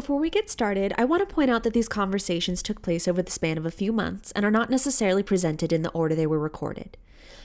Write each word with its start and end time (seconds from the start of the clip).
before 0.00 0.18
we 0.18 0.30
get 0.30 0.48
started, 0.48 0.94
I 0.96 1.04
want 1.04 1.28
to 1.28 1.34
point 1.34 1.50
out 1.50 1.62
that 1.62 1.74
these 1.74 1.86
conversations 1.86 2.62
took 2.62 2.80
place 2.80 3.06
over 3.06 3.20
the 3.20 3.30
span 3.30 3.58
of 3.58 3.66
a 3.66 3.70
few 3.70 3.92
months 3.92 4.32
and 4.32 4.46
are 4.46 4.50
not 4.50 4.70
necessarily 4.70 5.22
presented 5.22 5.74
in 5.74 5.82
the 5.82 5.90
order 5.90 6.14
they 6.14 6.26
were 6.26 6.38
recorded. 6.38 6.96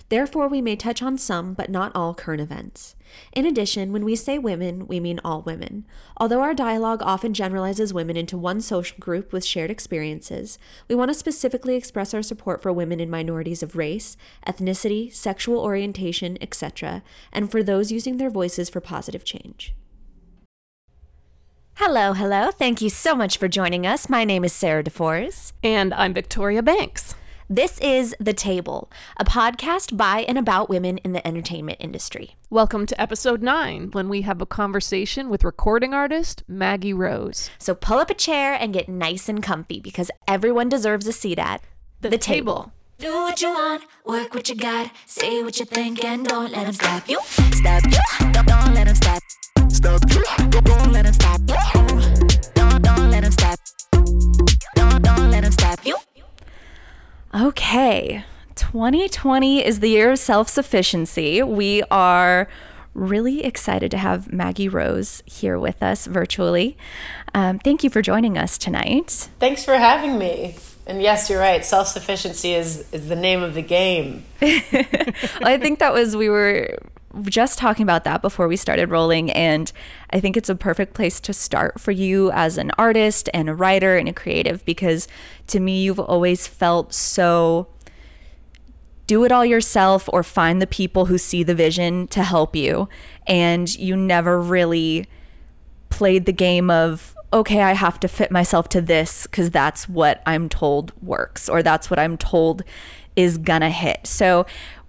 Therefore, 0.07 0.47
we 0.47 0.61
may 0.61 0.77
touch 0.77 1.01
on 1.01 1.17
some, 1.17 1.53
but 1.53 1.69
not 1.69 1.91
all, 1.93 2.13
current 2.13 2.39
events. 2.39 2.95
In 3.33 3.45
addition, 3.45 3.91
when 3.91 4.05
we 4.05 4.15
say 4.15 4.39
women, 4.39 4.87
we 4.87 5.01
mean 5.01 5.19
all 5.21 5.41
women. 5.41 5.85
Although 6.15 6.39
our 6.39 6.53
dialogue 6.53 7.01
often 7.01 7.33
generalizes 7.33 7.93
women 7.93 8.15
into 8.15 8.37
one 8.37 8.61
social 8.61 8.97
group 8.99 9.33
with 9.33 9.43
shared 9.43 9.69
experiences, 9.69 10.57
we 10.87 10.95
want 10.95 11.09
to 11.09 11.13
specifically 11.13 11.75
express 11.75 12.13
our 12.13 12.23
support 12.23 12.61
for 12.61 12.71
women 12.71 13.01
in 13.01 13.09
minorities 13.09 13.63
of 13.63 13.75
race, 13.75 14.15
ethnicity, 14.47 15.13
sexual 15.13 15.59
orientation, 15.59 16.37
etc., 16.39 17.03
and 17.33 17.51
for 17.51 17.61
those 17.61 17.91
using 17.91 18.15
their 18.15 18.29
voices 18.29 18.69
for 18.69 18.79
positive 18.79 19.25
change. 19.25 19.75
Hello, 21.77 22.13
hello. 22.13 22.51
Thank 22.51 22.81
you 22.81 22.89
so 22.89 23.15
much 23.15 23.37
for 23.37 23.49
joining 23.49 23.85
us. 23.85 24.07
My 24.09 24.23
name 24.23 24.45
is 24.45 24.53
Sarah 24.53 24.81
DeForest. 24.81 25.51
And 25.61 25.93
I'm 25.93 26.13
Victoria 26.13 26.63
Banks. 26.63 27.15
This 27.49 27.77
is 27.79 28.15
The 28.17 28.31
Table, 28.31 28.89
a 29.17 29.25
podcast 29.25 29.97
by 29.97 30.21
and 30.21 30.37
about 30.37 30.69
women 30.69 30.99
in 30.99 31.11
the 31.11 31.27
entertainment 31.27 31.79
industry. 31.81 32.37
Welcome 32.49 32.85
to 32.85 32.99
episode 32.99 33.43
nine, 33.43 33.89
when 33.91 34.07
we 34.07 34.21
have 34.21 34.41
a 34.41 34.45
conversation 34.45 35.29
with 35.29 35.43
recording 35.43 35.93
artist 35.93 36.43
Maggie 36.47 36.93
Rose. 36.93 37.49
So 37.59 37.75
pull 37.75 37.99
up 37.99 38.09
a 38.09 38.13
chair 38.15 38.53
and 38.53 38.73
get 38.73 38.87
nice 38.87 39.27
and 39.27 39.43
comfy 39.43 39.81
because 39.81 40.09
everyone 40.29 40.69
deserves 40.69 41.07
a 41.07 41.13
seat 41.13 41.37
at 41.37 41.61
The, 41.99 42.17
table. 42.17 42.71
Do 42.99 43.11
what 43.11 43.41
you 43.41 43.49
want, 43.49 43.83
work 44.05 44.33
what 44.33 44.47
you 44.47 44.55
got, 44.55 44.91
say 45.05 45.43
what 45.43 45.59
you 45.59 45.65
think, 45.65 46.05
and 46.05 46.25
don't 46.25 46.53
let 46.53 46.67
them 46.67 46.73
stop 46.73 47.09
you. 47.09 47.19
Stop 47.51 47.83
you, 47.83 48.31
don't, 48.31 48.47
don't 48.47 48.73
let 48.73 48.87
them 48.87 48.95
stop. 48.95 49.21
Stop 49.75 49.99
don't, 50.07 50.63
don't 50.63 50.91
let 50.93 51.03
them 51.03 51.13
stop. 51.13 51.41
Don't, 52.53 52.81
don't 52.81 53.11
let 53.11 53.23
them 53.23 53.31
stop. 53.33 53.59
Don't, 54.73 55.03
don't 55.03 55.29
let 55.29 55.43
them 55.43 55.51
stop 55.51 55.85
you. 55.85 55.97
Okay, 57.35 58.23
2020 58.55 59.65
is 59.65 59.81
the 59.81 59.89
year 59.89 60.13
of 60.13 60.19
self 60.19 60.47
sufficiency. 60.47 61.43
We 61.43 61.83
are 61.91 62.47
really 62.93 63.43
excited 63.43 63.91
to 63.91 63.97
have 63.97 64.31
Maggie 64.31 64.69
Rose 64.69 65.21
here 65.25 65.59
with 65.59 65.83
us 65.83 66.05
virtually. 66.05 66.77
Um, 67.33 67.59
thank 67.59 67.83
you 67.83 67.89
for 67.89 68.01
joining 68.01 68.37
us 68.37 68.57
tonight. 68.57 69.27
Thanks 69.39 69.65
for 69.65 69.75
having 69.75 70.17
me. 70.17 70.55
And 70.87 71.01
yes, 71.01 71.29
you're 71.29 71.39
right. 71.39 71.65
Self 71.65 71.89
sufficiency 71.89 72.53
is, 72.53 72.87
is 72.93 73.09
the 73.09 73.15
name 73.17 73.43
of 73.43 73.53
the 73.53 73.61
game. 73.61 74.23
I 74.41 75.59
think 75.61 75.79
that 75.79 75.91
was, 75.93 76.15
we 76.15 76.29
were 76.29 76.77
just 77.23 77.57
talking 77.57 77.83
about 77.83 78.03
that 78.03 78.21
before 78.21 78.47
we 78.47 78.55
started 78.55 78.89
rolling. 78.89 79.31
And 79.31 79.71
I 80.11 80.19
think 80.19 80.37
it's 80.37 80.49
a 80.49 80.55
perfect 80.55 80.93
place 80.93 81.19
to 81.21 81.33
start 81.33 81.79
for 81.79 81.91
you 81.91 82.31
as 82.31 82.57
an 82.57 82.71
artist 82.77 83.29
and 83.33 83.49
a 83.49 83.55
writer 83.55 83.97
and 83.97 84.07
a 84.07 84.13
creative 84.13 84.63
because 84.65 85.07
to 85.47 85.59
me, 85.59 85.83
you've 85.83 85.99
always 85.99 86.47
felt 86.47 86.93
so 86.93 87.67
do 89.07 89.23
it 89.23 89.31
all 89.31 89.45
yourself 89.45 90.09
or 90.11 90.23
find 90.23 90.61
the 90.61 90.67
people 90.67 91.05
who 91.05 91.17
see 91.17 91.43
the 91.43 91.55
vision 91.55 92.07
to 92.07 92.23
help 92.23 92.55
you. 92.55 92.89
And 93.27 93.73
you 93.75 93.95
never 93.95 94.41
really 94.41 95.07
played 95.89 96.25
the 96.25 96.33
game 96.33 96.69
of, 96.69 97.15
okay, 97.31 97.61
I 97.61 97.73
have 97.73 97.99
to 97.99 98.07
fit 98.07 98.31
myself 98.31 98.67
to 98.69 98.81
this 98.81 99.23
because 99.27 99.51
that's 99.51 99.87
what 99.87 100.21
I'm 100.25 100.49
told 100.49 100.91
works 101.01 101.47
or 101.47 101.61
that's 101.61 101.89
what 101.89 101.99
I'm 101.99 102.17
told 102.17 102.63
is 103.15 103.37
gonna 103.37 103.69
hit. 103.69 104.05
So 104.05 104.45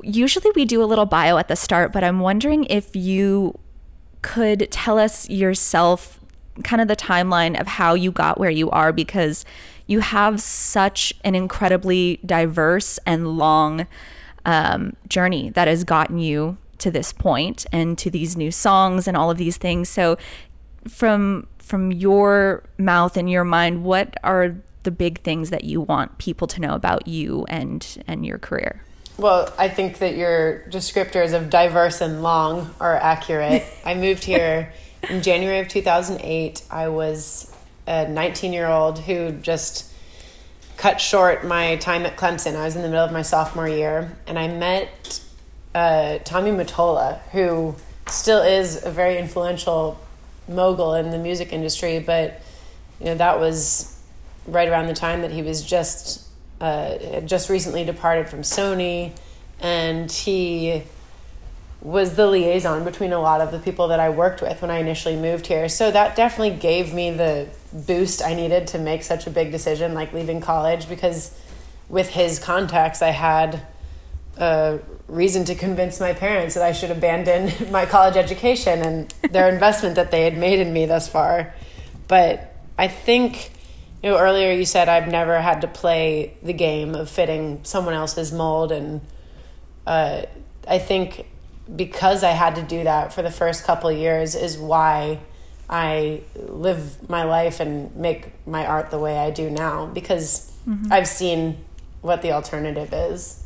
usually 0.06 0.50
we 0.54 0.64
do 0.64 0.82
a 0.82 0.86
little 0.86 1.06
bio 1.06 1.36
at 1.36 1.48
the 1.48 1.56
start, 1.56 1.92
but 1.92 2.04
I'm 2.04 2.20
wondering 2.20 2.64
if 2.64 2.94
you 2.94 3.58
could 4.22 4.68
tell 4.70 4.98
us 4.98 5.28
yourself 5.28 6.20
kind 6.64 6.80
of 6.80 6.88
the 6.88 6.96
timeline 6.96 7.60
of 7.60 7.66
how 7.66 7.94
you 7.94 8.10
got 8.10 8.38
where 8.38 8.50
you 8.50 8.70
are 8.70 8.92
because 8.92 9.44
you 9.86 10.00
have 10.00 10.40
such 10.40 11.12
an 11.22 11.34
incredibly 11.34 12.18
diverse 12.24 12.98
and 13.04 13.36
long 13.36 13.86
um, 14.44 14.96
journey 15.08 15.50
that 15.50 15.68
has 15.68 15.84
gotten 15.84 16.18
you 16.18 16.56
to 16.78 16.90
this 16.90 17.12
point 17.12 17.66
and 17.72 17.98
to 17.98 18.10
these 18.10 18.36
new 18.36 18.50
songs 18.50 19.06
and 19.06 19.16
all 19.16 19.30
of 19.30 19.38
these 19.38 19.56
things. 19.56 19.88
So 19.88 20.16
from 20.88 21.48
from 21.58 21.90
your 21.90 22.62
mouth 22.78 23.16
and 23.16 23.28
your 23.28 23.42
mind, 23.42 23.82
what 23.82 24.16
are 24.22 24.54
the 24.84 24.92
big 24.92 25.20
things 25.22 25.50
that 25.50 25.64
you 25.64 25.80
want 25.80 26.16
people 26.18 26.46
to 26.46 26.60
know 26.60 26.74
about 26.74 27.08
you 27.08 27.44
and 27.48 28.04
and 28.06 28.24
your 28.24 28.38
career? 28.38 28.85
Well, 29.18 29.50
I 29.58 29.68
think 29.70 29.98
that 29.98 30.14
your 30.14 30.60
descriptors 30.68 31.32
of 31.32 31.48
diverse 31.48 32.02
and 32.02 32.22
long 32.22 32.74
are 32.78 32.96
accurate. 32.96 33.64
I 33.84 33.94
moved 33.94 34.24
here 34.32 34.72
in 35.08 35.22
January 35.22 35.60
of 35.60 35.68
2008. 35.68 36.62
I 36.70 36.88
was 36.88 37.50
a 37.86 38.06
19 38.08 38.52
year 38.52 38.66
old 38.66 38.98
who 38.98 39.32
just 39.32 39.90
cut 40.76 41.00
short 41.00 41.46
my 41.46 41.76
time 41.76 42.04
at 42.04 42.16
Clemson. 42.16 42.56
I 42.56 42.64
was 42.64 42.76
in 42.76 42.82
the 42.82 42.88
middle 42.88 43.04
of 43.04 43.12
my 43.12 43.22
sophomore 43.22 43.68
year, 43.68 44.14
and 44.26 44.38
I 44.38 44.48
met 44.48 45.22
uh, 45.74 46.18
Tommy 46.18 46.50
Mottola, 46.50 47.20
who 47.30 47.74
still 48.08 48.42
is 48.42 48.84
a 48.84 48.90
very 48.90 49.16
influential 49.18 49.98
mogul 50.46 50.94
in 50.94 51.10
the 51.10 51.18
music 51.18 51.54
industry. 51.54 52.00
But 52.00 52.42
you 53.00 53.06
know 53.06 53.14
that 53.14 53.40
was 53.40 53.98
right 54.46 54.68
around 54.68 54.88
the 54.88 54.94
time 54.94 55.22
that 55.22 55.30
he 55.30 55.40
was 55.40 55.62
just 55.62 56.25
uh, 56.60 56.98
had 56.98 57.26
just 57.26 57.48
recently 57.48 57.84
departed 57.84 58.28
from 58.28 58.40
Sony, 58.40 59.12
and 59.60 60.10
he 60.10 60.82
was 61.80 62.16
the 62.16 62.26
liaison 62.26 62.84
between 62.84 63.12
a 63.12 63.20
lot 63.20 63.40
of 63.40 63.52
the 63.52 63.58
people 63.58 63.88
that 63.88 64.00
I 64.00 64.08
worked 64.08 64.42
with 64.42 64.60
when 64.62 64.70
I 64.70 64.78
initially 64.78 65.16
moved 65.16 65.46
here. 65.46 65.68
So 65.68 65.90
that 65.90 66.16
definitely 66.16 66.56
gave 66.58 66.92
me 66.92 67.10
the 67.10 67.48
boost 67.72 68.24
I 68.24 68.34
needed 68.34 68.66
to 68.68 68.78
make 68.78 69.02
such 69.02 69.26
a 69.26 69.30
big 69.30 69.52
decision, 69.52 69.94
like 69.94 70.12
leaving 70.12 70.40
college, 70.40 70.88
because 70.88 71.38
with 71.88 72.08
his 72.08 72.38
contacts, 72.38 73.02
I 73.02 73.10
had 73.10 73.62
a 74.36 74.80
reason 75.08 75.44
to 75.46 75.54
convince 75.54 76.00
my 76.00 76.12
parents 76.12 76.54
that 76.54 76.62
I 76.62 76.72
should 76.72 76.90
abandon 76.90 77.52
my 77.70 77.86
college 77.86 78.16
education 78.16 78.82
and 78.82 79.14
their 79.30 79.48
investment 79.48 79.94
that 79.96 80.10
they 80.10 80.24
had 80.24 80.36
made 80.36 80.58
in 80.58 80.72
me 80.72 80.86
thus 80.86 81.08
far. 81.08 81.54
But 82.08 82.54
I 82.78 82.88
think, 82.88 83.50
you 84.02 84.10
know, 84.10 84.18
earlier 84.18 84.52
you 84.52 84.64
said 84.64 84.88
I've 84.88 85.08
never 85.08 85.40
had 85.40 85.60
to 85.62 85.68
play 85.68 86.36
the 86.42 86.52
game 86.52 86.94
of 86.94 87.10
fitting 87.10 87.60
someone 87.62 87.94
else's 87.94 88.32
mold. 88.32 88.72
And 88.72 89.00
uh, 89.86 90.22
I 90.68 90.78
think 90.78 91.26
because 91.74 92.22
I 92.22 92.30
had 92.30 92.54
to 92.56 92.62
do 92.62 92.84
that 92.84 93.12
for 93.12 93.22
the 93.22 93.30
first 93.30 93.64
couple 93.64 93.90
of 93.90 93.96
years 93.96 94.34
is 94.34 94.56
why 94.56 95.20
I 95.68 96.22
live 96.36 97.08
my 97.08 97.24
life 97.24 97.58
and 97.58 97.94
make 97.96 98.46
my 98.46 98.64
art 98.66 98.90
the 98.90 98.98
way 98.98 99.18
I 99.18 99.30
do 99.30 99.50
now 99.50 99.86
because 99.86 100.52
Mm-hmm. 100.68 100.92
I've 100.92 101.08
seen 101.08 101.64
what 102.00 102.22
the 102.22 102.32
alternative 102.32 102.92
is. 102.92 103.44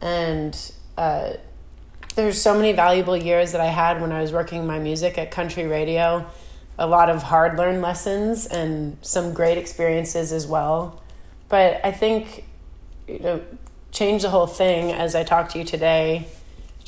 And 0.00 0.56
uh, 0.96 1.34
there's 2.14 2.40
so 2.40 2.54
many 2.54 2.72
valuable 2.72 3.16
years 3.16 3.52
that 3.52 3.60
I 3.60 3.66
had 3.66 4.00
when 4.00 4.12
I 4.12 4.20
was 4.20 4.32
working 4.32 4.66
my 4.66 4.78
music 4.78 5.18
at 5.18 5.30
country 5.30 5.66
radio. 5.66 6.28
A 6.78 6.86
lot 6.86 7.10
of 7.10 7.24
hard 7.24 7.58
learned 7.58 7.82
lessons 7.82 8.46
and 8.46 8.96
some 9.02 9.32
great 9.32 9.58
experiences 9.58 10.32
as 10.32 10.46
well. 10.46 11.02
But 11.48 11.80
I 11.84 11.92
think, 11.92 12.44
you 13.06 13.18
know, 13.18 13.42
change 13.90 14.22
the 14.22 14.30
whole 14.30 14.46
thing 14.46 14.92
as 14.92 15.14
I 15.14 15.24
talked 15.24 15.52
to 15.52 15.58
you 15.58 15.64
today 15.64 16.28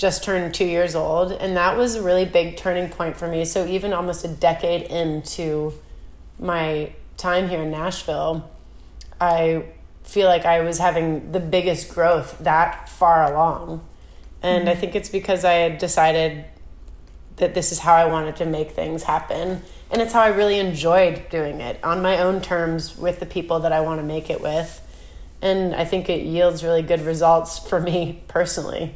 just 0.00 0.24
turned 0.24 0.54
two 0.54 0.64
years 0.64 0.94
old, 0.94 1.30
and 1.30 1.58
that 1.58 1.76
was 1.76 1.94
a 1.94 2.02
really 2.02 2.24
big 2.24 2.56
turning 2.56 2.88
point 2.88 3.18
for 3.18 3.28
me. 3.28 3.44
So, 3.44 3.66
even 3.66 3.92
almost 3.92 4.24
a 4.24 4.28
decade 4.28 4.90
into 4.90 5.74
my 6.38 6.92
time 7.18 7.50
here 7.50 7.62
in 7.62 7.70
Nashville, 7.70 8.50
I 9.20 9.66
feel 10.02 10.26
like 10.26 10.46
I 10.46 10.62
was 10.62 10.78
having 10.78 11.32
the 11.32 11.38
biggest 11.38 11.94
growth 11.94 12.38
that 12.40 12.88
far 12.88 13.30
along. 13.30 13.86
And 14.42 14.68
I 14.68 14.72
mm-hmm. 14.72 14.80
think 14.80 14.94
it's 14.94 15.10
because 15.10 15.44
I 15.44 15.52
had 15.52 15.76
decided 15.76 16.46
that 17.40 17.54
this 17.54 17.72
is 17.72 17.78
how 17.80 17.94
I 17.94 18.06
wanted 18.06 18.36
to 18.36 18.46
make 18.46 18.70
things 18.70 19.02
happen. 19.02 19.62
And 19.90 20.00
it's 20.00 20.12
how 20.12 20.22
I 20.22 20.28
really 20.28 20.58
enjoyed 20.58 21.28
doing 21.30 21.60
it 21.60 21.82
on 21.82 22.00
my 22.00 22.18
own 22.18 22.40
terms 22.40 22.96
with 22.96 23.18
the 23.18 23.26
people 23.26 23.60
that 23.60 23.72
I 23.72 23.80
want 23.80 24.00
to 24.00 24.06
make 24.06 24.30
it 24.30 24.40
with. 24.40 24.80
And 25.42 25.74
I 25.74 25.84
think 25.84 26.08
it 26.08 26.24
yields 26.24 26.62
really 26.62 26.82
good 26.82 27.00
results 27.00 27.58
for 27.58 27.80
me 27.80 28.22
personally 28.28 28.94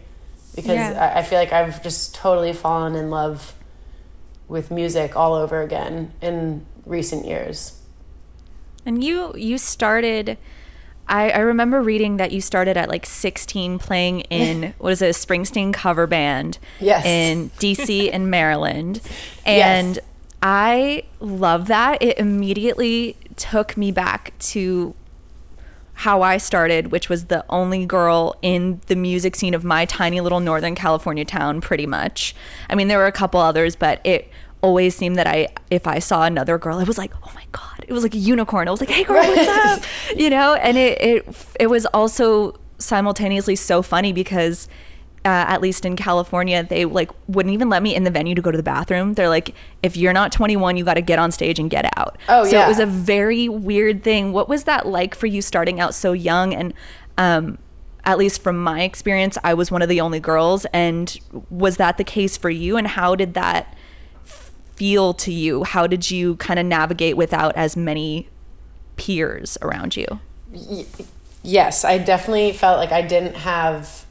because 0.55 0.77
Yeah. 0.77 1.13
I, 1.15 1.19
I 1.19 1.23
feel 1.23 1.39
like 1.39 1.53
I've 1.53 1.83
just 1.83 2.15
totally 2.15 2.53
fallen 2.53 2.95
in 2.95 3.11
love 3.11 3.55
with 4.47 4.71
music 4.71 5.17
all 5.17 5.35
over 5.35 5.63
again 5.63 6.13
in 6.21 6.65
recent 6.87 7.27
years. 7.27 7.81
And 8.87 9.03
you 9.03 9.35
you 9.37 9.59
started 9.59 10.37
I, 11.07 11.31
I 11.31 11.39
remember 11.41 11.83
reading 11.83 12.17
that 12.17 12.33
you 12.33 12.41
started 12.41 12.77
at 12.77 12.89
like 12.89 13.05
16 13.07 13.79
playing 13.79 14.21
in 14.23 14.75
what 14.79 14.93
is 14.93 15.03
it, 15.03 15.07
a 15.07 15.09
Springsteen 15.11 15.73
cover 15.73 16.07
band 16.07 16.59
Yes. 16.81 17.05
in 17.05 17.51
DC 17.59 18.11
and 18.13 18.31
Maryland. 18.31 19.01
And 19.45 19.97
Yes. 19.97 20.05
I 20.43 21.05
love 21.21 21.69
that. 21.69 22.03
It 22.03 22.19
immediately 22.19 23.17
took 23.37 23.77
me 23.77 23.91
back 23.93 24.33
to 24.39 24.95
how 25.99 26.23
I 26.23 26.37
started, 26.39 26.91
which 26.91 27.09
was 27.09 27.27
the 27.27 27.45
only 27.49 27.87
girl 27.87 28.35
in 28.43 28.81
the 28.89 28.97
music 28.97 29.37
scene 29.37 29.55
of 29.55 29.65
my 29.65 29.85
tiny 29.87 30.21
little 30.21 30.41
Northern 30.41 30.75
California 30.75 31.25
town, 31.25 31.61
pretty 31.61 31.87
much. 31.87 32.35
I 32.69 32.75
mean, 32.75 32.89
there 32.89 32.99
were 32.99 33.07
a 33.07 33.13
couple 33.13 33.41
others, 33.41 33.77
but 33.77 34.01
it 34.05 34.29
always 34.65 34.97
seemed 34.97 35.17
that 35.17 35.27
I, 35.27 35.49
if 35.71 35.87
I 35.87 35.99
saw 35.99 36.23
another 36.25 36.57
girl, 36.57 36.79
it 36.79 36.89
was 36.89 36.97
like, 36.97 37.13
oh 37.23 37.31
my 37.35 37.45
god, 37.53 37.85
it 37.87 37.93
was 37.93 38.03
like 38.03 38.15
a 38.15 38.19
unicorn. 38.19 38.67
I 38.67 38.71
was 38.71 38.81
like, 38.81 38.89
hey 38.89 39.05
girl, 39.05 39.23
what's 39.23 39.49
up? 39.49 39.83
You 40.17 40.31
know, 40.31 40.55
and 40.55 40.79
it 40.79 41.01
it 41.01 41.37
it 41.61 41.67
was 41.67 41.85
also 41.87 42.59
simultaneously 42.79 43.57
so 43.57 43.83
funny 43.83 44.13
because. 44.13 44.69
Uh, 45.27 45.49
at 45.49 45.63
least 45.63 45.87
in 45.87 45.97
California, 45.97 46.63
they 46.63 46.85
like 46.85 47.11
wouldn't 47.29 47.55
even 47.55 47.71
let 47.71 47.83
me 47.83 47.95
in 47.95 48.05
the 48.05 48.11
venue 48.11 48.35
to 48.35 48.43
go 48.43 48.51
to 48.51 48.59
the 48.59 48.63
bathroom. 48.63 49.15
They're 49.15 49.31
like, 49.31 49.55
if 49.83 49.97
you're 49.97 50.13
not 50.13 50.33
21, 50.33 50.77
you 50.77 50.85
got 50.85 50.95
to 50.95 51.01
get 51.01 51.19
on 51.19 51.33
stage 51.33 51.59
and 51.59 51.71
get 51.71 51.87
out. 51.97 52.19
Oh, 52.29 52.45
so 52.45 52.51
yeah. 52.51 52.67
it 52.67 52.69
was 52.69 52.79
a 52.79 52.85
very 52.85 53.49
weird 53.49 54.05
thing. 54.05 54.35
What 54.35 54.51
was 54.51 54.65
that 54.65 54.87
like 54.87 55.15
for 55.15 55.27
you 55.27 55.41
starting 55.41 55.81
out 55.81 55.95
so 55.95 56.13
young? 56.13 56.53
And 56.53 56.75
um, 57.17 57.57
at 58.05 58.19
least 58.19 58.43
from 58.43 58.63
my 58.63 58.83
experience, 58.83 59.39
I 59.43 59.55
was 59.55 59.71
one 59.71 59.81
of 59.81 59.89
the 59.89 60.03
only 60.03 60.21
girls. 60.21 60.67
And 60.75 61.19
was 61.49 61.79
that 61.79 61.97
the 61.97 62.05
case 62.05 62.37
for 62.37 62.51
you? 62.51 62.77
And 62.77 62.87
how 62.87 63.15
did 63.15 63.33
that 63.33 63.75
feel 64.77 65.15
to 65.15 65.33
you? 65.33 65.65
How 65.65 65.87
did 65.87 66.11
you 66.11 66.37
kind 66.37 66.59
of 66.59 66.67
navigate 66.67 67.17
without 67.17 67.57
as 67.57 67.77
many 67.77 68.29
peers 68.97 69.59
around 69.63 69.97
you? 69.97 70.07
Yes, 71.43 71.85
I 71.85 71.99
definitely 71.99 72.53
felt 72.53 72.79
like 72.79 72.93
I 72.93 73.03
didn't 73.03 73.37
have 73.37 74.05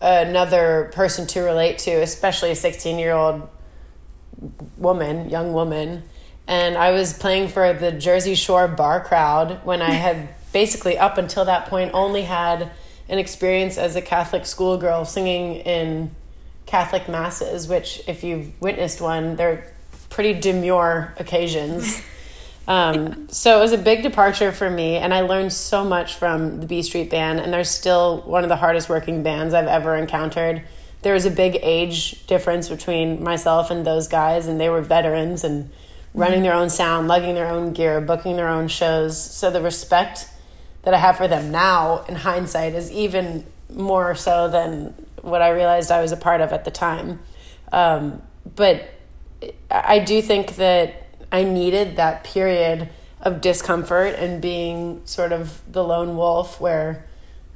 another 0.00 0.90
person 0.92 1.26
to 1.28 1.40
relate 1.40 1.78
to, 1.78 1.90
especially 1.90 2.50
a 2.50 2.56
16 2.56 2.98
year 2.98 3.12
old 3.12 3.48
woman, 4.76 5.30
young 5.30 5.52
woman. 5.52 6.02
And 6.46 6.76
I 6.76 6.90
was 6.90 7.14
playing 7.14 7.48
for 7.48 7.72
the 7.72 7.90
Jersey 7.92 8.34
Shore 8.34 8.68
bar 8.68 9.02
crowd 9.02 9.64
when 9.64 9.80
I 9.80 9.92
had 9.92 10.28
basically, 10.52 10.96
up 10.98 11.18
until 11.18 11.44
that 11.46 11.66
point, 11.66 11.90
only 11.94 12.22
had 12.22 12.70
an 13.08 13.18
experience 13.18 13.76
as 13.76 13.96
a 13.96 14.02
Catholic 14.02 14.46
schoolgirl 14.46 15.04
singing 15.04 15.56
in 15.56 16.14
Catholic 16.66 17.08
masses, 17.08 17.68
which, 17.68 18.02
if 18.06 18.22
you've 18.22 18.58
witnessed 18.60 19.00
one, 19.00 19.36
they're 19.36 19.73
pretty 20.14 20.38
demure 20.38 21.12
occasions. 21.18 22.00
Um, 22.68 23.28
so 23.28 23.58
it 23.58 23.60
was 23.60 23.72
a 23.72 23.78
big 23.78 24.02
departure 24.02 24.52
for 24.52 24.70
me, 24.70 24.96
and 24.96 25.12
I 25.12 25.20
learned 25.22 25.52
so 25.52 25.84
much 25.84 26.14
from 26.14 26.60
the 26.60 26.66
B 26.66 26.82
Street 26.82 27.10
Band, 27.10 27.40
and 27.40 27.52
they're 27.52 27.64
still 27.64 28.22
one 28.22 28.42
of 28.44 28.48
the 28.48 28.56
hardest 28.56 28.88
working 28.88 29.22
bands 29.24 29.52
I've 29.52 29.66
ever 29.66 29.96
encountered. 29.96 30.62
There 31.02 31.12
was 31.12 31.26
a 31.26 31.30
big 31.30 31.58
age 31.60 32.26
difference 32.26 32.68
between 32.68 33.22
myself 33.22 33.70
and 33.70 33.84
those 33.84 34.08
guys, 34.08 34.46
and 34.46 34.58
they 34.58 34.70
were 34.70 34.80
veterans 34.80 35.44
and 35.44 35.70
running 36.14 36.42
their 36.42 36.54
own 36.54 36.70
sound, 36.70 37.08
lugging 37.08 37.34
their 37.34 37.48
own 37.48 37.72
gear, 37.72 38.00
booking 38.00 38.36
their 38.36 38.48
own 38.48 38.68
shows. 38.68 39.20
So 39.20 39.50
the 39.50 39.60
respect 39.60 40.28
that 40.84 40.94
I 40.94 40.98
have 40.98 41.16
for 41.16 41.26
them 41.26 41.50
now, 41.50 42.04
in 42.08 42.14
hindsight, 42.14 42.74
is 42.74 42.90
even 42.92 43.44
more 43.68 44.14
so 44.14 44.48
than 44.48 44.94
what 45.22 45.42
I 45.42 45.50
realized 45.50 45.90
I 45.90 46.00
was 46.00 46.12
a 46.12 46.16
part 46.16 46.40
of 46.40 46.52
at 46.52 46.64
the 46.64 46.70
time. 46.70 47.18
Um, 47.72 48.22
but 48.54 48.93
I 49.70 49.98
do 49.98 50.22
think 50.22 50.56
that 50.56 51.02
I 51.30 51.44
needed 51.44 51.96
that 51.96 52.24
period 52.24 52.88
of 53.20 53.40
discomfort 53.40 54.14
and 54.16 54.40
being 54.40 55.02
sort 55.06 55.32
of 55.32 55.60
the 55.72 55.82
lone 55.82 56.16
wolf 56.16 56.60
where 56.60 57.06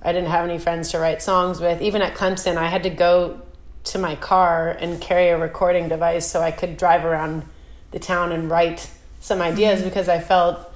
I 0.03 0.13
didn't 0.13 0.31
have 0.31 0.49
any 0.49 0.59
friends 0.59 0.91
to 0.93 0.99
write 0.99 1.23
songs 1.23 1.61
with. 1.61 1.83
Even 1.83 2.03
at 2.03 2.15
Clemson, 2.15 2.57
I 2.57 2.69
had 2.69 2.85
to 2.85 2.91
go 2.91 3.43
to 3.85 3.99
my 3.99 4.17
car 4.17 4.71
and 4.71 5.01
carry 5.01 5.29
a 5.29 5.39
recording 5.39 5.89
device 5.89 6.27
so 6.27 6.41
I 6.41 6.51
could 6.51 6.77
drive 6.77 7.05
around 7.05 7.45
the 7.91 7.99
town 7.99 8.33
and 8.33 8.51
write 8.51 8.91
some 9.21 9.41
ideas 9.41 9.81
mm-hmm. 9.81 9.89
because 9.89 10.09
I 10.09 10.21
felt 10.21 10.73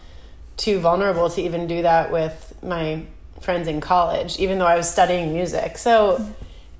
too 0.57 0.79
vulnerable 0.79 1.29
to 1.31 1.41
even 1.41 1.67
do 1.67 1.83
that 1.83 2.13
with 2.13 2.55
my 2.63 3.05
friends 3.41 3.69
in 3.69 3.81
college, 3.81 4.39
even 4.39 4.59
though 4.59 4.67
I 4.67 4.77
was 4.77 4.91
studying 4.91 5.33
music. 5.33 5.79
So 5.79 6.19
mm-hmm. 6.19 6.33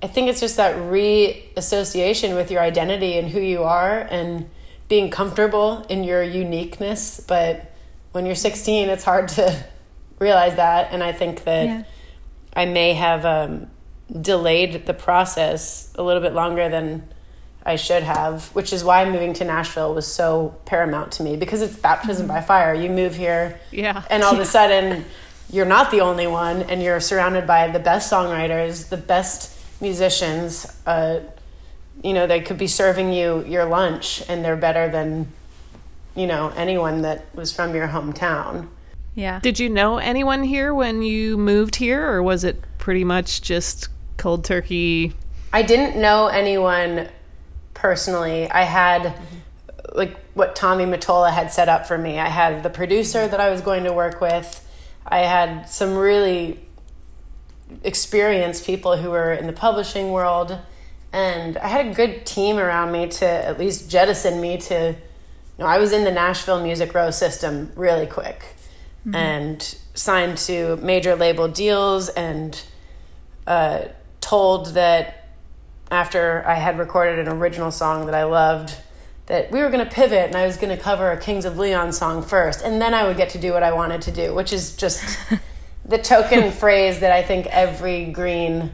I 0.03 0.09
think 0.09 0.29
it's 0.29 0.41
just 0.41 0.57
that 0.57 0.75
reassociation 0.77 2.35
with 2.35 2.51
your 2.51 2.61
identity 2.61 3.19
and 3.19 3.29
who 3.29 3.41
you 3.41 3.63
are 3.63 4.01
and 4.01 4.49
being 4.89 5.11
comfortable 5.11 5.87
in 5.89 6.05
your 6.05 6.23
uniqueness. 6.23 7.21
But 7.21 7.73
when 8.11 8.27
you're 8.27 8.35
16, 8.35 8.89
it's 8.89 9.05
hard 9.05 9.29
to 9.29 9.65
realize 10.19 10.57
that. 10.57 10.93
And 10.93 11.03
I 11.03 11.13
think 11.13 11.45
that 11.45 11.65
Yeah. 11.67 11.83
I 12.55 12.67
may 12.67 12.93
have 12.95 13.25
um, 13.25 13.69
delayed 14.21 14.85
the 14.87 14.93
process 14.93 15.91
a 15.95 16.03
little 16.03 16.21
bit 16.21 16.35
longer 16.35 16.69
than 16.69 17.09
I 17.65 17.77
should 17.77 18.03
have, 18.03 18.47
which 18.57 18.73
is 18.73 18.83
why 18.83 19.05
moving 19.09 19.33
to 19.35 19.45
Nashville 19.45 19.95
was 19.95 20.07
so 20.07 20.57
paramount 20.65 21.13
to 21.13 21.23
me 21.23 21.37
because 21.37 21.63
it's 21.63 21.77
baptism 21.77 22.27
by 22.27 22.41
fire. 22.41 22.75
You 22.75 22.91
move 22.91 23.15
here, 23.15 23.61
Yeah. 23.71 24.03
and 24.11 24.23
all 24.25 24.35
of 24.35 24.41
a 24.41 24.45
sudden 24.59 25.05
you're 25.49 25.65
not 25.65 25.91
the 25.93 26.01
only 26.01 26.27
one, 26.27 26.63
and 26.63 26.83
you're 26.83 26.99
surrounded 27.01 27.47
by 27.47 27.69
the 27.69 27.79
best 27.79 28.13
songwriters, 28.13 28.89
the 28.89 28.97
best 28.97 29.57
musicians. 29.83 30.67
Uh, 30.87 31.21
you 32.03 32.15
know, 32.15 32.27
they 32.27 32.41
could 32.41 32.59
be 32.59 32.67
serving 32.67 33.13
you 33.13 33.45
your 33.45 33.67
lunch, 33.67 34.23
and 34.29 34.45
they're 34.45 34.57
better 34.57 34.89
than 34.89 35.29
you 36.15 36.27
know 36.27 36.53
anyone 36.57 37.03
that 37.03 37.35
was 37.35 37.53
from 37.53 37.75
your 37.75 37.89
hometown. 37.89 38.69
Yeah. 39.15 39.41
Did 39.41 39.59
you 39.59 39.69
know 39.69 39.99
anyone 39.99 40.43
here 40.43 40.73
when 40.73 41.03
you 41.03 41.37
moved 41.37 41.77
here, 41.77 42.11
or 42.11 42.23
was 42.23 42.45
it 42.45 42.63
pretty 42.79 43.05
much 43.05 43.43
just 43.43 43.89
cold 44.17 44.45
turkey? 44.45 45.13
I 45.53 45.63
didn't 45.63 46.01
know 46.01 46.29
anyone 46.29 47.09
personally. 47.75 48.51
I 48.51 48.63
had 48.63 49.19
like 49.95 50.17
what 50.35 50.57
Tommy 50.57 50.85
Mottola 50.85 51.31
had 51.31 51.53
set 51.53 51.69
up 51.69 51.87
for 51.87 51.99
me. 51.99 52.19
I 52.19 52.29
had 52.29 52.63
the 52.63 52.71
producer 52.71 53.29
that 53.29 53.41
I 53.41 53.51
was 53.51 53.61
going 53.61 53.85
to 53.85 53.93
work 53.93 54.21
with. 54.21 54.67
I 55.07 55.21
had 55.21 55.69
some 55.69 55.95
really 55.95 56.61
experienced 57.85 58.65
people 58.65 58.97
who 58.97 59.11
were 59.11 59.33
in 59.33 59.47
the 59.47 59.53
publishing 59.53 60.11
world. 60.13 60.59
And 61.13 61.59
I 61.59 61.69
had 61.69 61.87
a 61.87 61.95
good 61.95 62.25
team 62.25 62.59
around 62.59 62.93
me 62.93 63.09
to 63.09 63.27
at 63.27 63.59
least 63.59 63.91
jettison 63.91 64.41
me 64.41 64.59
to 64.59 64.97
you 65.59 65.65
know, 65.65 65.67
I 65.67 65.79
was 65.79 65.93
in 65.93 66.05
the 66.05 66.11
Nashville 66.11 66.63
Music 66.63 66.95
Row 66.95 67.11
system 67.11 67.71
really 67.77 68.07
quick 68.07 68.43
and 69.15 69.79
signed 69.95 70.39
to 70.39 70.77
major 70.77 71.15
label 71.17 71.49
deals 71.49 72.09
and 72.09 72.61
uh, 73.47 73.87
told 74.21 74.75
that 74.75 75.29
after 75.91 76.43
I 76.47 76.55
had 76.55 76.79
recorded 76.79 77.19
an 77.19 77.29
original 77.29 77.71
song 77.71 78.07
that 78.07 78.15
I 78.15 78.25
loved, 78.25 78.75
that 79.27 79.51
we 79.51 79.61
were 79.61 79.71
going 79.71 79.85
to 79.85 79.91
pivot 79.91 80.27
and 80.29 80.37
I 80.37 80.47
was 80.47 80.57
going 80.57 80.75
to 80.75 80.83
cover 80.83 81.11
a 81.11 81.19
Kings 81.21 81.45
of 81.45 81.59
Leon 81.59 81.93
song 81.93 82.23
first, 82.23 82.63
and 82.63 82.81
then 82.81 82.95
I 82.95 83.07
would 83.07 83.17
get 83.17 83.31
to 83.31 83.39
do 83.39 83.53
what 83.53 83.63
I 83.63 83.73
wanted 83.73 84.03
to 84.03 84.13
do, 84.13 84.35
which 84.35 84.53
is 84.53 84.77
just 84.77 85.19
the 85.93 85.99
token 85.99 86.51
phrase 86.63 87.01
that 87.01 87.13
I 87.13 87.23
think 87.23 87.47
every 87.47 88.07
green 88.07 88.73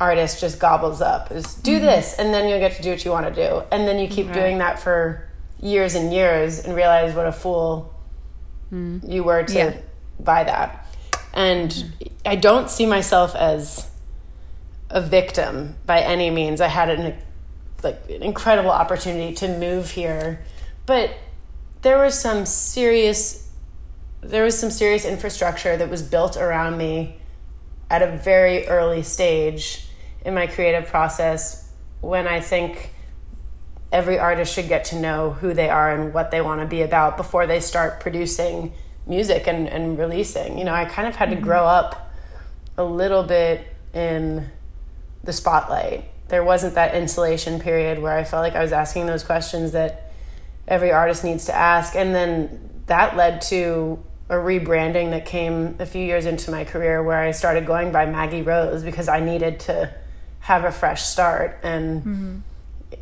artist 0.00 0.40
just 0.40 0.58
gobbles 0.58 1.00
up 1.00 1.30
is 1.32 1.54
do 1.56 1.76
mm-hmm. 1.76 1.84
this, 1.84 2.14
and 2.18 2.32
then 2.32 2.48
you'll 2.48 2.60
get 2.60 2.76
to 2.76 2.82
do 2.82 2.90
what 2.90 3.04
you 3.04 3.10
want 3.10 3.26
to 3.26 3.34
do. 3.34 3.62
And 3.70 3.86
then 3.86 3.98
you 3.98 4.08
keep 4.08 4.32
doing 4.32 4.58
that 4.58 4.78
for 4.78 5.28
years 5.60 5.94
and 5.94 6.12
years 6.12 6.60
and 6.60 6.74
realize 6.74 7.14
what 7.14 7.26
a 7.26 7.32
fool 7.32 7.92
mm-hmm. 8.72 9.10
you 9.10 9.24
were 9.24 9.42
to 9.42 9.54
Yeah. 9.54 9.76
buy 10.20 10.44
that. 10.44 10.86
And 11.32 11.70
mm-hmm. 11.70 12.08
I 12.24 12.36
don't 12.36 12.70
see 12.70 12.86
myself 12.86 13.34
as 13.34 13.90
a 14.90 15.00
victim 15.00 15.74
by 15.86 16.00
any 16.00 16.30
means. 16.30 16.60
I 16.60 16.68
had 16.68 16.88
an 16.88 17.14
like 17.82 18.00
an 18.08 18.22
incredible 18.22 18.70
opportunity 18.70 19.34
to 19.34 19.58
move 19.58 19.90
here, 19.90 20.42
but 20.86 21.10
there 21.82 21.98
was 21.98 22.18
some 22.18 22.46
serious 22.46 23.43
there 24.28 24.44
was 24.44 24.58
some 24.58 24.70
serious 24.70 25.04
infrastructure 25.04 25.76
that 25.76 25.90
was 25.90 26.02
built 26.02 26.36
around 26.36 26.78
me 26.78 27.18
at 27.90 28.02
a 28.02 28.16
very 28.16 28.66
early 28.66 29.02
stage 29.02 29.86
in 30.24 30.34
my 30.34 30.46
creative 30.46 30.88
process 30.88 31.70
when 32.00 32.26
I 32.26 32.40
think 32.40 32.90
every 33.92 34.18
artist 34.18 34.54
should 34.54 34.68
get 34.68 34.86
to 34.86 34.96
know 34.96 35.30
who 35.30 35.54
they 35.54 35.68
are 35.68 35.94
and 35.94 36.12
what 36.12 36.30
they 36.30 36.40
want 36.40 36.60
to 36.60 36.66
be 36.66 36.82
about 36.82 37.16
before 37.16 37.46
they 37.46 37.60
start 37.60 38.00
producing 38.00 38.72
music 39.06 39.46
and, 39.46 39.68
and 39.68 39.98
releasing. 39.98 40.58
You 40.58 40.64
know, 40.64 40.74
I 40.74 40.86
kind 40.86 41.06
of 41.06 41.14
had 41.14 41.30
to 41.30 41.36
mm-hmm. 41.36 41.44
grow 41.44 41.64
up 41.64 42.12
a 42.76 42.84
little 42.84 43.22
bit 43.22 43.66
in 43.92 44.50
the 45.22 45.32
spotlight. 45.32 46.04
There 46.28 46.42
wasn't 46.42 46.74
that 46.74 46.94
insulation 46.94 47.60
period 47.60 48.00
where 48.00 48.16
I 48.16 48.24
felt 48.24 48.42
like 48.42 48.54
I 48.54 48.62
was 48.62 48.72
asking 48.72 49.06
those 49.06 49.22
questions 49.22 49.72
that 49.72 50.12
every 50.66 50.90
artist 50.90 51.22
needs 51.22 51.44
to 51.46 51.54
ask. 51.54 51.94
And 51.94 52.14
then 52.14 52.70
that 52.86 53.16
led 53.16 53.42
to 53.42 54.02
a 54.28 54.34
rebranding 54.34 55.10
that 55.10 55.26
came 55.26 55.76
a 55.78 55.86
few 55.86 56.04
years 56.04 56.24
into 56.24 56.50
my 56.50 56.64
career 56.64 57.02
where 57.02 57.18
I 57.18 57.30
started 57.32 57.66
going 57.66 57.92
by 57.92 58.06
Maggie 58.06 58.42
Rose 58.42 58.82
because 58.82 59.08
I 59.08 59.20
needed 59.20 59.60
to 59.60 59.94
have 60.40 60.64
a 60.64 60.72
fresh 60.72 61.02
start. 61.02 61.58
And, 61.62 62.00
mm-hmm. 62.00 62.38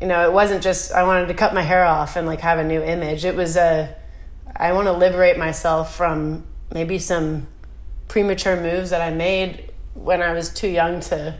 you 0.01 0.07
know, 0.07 0.27
it 0.27 0.33
wasn't 0.33 0.63
just 0.63 0.91
I 0.91 1.03
wanted 1.03 1.27
to 1.27 1.33
cut 1.33 1.53
my 1.53 1.61
hair 1.61 1.85
off 1.85 2.15
and 2.17 2.27
like 2.27 2.41
have 2.41 2.59
a 2.59 2.63
new 2.63 2.81
image. 2.81 3.23
It 3.23 3.35
was 3.35 3.55
a, 3.55 3.95
I 4.55 4.73
want 4.73 4.87
to 4.87 4.93
liberate 4.93 5.37
myself 5.37 5.95
from 5.95 6.45
maybe 6.73 6.99
some 6.99 7.47
premature 8.09 8.59
moves 8.59 8.89
that 8.89 9.01
I 9.01 9.11
made 9.11 9.71
when 9.93 10.21
I 10.21 10.33
was 10.33 10.53
too 10.53 10.67
young 10.67 10.99
to 11.01 11.39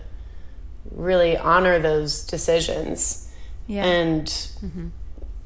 really 0.91 1.37
honor 1.37 1.79
those 1.79 2.25
decisions. 2.25 3.29
Yeah. 3.67 3.83
And, 3.83 4.27
mm-hmm. 4.27 4.87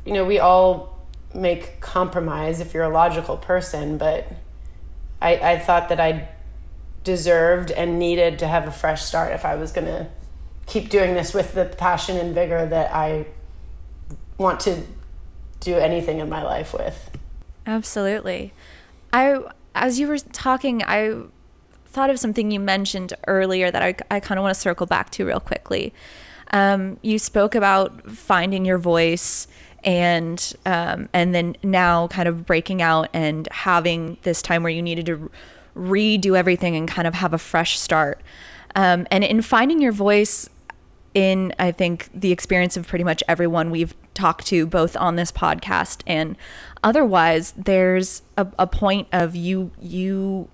you 0.06 0.14
know, 0.14 0.26
we 0.26 0.40
all 0.40 0.97
make 1.38 1.80
compromise 1.80 2.60
if 2.60 2.74
you're 2.74 2.84
a 2.84 2.90
logical 2.90 3.38
person, 3.38 3.98
but 3.98 4.28
I, 5.22 5.36
I 5.36 5.60
thought 5.60 5.90
that 5.90 6.00
I 6.00 6.30
deserved 7.04 7.72
and 7.72 8.00
needed 8.00 8.40
to 8.40 8.48
have 8.48 8.68
a 8.68 8.72
fresh 8.72 9.04
start 9.04 9.34
if 9.34 9.46
I 9.46 9.56
was 9.56 9.72
going 9.72 9.88
to 9.88 10.08
keep 10.66 10.90
doing 10.90 11.14
this 11.14 11.34
with 11.34 11.54
the 11.54 11.66
passion 11.66 12.18
and 12.18 12.36
vigor 12.36 12.66
that 12.66 12.94
I 12.94 13.28
want 14.38 14.60
to 14.62 14.84
do 15.60 15.76
anything 15.76 16.20
in 16.20 16.30
my 16.30 16.44
life 16.44 16.74
with. 16.74 17.10
Absolutely. 17.66 18.54
I 19.14 19.40
as 19.74 20.00
you 20.00 20.08
were 20.08 20.18
talking, 20.18 20.84
I 20.84 21.16
thought 21.86 22.10
of 22.10 22.20
something 22.20 22.52
you 22.52 22.60
mentioned 22.60 23.14
earlier 23.28 23.72
that 23.72 23.82
I, 23.82 23.96
I 24.16 24.20
kind 24.20 24.38
of 24.40 24.44
want 24.44 24.54
to 24.56 24.60
circle 24.60 24.88
back 24.88 25.12
to 25.12 25.26
real 25.26 25.40
quickly. 25.40 25.94
Um, 26.52 26.98
you 27.02 27.20
spoke 27.20 27.56
about 27.56 28.10
finding 28.10 28.66
your 28.66 28.78
voice 28.78 29.48
and 29.84 30.54
um, 30.66 31.10
and 31.14 31.34
then 31.34 31.56
now 31.64 32.08
kind 32.08 32.28
of 32.28 32.46
breaking 32.46 32.82
out 32.82 33.10
and 33.14 33.48
having 33.52 34.18
this 34.24 34.42
time 34.42 34.64
where 34.64 34.72
you 34.72 34.82
needed 34.82 35.06
to 35.06 35.32
redo 35.76 36.38
everything 36.38 36.76
and 36.76 36.88
kind 36.88 37.08
of 37.08 37.14
have 37.14 37.34
a 37.34 37.38
fresh 37.38 37.80
start. 37.80 38.22
Um, 38.76 39.08
and 39.12 39.24
in 39.24 39.42
finding 39.42 39.82
your 39.82 39.92
voice, 39.92 40.50
in 41.14 41.54
I 41.58 41.72
think 41.72 42.10
the 42.14 42.32
experience 42.32 42.78
of 42.78 42.88
pretty 42.88 43.04
much 43.04 43.24
everyone 43.28 43.72
we've 43.72 43.96
talked 44.14 44.48
to, 44.48 44.66
both 44.66 44.96
on 44.98 45.16
this 45.16 45.32
podcast 45.32 46.02
and 46.06 46.36
otherwise, 46.84 47.54
there's 47.58 48.22
a, 48.38 48.48
a 48.60 48.68
point 48.68 49.08
of 49.12 49.36
you 49.36 49.72
you 49.82 50.50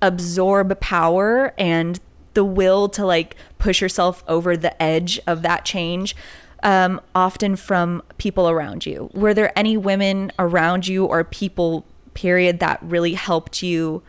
absorb 0.00 0.78
power 0.80 1.54
and 1.56 2.00
the 2.34 2.44
will 2.44 2.88
to 2.88 3.06
like 3.06 3.36
push 3.58 3.80
yourself 3.80 4.24
over 4.26 4.56
the 4.56 4.82
edge 4.82 5.20
of 5.26 5.42
that 5.42 5.64
change 5.64 6.16
um, 6.62 7.00
often 7.14 7.56
from 7.56 8.02
people 8.18 8.48
around 8.48 8.86
you 8.86 9.10
were 9.12 9.34
there 9.34 9.56
any 9.58 9.76
women 9.76 10.30
around 10.38 10.86
you 10.86 11.04
or 11.04 11.24
people 11.24 11.84
period 12.14 12.60
that 12.60 12.78
really 12.82 13.14
helped 13.14 13.62
you 13.62 14.02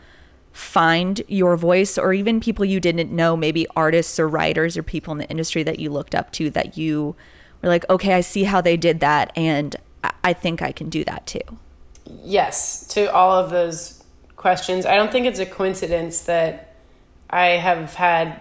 find 0.52 1.20
your 1.26 1.56
voice 1.56 1.98
or 1.98 2.12
even 2.12 2.38
people 2.40 2.64
you 2.64 2.78
didn't 2.78 3.10
know 3.10 3.36
maybe 3.36 3.66
artists 3.74 4.20
or 4.20 4.28
writers 4.28 4.76
or 4.76 4.82
people 4.82 5.12
in 5.12 5.18
the 5.18 5.28
industry 5.28 5.62
that 5.62 5.80
you 5.80 5.90
looked 5.90 6.14
up 6.14 6.30
to 6.30 6.48
that 6.50 6.78
you 6.78 7.16
were 7.60 7.68
like 7.68 7.88
okay 7.90 8.14
i 8.14 8.20
see 8.20 8.44
how 8.44 8.60
they 8.60 8.76
did 8.76 9.00
that 9.00 9.32
and 9.36 9.76
i, 10.22 10.32
think 10.32 10.62
i 10.62 10.70
can 10.70 10.88
do 10.88 11.02
that 11.04 11.26
too 11.26 11.40
Yes, 12.06 12.86
to 12.88 13.12
all 13.12 13.32
of 13.32 13.50
those 13.50 14.02
questions. 14.36 14.84
I 14.84 14.96
don't 14.96 15.10
think 15.10 15.26
it's 15.26 15.38
a 15.38 15.46
coincidence 15.46 16.22
that 16.22 16.74
I 17.30 17.46
have 17.48 17.94
had 17.94 18.40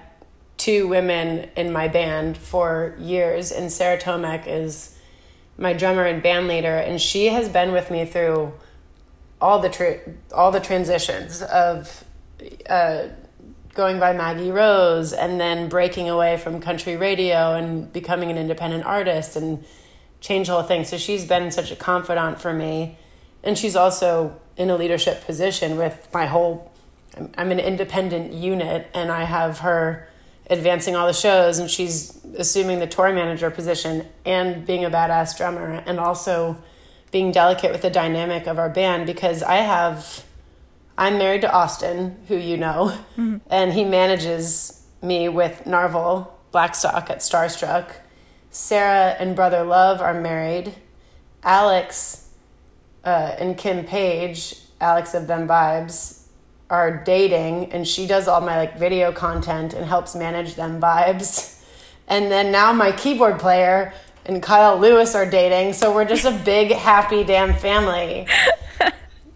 two 0.63 0.87
women 0.87 1.49
in 1.57 1.73
my 1.73 1.89
band 1.89 2.37
for 2.37 2.95
years, 2.97 3.51
and 3.51 3.69
Sarah 3.69 3.97
Tomek 3.97 4.47
is 4.47 4.97
my 5.57 5.73
drummer 5.73 6.05
and 6.05 6.23
band 6.23 6.47
leader, 6.47 6.77
and 6.77 7.01
she 7.01 7.25
has 7.25 7.49
been 7.49 7.73
with 7.73 7.91
me 7.91 8.05
through 8.05 8.53
all 9.41 9.59
the 9.59 9.67
tra- 9.67 9.99
all 10.31 10.51
the 10.53 10.61
transitions 10.61 11.41
of 11.41 12.05
uh, 12.69 13.09
going 13.73 13.99
by 13.99 14.13
Maggie 14.13 14.51
Rose 14.51 15.11
and 15.11 15.37
then 15.37 15.67
breaking 15.67 16.07
away 16.07 16.37
from 16.37 16.61
country 16.61 16.95
radio 16.95 17.55
and 17.55 17.91
becoming 17.91 18.31
an 18.31 18.37
independent 18.37 18.85
artist 18.85 19.35
and 19.35 19.65
change 20.21 20.47
the 20.47 20.53
whole 20.53 20.63
thing. 20.63 20.85
So 20.85 20.97
she's 20.97 21.25
been 21.25 21.51
such 21.51 21.71
a 21.71 21.75
confidant 21.75 22.39
for 22.39 22.53
me, 22.53 22.97
and 23.43 23.57
she's 23.57 23.75
also 23.75 24.39
in 24.55 24.69
a 24.69 24.77
leadership 24.77 25.25
position 25.25 25.75
with 25.75 26.07
my 26.13 26.25
whole. 26.25 26.71
I'm, 27.17 27.31
I'm 27.37 27.51
an 27.51 27.59
independent 27.59 28.31
unit, 28.31 28.87
and 28.93 29.11
I 29.11 29.25
have 29.25 29.59
her 29.59 30.07
advancing 30.57 30.95
all 30.95 31.07
the 31.07 31.13
shows, 31.13 31.59
and 31.59 31.69
she's 31.69 32.19
assuming 32.37 32.79
the 32.79 32.87
tour 32.87 33.13
manager 33.13 33.51
position 33.51 34.07
and 34.25 34.65
being 34.65 34.85
a 34.85 34.89
badass 34.89 35.37
drummer, 35.37 35.83
and 35.85 35.99
also 35.99 36.57
being 37.11 37.31
delicate 37.31 37.71
with 37.71 37.81
the 37.81 37.89
dynamic 37.89 38.47
of 38.47 38.57
our 38.57 38.69
band 38.69 39.05
because 39.05 39.43
I 39.43 39.55
have. 39.55 40.23
I'm 40.95 41.17
married 41.17 41.41
to 41.41 41.51
Austin, 41.51 42.17
who 42.27 42.37
you 42.37 42.55
know, 42.55 42.95
and 43.49 43.73
he 43.73 43.83
manages 43.83 44.83
me 45.01 45.27
with 45.27 45.63
Narvel 45.65 46.27
Blackstock 46.51 47.09
at 47.09 47.17
Starstruck. 47.17 47.95
Sarah 48.51 49.15
and 49.19 49.35
Brother 49.35 49.63
Love 49.63 50.01
are 50.01 50.13
married. 50.13 50.75
Alex 51.43 52.29
uh, 53.03 53.35
and 53.39 53.57
Kim 53.57 53.85
Page, 53.85 54.55
Alex 54.79 55.13
of 55.13 55.27
Them 55.27 55.47
Vibes, 55.47 56.22
are 56.73 57.03
dating, 57.03 57.71
and 57.71 57.87
she 57.87 58.07
does 58.07 58.27
all 58.27 58.41
my 58.41 58.57
like 58.57 58.79
video 58.79 59.11
content 59.11 59.75
and 59.75 59.85
helps 59.85 60.15
manage 60.15 60.55
them 60.55 60.81
vibes. 60.81 61.61
And 62.07 62.31
then 62.31 62.51
now 62.51 62.73
my 62.73 62.91
keyboard 62.91 63.39
player 63.39 63.93
and 64.25 64.41
Kyle 64.41 64.79
Lewis 64.79 65.13
are 65.13 65.29
dating, 65.29 65.73
so 65.73 65.93
we're 65.93 66.05
just 66.05 66.25
a 66.25 66.31
big 66.45 66.71
happy 66.71 67.23
damn 67.23 67.53
family. 67.53 68.27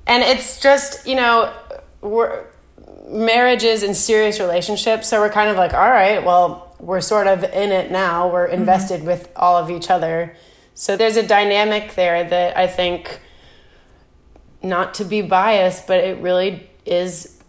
And 0.09 0.23
it's 0.23 0.61
just 0.61 1.05
you 1.05 1.15
know 1.15 1.53
we're 1.99 2.45
marriages 3.09 3.83
and 3.83 3.93
serious 3.93 4.39
relationships, 4.39 5.09
so 5.09 5.19
we're 5.19 5.29
kind 5.29 5.49
of 5.49 5.57
like, 5.57 5.73
all 5.73 5.89
right, 5.89 6.23
well, 6.23 6.73
we're 6.79 7.01
sort 7.01 7.27
of 7.27 7.43
in 7.43 7.73
it 7.73 7.91
now. 7.91 8.31
We're 8.31 8.47
mm-hmm. 8.47 8.61
invested 8.61 9.03
with 9.03 9.29
all 9.35 9.57
of 9.57 9.69
each 9.69 9.89
other. 9.89 10.33
So 10.75 10.95
there's 10.95 11.17
a 11.17 11.27
dynamic 11.27 11.95
there 11.95 12.23
that 12.23 12.55
I 12.55 12.67
think 12.67 13.19
not 14.63 14.93
to 14.95 15.03
be 15.03 15.21
biased, 15.21 15.87
but 15.87 15.99
it 15.99 16.21
really 16.21 16.69
is 16.87 17.41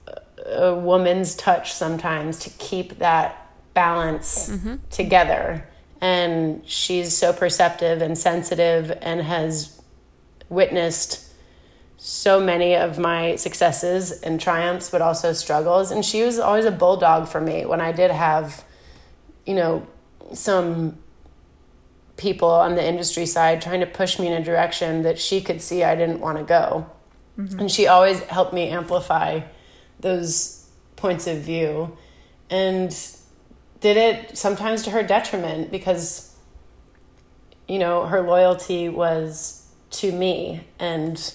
a 0.47 0.75
woman's 0.75 1.35
touch 1.35 1.73
sometimes 1.73 2.39
to 2.41 2.51
keep 2.51 2.99
that 2.99 3.47
balance 3.75 4.49
mm-hmm. 4.49 4.77
together. 4.91 5.69
And 6.01 6.63
she's 6.69 7.17
so 7.17 7.33
perceptive 7.33 8.03
and 8.03 8.17
sensitive 8.17 8.97
and 9.03 9.21
has 9.21 9.81
witnessed 10.49 11.25
so 11.97 12.41
many 12.41 12.77
of 12.77 12.99
my 12.99 13.35
successes 13.37 14.13
and 14.23 14.41
triumphs, 14.41 14.89
but 14.89 15.03
also 15.03 15.33
struggles. 15.33 15.91
And 15.91 16.05
she 16.05 16.23
was 16.23 16.39
always 16.39 16.65
a 16.65 16.71
bulldog 16.71 17.29
for 17.29 17.41
me 17.41 17.67
when 17.67 17.81
I 17.81 17.91
did 17.91 18.13
have, 18.13 18.65
you 19.45 19.55
know, 19.55 19.87
some 20.33 20.99
people 22.17 22.51
on 22.51 22.75
the 22.75 22.87
industry 22.87 23.27
side 23.27 23.63
trying 23.63 23.81
to 23.81 23.87
push 23.87 24.19
me 24.19 24.29
in 24.29 24.33
a 24.33 24.45
direction 24.45 25.03
that 25.03 25.19
she 25.19 25.41
could 25.41 25.61
see 25.61 25.83
I 25.83 25.97
didn't 25.97 26.21
want 26.21 26.39
to 26.39 26.45
go. 26.45 26.89
Mm-hmm. 27.39 27.61
And 27.61 27.71
she 27.71 27.87
always 27.87 28.21
helped 28.25 28.53
me 28.53 28.69
amplify 28.69 29.41
those 30.01 30.69
points 30.97 31.27
of 31.27 31.39
view 31.39 31.97
and 32.51 32.91
did 33.81 33.97
it 33.97 34.37
sometimes 34.37 34.83
to 34.83 34.91
her 34.91 35.03
detriment 35.03 35.71
because 35.71 36.35
you 37.69 37.79
know 37.79 38.07
her 38.07 38.21
loyalty 38.23 38.89
was 38.89 39.69
to 39.91 40.11
me 40.11 40.67
and 40.81 41.35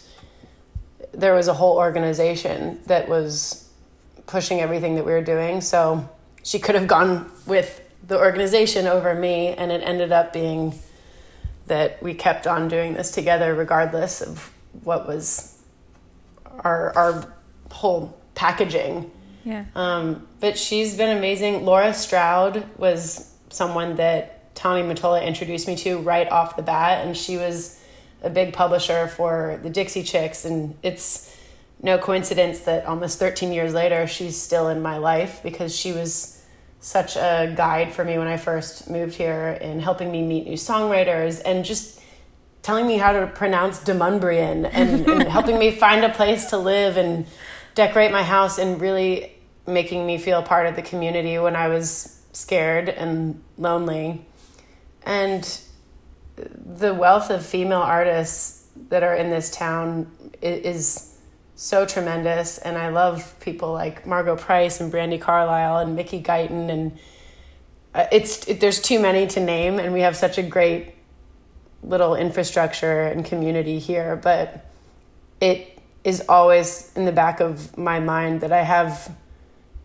there 1.13 1.33
was 1.33 1.47
a 1.47 1.53
whole 1.53 1.77
organization 1.77 2.79
that 2.87 3.07
was 3.07 3.69
pushing 4.27 4.59
everything 4.59 4.95
that 4.95 5.05
we 5.05 5.11
were 5.11 5.21
doing. 5.21 5.61
So 5.61 6.09
she 6.43 6.59
could 6.59 6.75
have 6.75 6.87
gone 6.87 7.31
with 7.45 7.81
the 8.05 8.17
organization 8.17 8.87
over 8.87 9.13
me 9.13 9.49
and 9.49 9.71
it 9.71 9.81
ended 9.83 10.11
up 10.11 10.33
being 10.33 10.77
that 11.67 12.01
we 12.03 12.13
kept 12.13 12.47
on 12.47 12.67
doing 12.67 12.93
this 12.93 13.11
together 13.11 13.53
regardless 13.55 14.21
of 14.21 14.51
what 14.83 15.07
was 15.07 15.52
our 16.59 16.95
our 16.95 17.33
whole 17.71 18.17
packaging 18.35 19.11
yeah 19.43 19.65
um, 19.75 20.27
but 20.39 20.57
she's 20.57 20.97
been 20.97 21.15
amazing. 21.17 21.65
Laura 21.65 21.93
Stroud 21.93 22.65
was 22.77 23.33
someone 23.49 23.95
that 23.95 24.53
Tommy 24.55 24.81
Mottola 24.81 25.25
introduced 25.25 25.67
me 25.67 25.75
to 25.77 25.99
right 25.99 26.29
off 26.29 26.55
the 26.55 26.61
bat, 26.61 27.05
and 27.05 27.15
she 27.15 27.37
was 27.37 27.79
a 28.21 28.29
big 28.29 28.53
publisher 28.53 29.07
for 29.07 29.59
the 29.63 29.69
Dixie 29.69 30.03
Chicks. 30.03 30.45
And 30.45 30.77
it's 30.83 31.35
no 31.81 31.97
coincidence 31.97 32.59
that 32.61 32.85
almost 32.85 33.19
13 33.19 33.51
years 33.51 33.73
later, 33.73 34.07
she's 34.07 34.39
still 34.39 34.69
in 34.69 34.81
my 34.81 34.97
life 34.97 35.41
because 35.43 35.75
she 35.75 35.91
was 35.91 36.41
such 36.79 37.15
a 37.15 37.53
guide 37.55 37.93
for 37.93 38.03
me 38.03 38.17
when 38.17 38.27
I 38.27 38.37
first 38.37 38.89
moved 38.89 39.15
here 39.15 39.57
in 39.61 39.79
helping 39.79 40.11
me 40.11 40.21
meet 40.21 40.45
new 40.45 40.57
songwriters 40.57 41.41
and 41.45 41.63
just 41.63 42.01
telling 42.63 42.87
me 42.87 42.97
how 42.97 43.11
to 43.11 43.27
pronounce 43.27 43.79
Demonbreun 43.81 44.69
and, 44.71 45.07
and 45.07 45.23
helping 45.29 45.59
me 45.59 45.71
find 45.71 46.03
a 46.03 46.09
place 46.09 46.45
to 46.45 46.57
live 46.57 46.97
and 46.97 47.27
decorate 47.75 48.11
my 48.11 48.23
house 48.23 48.57
and 48.57 48.81
really 48.81 49.33
making 49.67 50.05
me 50.05 50.17
feel 50.17 50.41
part 50.41 50.65
of 50.65 50.75
the 50.75 50.81
community 50.81 51.37
when 51.37 51.55
I 51.55 51.67
was 51.67 52.21
scared 52.31 52.89
and 52.89 53.41
lonely. 53.57 54.25
And 55.05 55.59
the 56.35 56.93
wealth 56.93 57.29
of 57.29 57.45
female 57.45 57.81
artists 57.81 58.67
that 58.89 59.03
are 59.03 59.15
in 59.15 59.29
this 59.29 59.51
town 59.51 60.09
is 60.41 61.17
so 61.55 61.85
tremendous. 61.85 62.57
And 62.57 62.77
I 62.77 62.89
love 62.89 63.35
people 63.39 63.73
like 63.73 64.07
Margo 64.07 64.35
Price 64.35 64.79
and 64.79 64.91
Brandi 64.91 65.19
Carlile 65.19 65.77
and 65.79 65.95
Mickey 65.95 66.21
Guyton. 66.21 66.69
And 66.69 66.97
uh, 67.93 68.07
it's, 68.11 68.47
it, 68.47 68.59
there's 68.59 68.81
too 68.81 68.99
many 68.99 69.27
to 69.27 69.39
name, 69.39 69.79
and 69.79 69.93
we 69.93 70.01
have 70.01 70.15
such 70.15 70.37
a 70.37 70.43
great 70.43 70.95
little 71.83 72.15
infrastructure 72.15 73.03
and 73.03 73.25
community 73.25 73.79
here. 73.79 74.15
But 74.15 74.65
it 75.41 75.79
is 76.03 76.23
always 76.27 76.91
in 76.95 77.05
the 77.05 77.11
back 77.11 77.39
of 77.39 77.77
my 77.77 77.99
mind 77.99 78.41
that 78.41 78.51
I 78.51 78.63
have 78.63 79.15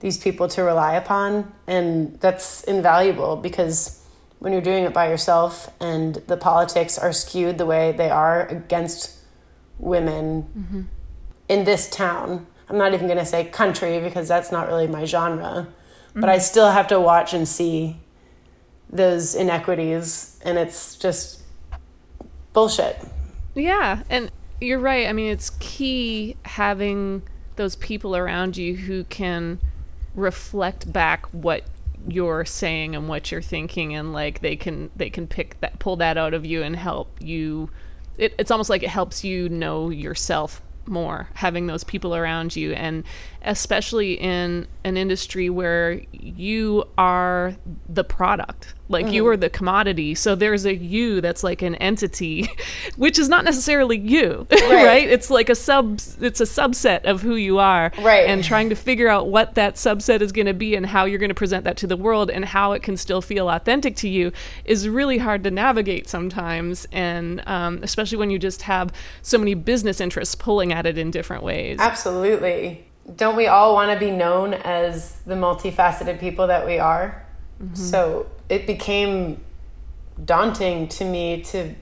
these 0.00 0.18
people 0.18 0.48
to 0.48 0.62
rely 0.62 0.94
upon 0.94 1.52
and 1.66 2.18
that's 2.20 2.62
invaluable 2.64 3.36
because 3.36 4.04
when 4.38 4.52
you're 4.52 4.62
doing 4.62 4.84
it 4.84 4.92
by 4.92 5.08
yourself 5.08 5.72
and 5.80 6.16
the 6.26 6.36
politics 6.36 6.98
are 6.98 7.12
skewed 7.12 7.58
the 7.58 7.66
way 7.66 7.92
they 7.92 8.10
are 8.10 8.46
against 8.46 9.16
women 9.78 10.42
mm-hmm. 10.56 10.82
in 11.48 11.64
this 11.64 11.90
town 11.90 12.46
i'm 12.68 12.78
not 12.78 12.94
even 12.94 13.06
going 13.06 13.18
to 13.18 13.26
say 13.26 13.44
country 13.44 14.00
because 14.00 14.28
that's 14.28 14.52
not 14.52 14.68
really 14.68 14.86
my 14.86 15.04
genre 15.04 15.66
but 16.14 16.28
i 16.28 16.34
mm-hmm. 16.34 16.42
still 16.42 16.70
have 16.70 16.86
to 16.86 17.00
watch 17.00 17.34
and 17.34 17.48
see 17.48 17.96
those 18.90 19.34
inequities 19.34 20.38
and 20.44 20.58
it's 20.58 20.96
just 20.96 21.42
bullshit. 22.58 22.98
Yeah, 23.54 24.02
and 24.10 24.32
you're 24.60 24.80
right. 24.80 25.06
I 25.06 25.12
mean, 25.12 25.30
it's 25.30 25.50
key 25.60 26.36
having 26.44 27.22
those 27.54 27.76
people 27.76 28.16
around 28.16 28.56
you 28.56 28.74
who 28.74 29.04
can 29.04 29.60
reflect 30.16 30.92
back 30.92 31.26
what 31.26 31.62
you're 32.08 32.44
saying 32.44 32.96
and 32.96 33.08
what 33.08 33.30
you're 33.30 33.42
thinking 33.42 33.94
and 33.94 34.12
like 34.12 34.40
they 34.40 34.56
can 34.56 34.90
they 34.96 35.10
can 35.10 35.26
pick 35.26 35.60
that 35.60 35.78
pull 35.78 35.96
that 35.96 36.16
out 36.16 36.34
of 36.34 36.44
you 36.44 36.64
and 36.64 36.74
help 36.74 37.16
you. 37.20 37.70
It, 38.16 38.34
it's 38.38 38.50
almost 38.50 38.70
like 38.70 38.82
it 38.82 38.90
helps 38.90 39.22
you 39.22 39.48
know 39.48 39.90
yourself 39.90 40.60
more 40.88 41.28
having 41.34 41.68
those 41.68 41.84
people 41.84 42.16
around 42.16 42.56
you. 42.56 42.72
And 42.72 43.04
especially 43.48 44.12
in 44.12 44.68
an 44.84 44.96
industry 44.96 45.50
where 45.50 46.02
you 46.12 46.84
are 46.98 47.56
the 47.88 48.04
product 48.04 48.74
like 48.88 49.12
you 49.12 49.26
are 49.26 49.36
the 49.36 49.50
commodity. 49.50 50.14
So 50.14 50.34
there's 50.34 50.64
a 50.64 50.74
you 50.74 51.20
that's 51.20 51.44
like 51.44 51.62
an 51.62 51.74
entity 51.76 52.48
which 52.96 53.18
is 53.18 53.28
not 53.28 53.44
necessarily 53.44 53.98
you 53.98 54.46
right, 54.52 55.08
it's 55.08 55.30
like 55.30 55.48
a 55.48 55.54
sub 55.54 56.00
it's 56.20 56.40
a 56.40 56.44
subset 56.44 57.04
of 57.04 57.22
who 57.22 57.36
you 57.36 57.58
are 57.58 57.92
Right. 57.98 58.28
and 58.28 58.42
trying 58.42 58.70
to 58.70 58.74
figure 58.74 59.08
out 59.08 59.28
what 59.28 59.54
that 59.54 59.74
subset 59.74 60.20
is 60.20 60.32
going 60.32 60.46
to 60.46 60.54
be 60.54 60.74
and 60.74 60.86
how 60.86 61.04
you're 61.04 61.18
going 61.18 61.28
to 61.28 61.34
present 61.34 61.64
that 61.64 61.76
to 61.78 61.86
the 61.86 61.96
world 61.96 62.30
and 62.30 62.44
how 62.44 62.72
it 62.72 62.82
can 62.82 62.96
still 62.96 63.20
feel 63.20 63.48
authentic 63.50 63.96
to 63.96 64.08
you 64.08 64.32
is 64.64 64.88
really 64.88 65.18
hard 65.18 65.44
to 65.44 65.50
navigate 65.50 66.08
sometimes. 66.08 66.86
And 66.92 67.42
um, 67.46 67.80
especially 67.82 68.18
when 68.18 68.30
you 68.30 68.38
just 68.38 68.62
have 68.62 68.92
so 69.22 69.38
many 69.38 69.54
business 69.54 70.00
interests 70.00 70.34
pulling 70.34 70.72
at 70.72 70.86
it 70.86 70.98
in 70.98 71.10
different 71.10 71.42
ways. 71.42 71.78
Absolutely. 71.78 72.87
Don't 73.16 73.36
we 73.36 73.46
all 73.46 73.74
want 73.74 73.92
to 73.92 73.98
be 73.98 74.10
known 74.10 74.54
as 74.54 75.20
the 75.20 75.34
multifaceted 75.34 76.20
people 76.20 76.48
that 76.48 76.66
we 76.66 76.78
are? 76.78 77.26
Mm-hmm. 77.62 77.74
So 77.74 78.26
it 78.48 78.66
became 78.66 79.44
daunting 80.24 80.88
to 80.88 81.04
me 81.04 81.42
to 81.42 81.74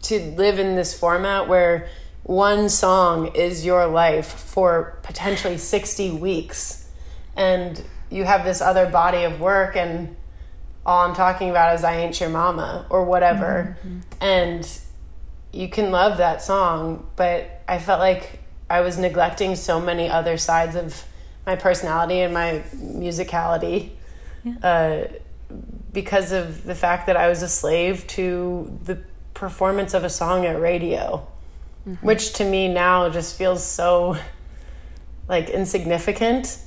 to 0.00 0.20
live 0.36 0.58
in 0.58 0.76
this 0.76 0.98
format 0.98 1.48
where 1.48 1.88
one 2.22 2.68
song 2.68 3.34
is 3.34 3.64
your 3.64 3.86
life 3.86 4.26
for 4.26 4.98
potentially 5.02 5.58
60 5.58 6.12
weeks 6.12 6.88
and 7.36 7.82
you 8.10 8.24
have 8.24 8.44
this 8.44 8.60
other 8.60 8.88
body 8.88 9.24
of 9.24 9.40
work 9.40 9.76
and 9.76 10.16
all 10.86 11.06
I'm 11.06 11.14
talking 11.14 11.50
about 11.50 11.74
is 11.74 11.84
I 11.84 11.96
ain't 11.96 12.18
your 12.18 12.30
mama 12.30 12.86
or 12.88 13.04
whatever. 13.04 13.76
Mm-hmm. 13.80 13.98
And 14.22 14.80
you 15.52 15.68
can 15.68 15.90
love 15.90 16.18
that 16.18 16.42
song, 16.42 17.06
but 17.16 17.62
I 17.68 17.78
felt 17.78 18.00
like 18.00 18.40
I 18.70 18.80
was 18.80 18.98
neglecting 18.98 19.56
so 19.56 19.80
many 19.80 20.08
other 20.08 20.36
sides 20.36 20.76
of 20.76 21.04
my 21.46 21.56
personality 21.56 22.20
and 22.20 22.34
my 22.34 22.62
musicality 22.76 23.90
uh, 24.62 25.04
because 25.92 26.32
of 26.32 26.64
the 26.64 26.74
fact 26.74 27.06
that 27.06 27.16
I 27.16 27.28
was 27.28 27.42
a 27.42 27.48
slave 27.48 28.06
to 28.08 28.78
the 28.84 28.98
performance 29.34 29.94
of 29.94 30.04
a 30.04 30.10
song 30.10 30.44
at 30.44 30.60
radio, 30.60 31.26
which 32.02 32.34
to 32.34 32.44
me 32.44 32.68
now 32.68 33.08
just 33.08 33.36
feels 33.38 33.64
so 33.64 34.16
like 35.28 35.48
insignificant. 35.48 36.58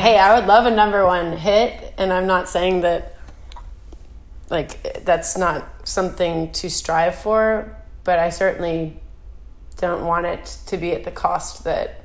Hey, 0.00 0.18
I 0.18 0.38
would 0.38 0.46
love 0.46 0.64
a 0.64 0.70
number 0.74 1.04
one 1.04 1.36
hit, 1.36 1.92
and 1.98 2.12
I'm 2.12 2.26
not 2.26 2.48
saying 2.48 2.82
that 2.82 3.16
like 4.48 5.04
that's 5.04 5.36
not 5.36 5.66
something 5.86 6.52
to 6.52 6.70
strive 6.70 7.16
for, 7.16 7.76
but 8.04 8.18
I 8.18 8.30
certainly 8.30 9.00
don't 9.82 10.06
want 10.06 10.24
it 10.24 10.58
to 10.66 10.78
be 10.78 10.92
at 10.92 11.04
the 11.04 11.10
cost 11.10 11.64
that 11.64 12.04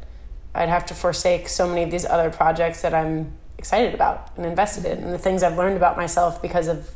I'd 0.53 0.67
have 0.67 0.85
to 0.87 0.95
forsake 0.95 1.47
so 1.47 1.67
many 1.67 1.83
of 1.83 1.91
these 1.91 2.05
other 2.05 2.31
projects 2.31 2.81
that 2.81 2.93
I'm 2.93 3.31
excited 3.59 3.93
about 3.93 4.31
and 4.35 4.45
invested 4.45 4.85
in 4.85 5.03
and 5.03 5.13
the 5.13 5.19
things 5.19 5.43
I've 5.43 5.57
learned 5.57 5.77
about 5.77 5.95
myself 5.95 6.41
because 6.41 6.67
of 6.67 6.89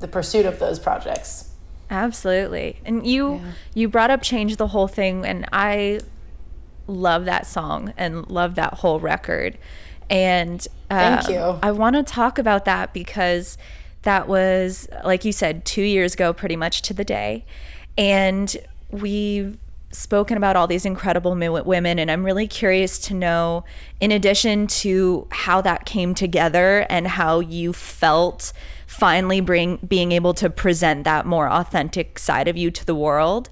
the 0.00 0.08
pursuit 0.08 0.46
of 0.46 0.58
those 0.58 0.78
projects. 0.78 1.50
Absolutely. 1.90 2.80
And 2.84 3.06
you 3.06 3.42
you 3.74 3.88
brought 3.88 4.10
up 4.10 4.22
change 4.22 4.56
the 4.56 4.68
whole 4.68 4.88
thing 4.88 5.26
and 5.26 5.46
I 5.52 6.00
love 6.86 7.26
that 7.26 7.46
song 7.46 7.92
and 7.98 8.26
love 8.28 8.54
that 8.54 8.74
whole 8.74 9.00
record. 9.00 9.58
And 10.08 10.66
Thank 10.88 11.26
um, 11.26 11.34
you. 11.34 11.58
I 11.62 11.72
want 11.72 11.96
to 11.96 12.02
talk 12.02 12.38
about 12.38 12.64
that 12.64 12.94
because 12.94 13.58
that 14.02 14.26
was 14.26 14.88
like 15.04 15.26
you 15.26 15.32
said 15.32 15.66
2 15.66 15.82
years 15.82 16.14
ago 16.14 16.32
pretty 16.32 16.56
much 16.56 16.80
to 16.82 16.94
the 16.94 17.04
day. 17.04 17.44
And 17.98 18.56
we've 18.90 19.58
spoken 19.92 20.36
about 20.36 20.56
all 20.56 20.66
these 20.66 20.86
incredible 20.86 21.34
women 21.34 21.98
and 21.98 22.10
I'm 22.10 22.24
really 22.24 22.46
curious 22.46 22.98
to 23.00 23.14
know 23.14 23.64
in 23.98 24.12
addition 24.12 24.66
to 24.68 25.26
how 25.30 25.60
that 25.62 25.84
came 25.84 26.14
together 26.14 26.86
and 26.88 27.08
how 27.08 27.40
you 27.40 27.72
felt 27.72 28.52
finally 28.86 29.40
bring 29.40 29.76
being 29.86 30.12
able 30.12 30.34
to 30.34 30.48
present 30.48 31.04
that 31.04 31.26
more 31.26 31.48
authentic 31.48 32.18
side 32.18 32.46
of 32.46 32.56
you 32.56 32.70
to 32.70 32.84
the 32.84 32.94
world. 32.94 33.48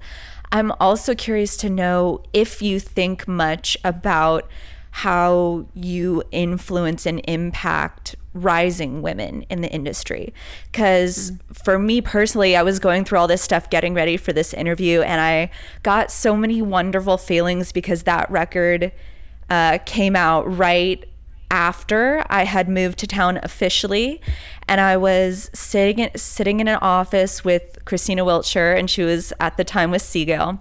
I'm 0.51 0.71
also 0.79 1.13
curious 1.13 1.57
to 1.57 1.69
know 1.69 2.23
if 2.33 2.61
you 2.61 2.79
think 2.79 3.27
much 3.27 3.77
about 3.83 4.49
how 4.91 5.67
you 5.73 6.23
influence 6.31 7.05
and 7.05 7.21
impact 7.27 8.15
rising 8.33 9.01
women 9.01 9.43
in 9.49 9.61
the 9.61 9.69
industry. 9.69 10.33
Because 10.71 11.33
for 11.51 11.79
me 11.79 12.01
personally, 12.01 12.55
I 12.55 12.63
was 12.63 12.79
going 12.79 13.05
through 13.05 13.19
all 13.19 13.27
this 13.27 13.41
stuff 13.41 13.69
getting 13.69 13.93
ready 13.93 14.17
for 14.17 14.33
this 14.33 14.53
interview, 14.53 15.01
and 15.01 15.19
I 15.21 15.51
got 15.83 16.11
so 16.11 16.35
many 16.35 16.61
wonderful 16.61 17.17
feelings 17.17 17.71
because 17.71 18.03
that 18.03 18.29
record 18.29 18.91
uh, 19.49 19.79
came 19.85 20.15
out 20.15 20.43
right 20.43 21.03
after 21.51 22.23
I 22.29 22.43
had 22.45 22.69
moved 22.69 22.99
to 22.99 23.07
town 23.07 23.39
officially, 23.41 24.21
and 24.67 24.79
I 24.79 24.97
was 24.97 25.49
sitting 25.53 25.99
in, 25.99 26.11
sitting 26.15 26.59
in 26.59 26.67
an 26.67 26.77
office 26.81 27.43
with 27.43 27.79
Christina 27.85 28.23
Wiltshire, 28.23 28.73
and 28.73 28.89
she 28.89 29.01
was 29.01 29.33
at 29.39 29.57
the 29.57 29.63
time 29.63 29.89
with 29.89 30.03
Sea 30.03 30.25
Gayle 30.25 30.59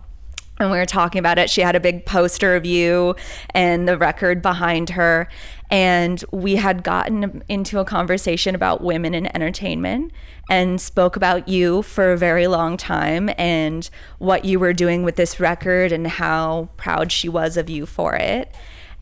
and 0.61 0.70
we 0.70 0.78
were 0.78 0.87
talking 0.87 1.18
about 1.18 1.38
it. 1.38 1.50
She 1.50 1.61
had 1.61 1.76
a 1.76 1.81
big 1.81 2.04
poster 2.04 2.57
of 2.57 2.66
you 2.66 3.14
and 3.50 3.87
the 3.87 3.96
record 3.96 4.42
behind 4.42 4.90
her. 4.90 5.28
And 5.70 6.24
we 6.33 6.57
had 6.57 6.83
gotten 6.83 7.42
into 7.48 7.78
a 7.78 7.85
conversation 7.85 8.54
about 8.54 8.83
women 8.83 9.14
in 9.14 9.35
entertainment 9.35 10.12
and 10.48 10.81
spoke 10.81 11.14
about 11.14 11.46
you 11.46 11.83
for 11.83 12.12
a 12.12 12.16
very 12.16 12.46
long 12.46 12.76
time 12.78 13.28
and 13.37 13.88
what 14.18 14.46
you 14.46 14.59
were 14.59 14.72
doing 14.72 15.02
with 15.02 15.16
this 15.16 15.38
record 15.38 15.92
and 15.92 16.07
how 16.07 16.70
proud 16.78 17.12
she 17.12 17.28
was 17.28 17.59
of 17.59 17.68
you 17.68 17.85
for 17.85 18.14
it. 18.14 18.54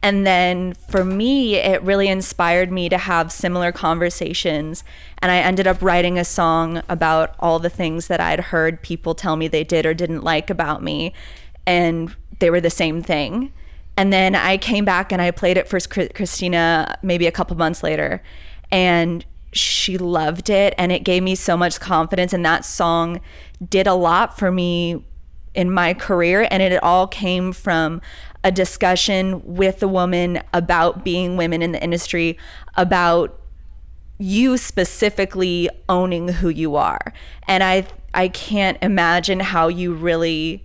And 0.03 0.27
then 0.27 0.75
for 0.75 1.05
me, 1.05 1.57
it 1.57 1.83
really 1.83 2.09
inspired 2.09 2.71
me 2.71 2.89
to 2.89 2.99
have 2.99 3.33
similar 3.33 3.73
conversations. 3.73 4.85
And 5.19 5.33
I 5.33 5.39
ended 5.39 5.67
up 5.67 5.81
writing 5.81 6.19
a 6.19 6.25
song 6.25 6.83
about 6.89 7.35
all 7.39 7.59
the 7.59 7.71
things 7.71 8.09
that 8.09 8.21
I'd 8.21 8.41
heard 8.41 8.83
people 8.83 9.15
tell 9.15 9.37
me 9.37 9.49
they 9.49 9.65
did 9.65 9.87
or 9.87 9.95
didn't 9.95 10.23
like 10.23 10.51
about 10.51 10.83
me. 10.83 11.13
And 11.67 12.15
they 12.39 12.51
were 12.51 12.61
the 12.61 12.71
same 12.71 13.03
thing. 13.03 13.53
And 13.97 14.13
then 14.13 14.35
I 14.35 14.59
came 14.59 14.85
back 14.85 15.13
and 15.13 15.23
I 15.23 15.31
played 15.31 15.57
it 15.57 15.69
for 15.69 15.79
Christina 15.81 16.99
maybe 17.03 17.27
a 17.27 17.33
couple 17.33 17.57
months 17.57 17.83
later. 17.83 18.23
And 18.71 19.25
she 19.53 19.97
loved 19.97 20.51
it. 20.51 20.75
And 20.77 20.93
it 20.93 21.03
gave 21.03 21.23
me 21.23 21.35
so 21.35 21.57
much 21.57 21.81
confidence. 21.81 22.33
And 22.33 22.45
that 22.45 22.65
song 22.65 23.21
did 23.67 23.87
a 23.87 23.95
lot 23.95 24.39
for 24.39 24.53
me 24.53 25.05
in 25.57 25.71
my 25.71 25.95
career 25.95 26.47
and 26.51 26.63
it 26.63 26.81
all 26.83 27.07
came 27.07 27.51
from 27.51 28.01
a 28.45 28.53
discussion 28.53 29.43
with 29.45 29.83
a 29.83 29.89
woman 29.89 30.41
about 30.53 31.03
being 31.03 31.37
women 31.37 31.63
in 31.63 31.73
the 31.73 31.83
industry 31.83 32.39
about 32.77 33.41
you 34.19 34.57
specifically 34.59 35.69
owning 35.89 36.29
who 36.29 36.49
you 36.49 36.77
are 36.77 37.13
and 37.49 37.65
i 37.65 37.87
i 38.15 38.29
can't 38.29 38.79
imagine 38.83 39.41
how 39.41 39.67
you 39.69 39.93
really 39.95 40.65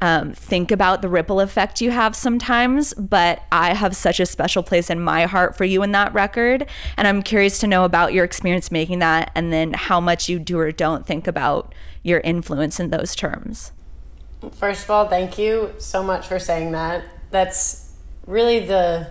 um, 0.00 0.32
think 0.32 0.70
about 0.70 1.02
the 1.02 1.08
ripple 1.08 1.40
effect 1.40 1.80
you 1.80 1.90
have 1.90 2.14
sometimes 2.14 2.92
but 2.94 3.42
i 3.50 3.74
have 3.74 3.96
such 3.96 4.20
a 4.20 4.26
special 4.26 4.62
place 4.62 4.90
in 4.90 5.00
my 5.00 5.24
heart 5.24 5.56
for 5.56 5.64
you 5.64 5.82
in 5.82 5.92
that 5.92 6.12
record 6.12 6.66
and 6.96 7.08
i'm 7.08 7.22
curious 7.22 7.58
to 7.58 7.66
know 7.66 7.84
about 7.84 8.12
your 8.12 8.24
experience 8.24 8.70
making 8.70 8.98
that 8.98 9.30
and 9.34 9.52
then 9.52 9.72
how 9.72 10.00
much 10.00 10.28
you 10.28 10.38
do 10.38 10.58
or 10.58 10.70
don't 10.70 11.06
think 11.06 11.26
about 11.26 11.74
your 12.02 12.20
influence 12.20 12.78
in 12.78 12.90
those 12.90 13.14
terms 13.14 13.72
First 14.52 14.84
of 14.84 14.90
all, 14.90 15.08
thank 15.08 15.38
you 15.38 15.74
so 15.78 16.02
much 16.02 16.26
for 16.26 16.38
saying 16.38 16.72
that. 16.72 17.04
That's 17.30 17.92
really 18.26 18.60
the 18.60 19.08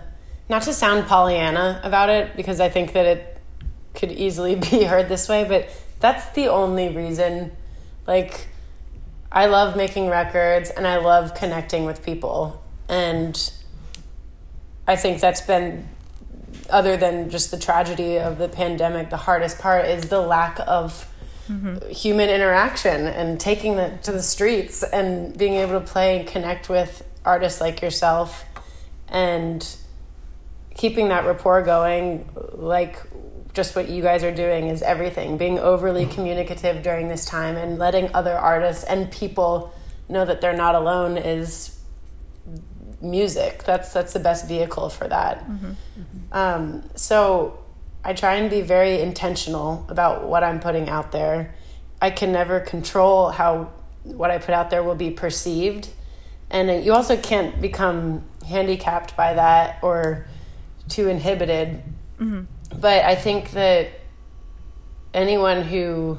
not 0.48 0.62
to 0.62 0.72
sound 0.72 1.06
Pollyanna 1.06 1.80
about 1.82 2.08
it 2.08 2.36
because 2.36 2.60
I 2.60 2.68
think 2.68 2.92
that 2.92 3.06
it 3.06 3.38
could 3.94 4.12
easily 4.12 4.54
be 4.70 4.84
heard 4.84 5.08
this 5.08 5.28
way, 5.28 5.44
but 5.44 5.68
that's 5.98 6.30
the 6.30 6.48
only 6.48 6.88
reason 6.94 7.52
like 8.06 8.46
I 9.30 9.46
love 9.46 9.76
making 9.76 10.08
records 10.08 10.70
and 10.70 10.86
I 10.86 10.96
love 10.96 11.34
connecting 11.34 11.84
with 11.84 12.04
people. 12.04 12.62
And 12.88 13.52
I 14.86 14.96
think 14.96 15.20
that's 15.20 15.40
been 15.40 15.88
other 16.70 16.96
than 16.96 17.30
just 17.30 17.50
the 17.50 17.58
tragedy 17.58 18.18
of 18.18 18.38
the 18.38 18.48
pandemic, 18.48 19.10
the 19.10 19.16
hardest 19.16 19.58
part 19.58 19.86
is 19.86 20.08
the 20.08 20.20
lack 20.20 20.58
of 20.66 21.12
mm-hmm. 21.48 21.88
human 21.90 22.28
interaction 22.28 23.06
and 23.06 23.40
taking 23.40 23.74
it 23.74 24.02
to 24.04 24.12
the 24.12 24.22
streets 24.22 24.82
and 24.82 25.36
being 25.36 25.54
able 25.54 25.80
to 25.80 25.86
play 25.86 26.18
and 26.18 26.28
connect 26.28 26.68
with 26.68 27.04
artists 27.24 27.60
like 27.60 27.82
yourself 27.82 28.44
and 29.08 29.76
keeping 30.74 31.08
that 31.08 31.24
rapport 31.24 31.62
going 31.62 32.28
like 32.52 33.00
just 33.56 33.74
what 33.74 33.88
you 33.88 34.02
guys 34.02 34.22
are 34.22 34.34
doing 34.34 34.68
is 34.68 34.82
everything 34.82 35.38
being 35.38 35.58
overly 35.58 36.04
communicative 36.04 36.82
during 36.82 37.08
this 37.08 37.24
time 37.24 37.56
and 37.56 37.78
letting 37.78 38.14
other 38.14 38.34
artists 38.34 38.84
and 38.84 39.10
people 39.10 39.72
know 40.10 40.26
that 40.26 40.42
they're 40.42 40.56
not 40.56 40.74
alone 40.74 41.16
is 41.16 41.80
music. 43.00 43.64
That's 43.64 43.92
that's 43.94 44.12
the 44.12 44.20
best 44.20 44.46
vehicle 44.46 44.90
for 44.90 45.08
that. 45.08 45.40
Mm-hmm. 45.48 45.66
Mm-hmm. 45.66 46.32
Um, 46.32 46.82
so 46.94 47.58
I 48.04 48.12
try 48.12 48.34
and 48.34 48.50
be 48.50 48.60
very 48.60 49.00
intentional 49.00 49.86
about 49.88 50.28
what 50.28 50.44
I'm 50.44 50.60
putting 50.60 50.90
out 50.90 51.10
there. 51.10 51.54
I 52.00 52.10
can 52.10 52.32
never 52.32 52.60
control 52.60 53.30
how 53.30 53.72
what 54.04 54.30
I 54.30 54.36
put 54.36 54.50
out 54.50 54.68
there 54.68 54.82
will 54.82 54.94
be 54.94 55.10
perceived, 55.10 55.88
and 56.50 56.84
you 56.84 56.92
also 56.92 57.16
can't 57.16 57.58
become 57.60 58.22
handicapped 58.46 59.16
by 59.16 59.32
that 59.32 59.78
or 59.82 60.26
too 60.88 61.08
inhibited. 61.08 61.82
Mm-hmm. 62.20 62.42
But 62.78 63.04
I 63.04 63.14
think 63.14 63.52
that 63.52 63.88
anyone 65.14 65.62
who 65.62 66.18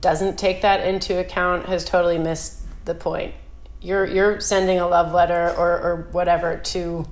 doesn't 0.00 0.38
take 0.38 0.62
that 0.62 0.86
into 0.86 1.18
account 1.18 1.66
has 1.66 1.84
totally 1.84 2.18
missed 2.18 2.62
the 2.84 2.94
point. 2.94 3.34
You're 3.80 4.06
you're 4.06 4.40
sending 4.40 4.78
a 4.78 4.88
love 4.88 5.12
letter 5.12 5.54
or, 5.56 5.80
or 5.80 6.08
whatever 6.12 6.56
to 6.56 7.06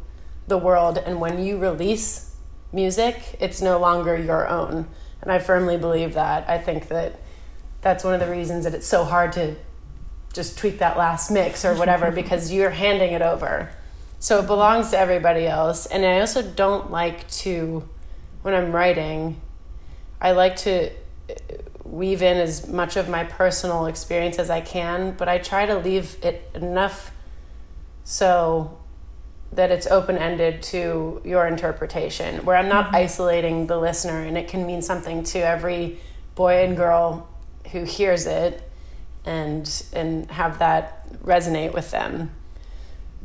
the 0.49 0.59
world 0.59 0.99
and 0.99 1.21
when 1.21 1.43
you 1.45 1.59
release 1.59 2.35
music, 2.73 3.37
it's 3.41 3.61
no 3.61 3.79
longer 3.79 4.17
your 4.17 4.49
own. 4.49 4.89
And 5.21 5.31
I 5.31 5.39
firmly 5.39 5.77
believe 5.77 6.15
that. 6.15 6.49
I 6.49 6.59
think 6.59 6.89
that 6.89 7.21
that's 7.81 8.05
one 8.05 8.15
of 8.15 8.21
the 8.21 8.31
reasons 8.31 8.65
that 8.65 8.75
it's 8.75 8.87
so 8.87 9.05
hard 9.05 9.33
to 9.33 9.55
just 10.33 10.59
tweak 10.59 10.79
that 10.79 10.97
last 10.97 11.31
mix 11.31 11.65
or 11.65 11.75
whatever 11.75 12.11
because 12.23 12.53
you're 12.53 12.71
handing 12.71 13.13
it 13.13 13.23
over. 13.23 13.71
So 14.19 14.39
it 14.39 14.47
belongs 14.47 14.91
to 14.91 14.99
everybody 14.99 15.47
else. 15.47 15.87
And 15.87 16.05
I 16.05 16.21
also 16.21 16.43
don't 16.43 16.91
like 16.91 17.29
to 17.31 17.89
when 18.43 18.55
I'm 18.55 18.73
writing, 18.73 19.41
I 20.21 20.33
like 20.33 20.57
to 20.57 20.91
uh, 20.91 21.35
weave 21.85 22.23
in 22.23 22.37
as 22.37 22.69
much 22.69 22.97
of 22.97 23.09
my 23.09 23.25
personal 23.25 23.87
experience 23.87 24.39
as 24.39 24.51
I 24.51 24.61
can, 24.61 25.13
but 25.13 25.29
I 25.29 25.39
try 25.39 25.67
to 25.67 25.79
leave 25.79 26.17
it 26.23 26.51
enough 26.55 27.13
so 28.05 28.79
that 29.53 29.71
it's 29.71 29.87
open 29.87 30.17
ended 30.17 30.63
to 30.63 31.21
your 31.25 31.47
interpretation, 31.47 32.45
where 32.45 32.57
I'm 32.57 32.69
not 32.69 32.87
mm-hmm. 32.87 32.97
isolating 32.97 33.67
the 33.67 33.79
listener 33.79 34.23
and 34.23 34.39
it 34.39 34.49
can 34.49 34.67
mean 34.67 34.83
something 34.83 35.25
to 35.25 35.39
every 35.39 36.01
boy 36.35 36.65
and 36.65 36.77
girl 36.77 37.29
who 37.71 37.85
hears 37.85 38.27
it 38.27 38.69
and 39.25 39.85
and 39.93 40.31
have 40.31 40.59
that 40.59 41.09
resonate 41.23 41.73
with 41.73 41.91
them. 41.91 42.31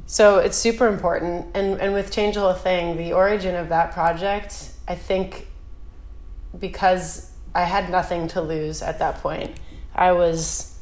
So 0.05 0.39
it's 0.39 0.57
super 0.57 0.87
important. 0.87 1.47
And 1.55 1.79
and 1.79 1.93
with 1.93 2.11
Change 2.11 2.35
the 2.35 2.41
Whole 2.41 2.53
Thing, 2.53 2.97
the 2.97 3.13
origin 3.13 3.55
of 3.55 3.69
that 3.69 3.93
project, 3.93 4.71
I 4.87 4.95
think 4.95 5.47
because 6.57 7.31
I 7.53 7.63
had 7.63 7.89
nothing 7.89 8.27
to 8.29 8.41
lose 8.41 8.81
at 8.81 8.99
that 8.99 9.21
point. 9.21 9.57
I 9.93 10.11
was 10.11 10.77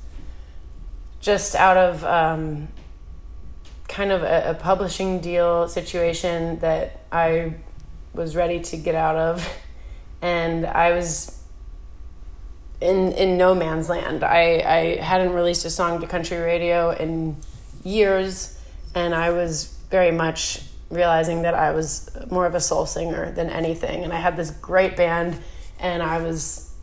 just 1.20 1.56
out 1.56 1.78
of 1.78 2.04
um, 2.04 2.68
kind 3.88 4.12
of 4.12 4.24
a, 4.24 4.52
a 4.52 4.54
publishing 4.54 5.22
deal 5.22 5.68
situation 5.68 6.60
that 6.60 7.06
I 7.12 7.56
was 8.14 8.36
ready 8.36 8.60
to 8.62 8.78
get 8.78 8.96
out 8.96 9.16
of, 9.16 9.48
and 10.22 10.66
I 10.66 10.92
was 10.92 11.42
in 12.82 13.14
in 13.14 13.38
no 13.38 13.56
man's 13.56 13.90
land. 13.90 14.24
I, 14.24 14.62
I 14.66 15.04
hadn't 15.04 15.34
released 15.34 15.66
a 15.66 15.70
song 15.70 16.02
to 16.02 16.08
country 16.08 16.38
radio 16.38 16.92
in 16.92 17.38
years, 17.84 18.60
and 18.94 19.16
I 19.16 19.32
was 19.32 19.74
very 19.90 20.12
much 20.12 20.62
realizing 20.90 21.42
that 21.44 21.54
I 21.54 21.72
was 21.72 22.10
more 22.30 22.46
of 22.46 22.56
a 22.56 22.62
soul 22.62 22.86
singer 22.86 23.32
than 23.32 23.50
anything. 23.50 24.04
And 24.04 24.14
I 24.14 24.18
had 24.18 24.38
this 24.38 24.52
great 24.52 24.96
band, 24.96 25.38
and 25.80 26.04
I 26.04 26.22
was 26.22 26.74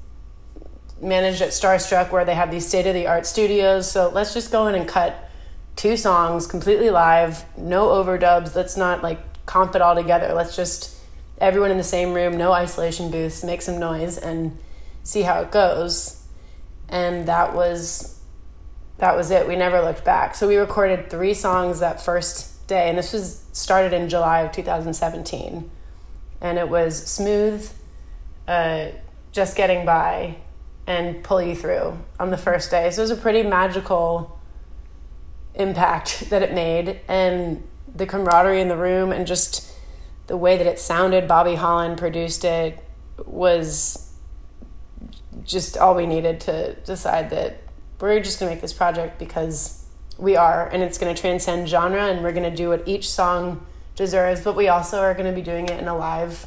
managed 1.01 1.43
at 1.43 1.51
Starstruck 1.51 2.13
where 2.13 2.25
they 2.25 2.35
have 2.35 2.51
these 2.51 2.67
state 2.67 2.87
of 2.87 2.95
the 2.95 3.07
art 3.07 3.27
studios. 3.27 3.91
So 3.91 4.11
let's 4.11 4.35
just 4.35 4.53
go 4.53 4.69
in 4.69 4.75
and 4.75 4.89
cut 4.89 5.29
two 5.77 5.97
songs 5.97 6.47
completely 6.47 6.91
live, 6.91 7.45
no 7.57 7.89
overdubs. 7.89 8.55
Let's 8.55 8.77
not 8.77 9.03
like 9.03 9.19
comp 9.47 9.75
it 9.75 9.83
all 9.83 9.95
together. 9.95 10.33
Let's 10.33 10.55
just 10.55 10.97
everyone 11.39 11.71
in 11.71 11.77
the 11.77 11.85
same 11.85 12.15
room, 12.15 12.37
no 12.37 12.53
isolation 12.53 13.11
booths, 13.11 13.43
make 13.43 13.63
some 13.63 13.79
noise 13.79 14.17
and 14.17 14.57
see 15.03 15.23
how 15.23 15.41
it 15.41 15.51
goes. 15.51 16.25
And 16.89 17.27
that 17.27 17.55
was 17.55 18.21
that 18.99 19.17
was 19.17 19.31
it. 19.31 19.49
We 19.49 19.57
never 19.57 19.81
looked 19.83 20.05
back. 20.05 20.35
So 20.35 20.47
we 20.47 20.57
recorded 20.57 21.11
three 21.11 21.35
songs 21.35 21.81
that 21.81 22.01
first 22.01 22.52
day, 22.67 22.89
and 22.89 22.99
this 22.99 23.13
was 23.13 23.45
started 23.53 23.93
in 23.93 24.09
July 24.09 24.41
of 24.41 24.53
2017. 24.53 25.71
And 26.41 26.59
it 26.59 26.69
was 26.69 27.07
smooth, 27.07 27.71
uh, 28.49 28.89
just 29.31 29.57
getting 29.57 29.87
by, 29.87 30.37
and 30.87 31.23
pull 31.23 31.41
you 31.41 31.55
through 31.55 31.99
on 32.19 32.31
the 32.31 32.37
first 32.37 32.71
day. 32.71 32.91
So 32.91 33.03
it 33.03 33.05
was 33.05 33.11
a 33.11 33.17
pretty 33.17 33.43
magical 33.43 34.39
impact 35.55 36.25
that 36.31 36.43
it 36.43 36.53
made, 36.53 37.01
and 37.09 37.63
the 37.95 38.07
camaraderie 38.07 38.61
in 38.61 38.69
the 38.69 38.77
room, 38.77 39.13
and 39.13 39.27
just 39.27 39.73
the 40.27 40.37
way 40.37 40.57
that 40.57 40.67
it 40.67 40.79
sounded. 40.79 41.29
Bobby 41.29 41.55
Holland 41.55 41.99
produced 41.99 42.45
it 42.45 42.83
was 43.27 44.13
just 45.45 45.77
all 45.77 45.95
we 45.95 46.07
needed 46.07 46.41
to 46.41 46.75
decide 46.85 47.31
that 47.31 47.63
we're 48.01 48.21
just 48.21 48.41
going 48.41 48.51
to 48.51 48.55
make 48.55 48.61
this 48.61 48.73
project 48.73 49.19
because 49.19 49.82
we 50.23 50.37
are 50.37 50.69
and 50.69 50.83
it's 50.83 50.99
going 50.99 51.15
to 51.15 51.21
transcend 51.21 51.69
genre 51.69 52.07
and 52.07 52.23
we're 52.23 52.33
going 52.33 52.49
to 52.49 52.57
do 52.57 52.69
what 52.69 52.87
each 52.87 53.11
song 53.11 53.67
deserves 53.97 54.41
but 54.41 54.57
we 54.57 54.69
also 54.69 55.01
are 55.01 55.15
going 55.15 55.29
to 55.29 55.35
be 55.35 55.43
doing 55.43 55.67
it 55.67 55.79
in 55.81 55.89
a 55.89 55.97
live 55.97 56.47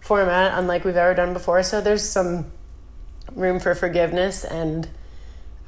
format 0.00 0.58
unlike 0.58 0.84
we've 0.84 0.96
ever 0.96 1.14
done 1.14 1.32
before. 1.32 1.62
So 1.62 1.80
there's 1.80 2.02
some 2.02 2.52
room 3.34 3.58
for 3.60 3.74
forgiveness 3.74 4.44
and 4.44 4.88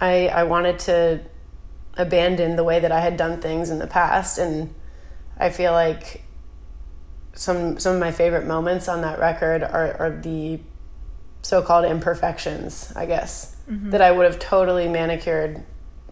i 0.01 0.29
i 0.29 0.44
wanted 0.44 0.79
to 0.79 1.20
abandon 1.96 2.57
the 2.57 2.62
way 2.64 2.79
that 2.79 2.92
i 2.92 3.01
had 3.01 3.16
done 3.16 3.40
things 3.40 3.68
in 3.68 3.79
the 3.81 3.87
past 3.87 4.38
and 4.38 4.72
i 5.38 5.51
feel 5.51 5.72
like 5.72 6.22
some 7.35 7.79
some 7.79 7.94
of 7.94 8.01
my 8.01 8.12
favorite 8.12 8.46
moments 8.46 8.88
on 8.88 9.03
that 9.03 9.18
record 9.18 9.62
are, 9.62 9.96
are 9.98 10.20
the 10.22 10.61
so-called 11.42 11.85
imperfections 11.85 12.92
i 12.94 13.05
guess 13.05 13.57
mm-hmm. 13.68 13.90
that 13.90 14.01
i 14.01 14.11
would 14.11 14.24
have 14.24 14.38
totally 14.38 14.88
manicured 14.88 15.62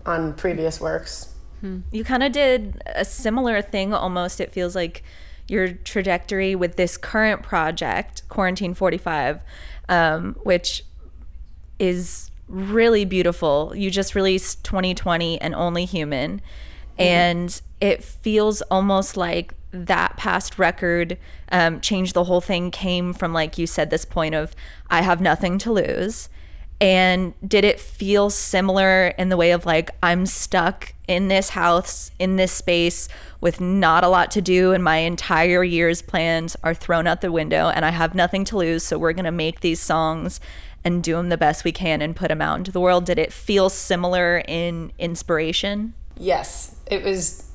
on 0.06 0.32
previous 0.34 0.80
works 0.80 1.34
You 1.90 2.04
kind 2.04 2.22
of 2.22 2.32
did 2.32 2.82
a 2.86 3.04
similar 3.04 3.62
thing 3.62 3.94
almost. 3.94 4.40
It 4.40 4.52
feels 4.52 4.74
like 4.74 5.02
your 5.48 5.72
trajectory 5.72 6.54
with 6.54 6.76
this 6.76 6.96
current 6.96 7.42
project, 7.42 8.22
Quarantine 8.28 8.74
45, 8.74 9.40
um, 9.88 10.36
which 10.42 10.84
is 11.78 12.30
really 12.48 13.04
beautiful. 13.04 13.72
You 13.74 13.90
just 13.90 14.14
released 14.14 14.64
2020 14.64 15.40
and 15.40 15.54
Only 15.54 15.84
Human. 15.84 16.40
And 16.98 17.60
it 17.80 18.02
feels 18.02 18.62
almost 18.62 19.18
like 19.18 19.52
that 19.70 20.16
past 20.16 20.58
record, 20.58 21.18
um, 21.52 21.80
Change 21.82 22.14
the 22.14 22.24
Whole 22.24 22.40
Thing, 22.40 22.70
came 22.70 23.12
from, 23.12 23.34
like 23.34 23.58
you 23.58 23.66
said, 23.66 23.90
this 23.90 24.06
point 24.06 24.34
of, 24.34 24.54
I 24.88 25.02
have 25.02 25.20
nothing 25.20 25.58
to 25.58 25.72
lose. 25.72 26.30
And 26.80 27.32
did 27.46 27.64
it 27.64 27.80
feel 27.80 28.28
similar 28.28 29.06
in 29.06 29.30
the 29.30 29.36
way 29.36 29.52
of 29.52 29.64
like, 29.64 29.92
I'm 30.02 30.26
stuck 30.26 30.92
in 31.08 31.28
this 31.28 31.50
house, 31.50 32.10
in 32.18 32.36
this 32.36 32.52
space 32.52 33.08
with 33.40 33.60
not 33.60 34.04
a 34.04 34.08
lot 34.08 34.30
to 34.32 34.42
do, 34.42 34.72
and 34.72 34.84
my 34.84 34.98
entire 34.98 35.64
year's 35.64 36.02
plans 36.02 36.56
are 36.62 36.74
thrown 36.74 37.06
out 37.06 37.20
the 37.22 37.32
window, 37.32 37.68
and 37.68 37.84
I 37.84 37.90
have 37.90 38.14
nothing 38.14 38.44
to 38.46 38.58
lose. 38.58 38.82
So 38.82 38.98
we're 38.98 39.14
going 39.14 39.24
to 39.24 39.30
make 39.30 39.60
these 39.60 39.80
songs 39.80 40.40
and 40.84 41.02
do 41.02 41.14
them 41.14 41.30
the 41.30 41.38
best 41.38 41.64
we 41.64 41.72
can 41.72 42.02
and 42.02 42.14
put 42.14 42.28
them 42.28 42.42
out 42.42 42.58
into 42.58 42.72
the 42.72 42.80
world. 42.80 43.06
Did 43.06 43.18
it 43.18 43.32
feel 43.32 43.70
similar 43.70 44.42
in 44.46 44.92
inspiration? 44.98 45.94
Yes, 46.16 46.76
it 46.86 47.02
was 47.02 47.50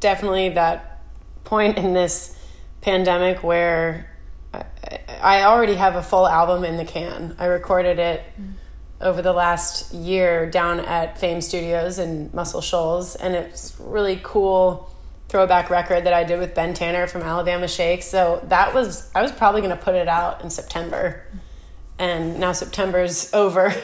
definitely 0.00 0.50
that 0.50 1.02
point 1.44 1.78
in 1.78 1.94
this 1.94 2.38
pandemic 2.80 3.42
where 3.42 4.10
I, 4.52 4.64
I 5.22 5.42
already 5.44 5.74
have 5.74 5.96
a 5.96 6.02
full 6.02 6.26
album 6.26 6.64
in 6.64 6.76
the 6.76 6.84
can. 6.84 7.34
I 7.38 7.46
recorded 7.46 7.98
it 7.98 8.22
mm. 8.40 8.54
Over 9.04 9.20
the 9.20 9.32
last 9.32 9.92
year 9.92 10.50
down 10.50 10.80
at 10.80 11.18
Fame 11.18 11.42
Studios 11.42 11.98
in 11.98 12.30
Muscle 12.32 12.62
Shoals, 12.62 13.14
and 13.14 13.34
it's 13.34 13.78
really 13.78 14.18
cool 14.22 14.90
throwback 15.28 15.68
record 15.68 16.04
that 16.04 16.14
I 16.14 16.24
did 16.24 16.38
with 16.38 16.54
Ben 16.54 16.74
Tanner 16.74 17.06
from 17.06 17.22
Alabama 17.22 17.68
Shake. 17.68 18.02
So 18.02 18.42
that 18.48 18.74
was 18.74 19.10
I 19.14 19.20
was 19.22 19.30
probably 19.30 19.60
going 19.60 19.76
to 19.76 19.82
put 19.82 19.94
it 19.94 20.08
out 20.08 20.42
in 20.42 20.48
September, 20.48 21.22
and 21.98 22.40
now 22.40 22.52
September's 22.52 23.32
over, 23.34 23.74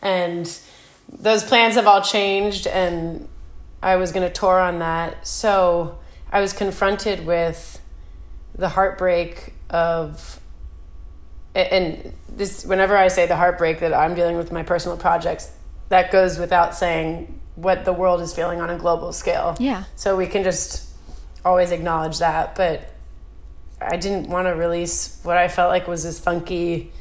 and 0.00 0.58
those 1.12 1.44
plans 1.44 1.74
have 1.74 1.86
all 1.86 2.00
changed, 2.00 2.66
and 2.66 3.28
I 3.82 3.96
was 3.96 4.12
going 4.12 4.26
to 4.26 4.32
tour 4.32 4.58
on 4.58 4.78
that. 4.78 5.26
So 5.26 5.98
I 6.32 6.40
was 6.40 6.54
confronted 6.54 7.26
with 7.26 7.80
the 8.54 8.70
heartbreak 8.70 9.52
of 9.68 10.39
and 11.54 12.12
this 12.28 12.64
whenever 12.64 12.96
I 12.96 13.08
say 13.08 13.26
the 13.26 13.36
heartbreak 13.36 13.80
that 13.80 13.92
I'm 13.92 14.14
dealing 14.14 14.36
with 14.36 14.52
my 14.52 14.62
personal 14.62 14.96
projects, 14.96 15.50
that 15.88 16.10
goes 16.10 16.38
without 16.38 16.74
saying 16.74 17.40
what 17.56 17.84
the 17.84 17.92
world 17.92 18.20
is 18.20 18.34
feeling 18.34 18.60
on 18.60 18.70
a 18.70 18.78
global 18.78 19.12
scale. 19.12 19.56
Yeah. 19.58 19.84
So 19.96 20.16
we 20.16 20.26
can 20.26 20.44
just 20.44 20.88
always 21.44 21.70
acknowledge 21.70 22.18
that, 22.18 22.54
but 22.54 22.92
I 23.80 23.96
didn't 23.96 24.28
want 24.28 24.46
to 24.46 24.54
release 24.54 25.20
what 25.22 25.36
I 25.36 25.48
felt 25.48 25.70
like 25.70 25.88
was 25.88 26.04
this 26.04 26.20
funky, 26.20 26.92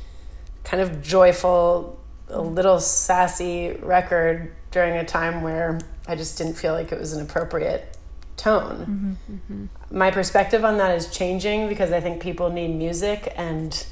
kind 0.63 0.81
of 0.81 1.01
joyful, 1.01 1.99
a 2.29 2.41
little 2.41 2.79
sassy 2.79 3.71
record 3.81 4.53
during 4.71 4.95
a 4.95 5.05
time 5.05 5.41
where 5.41 5.79
I 6.07 6.15
just 6.15 6.37
didn't 6.37 6.53
feel 6.53 6.73
like 6.73 6.91
it 6.91 6.99
was 6.99 7.13
an 7.13 7.21
appropriate 7.21 7.97
tone. 8.37 9.17
Mm-hmm. 9.27 9.55
Mm-hmm. 9.55 9.97
My 9.97 10.11
perspective 10.11 10.63
on 10.63 10.77
that 10.77 10.95
is 10.95 11.11
changing 11.11 11.67
because 11.67 11.91
I 11.91 11.99
think 11.99 12.21
people 12.21 12.49
need 12.49 12.69
music 12.69 13.33
and 13.35 13.85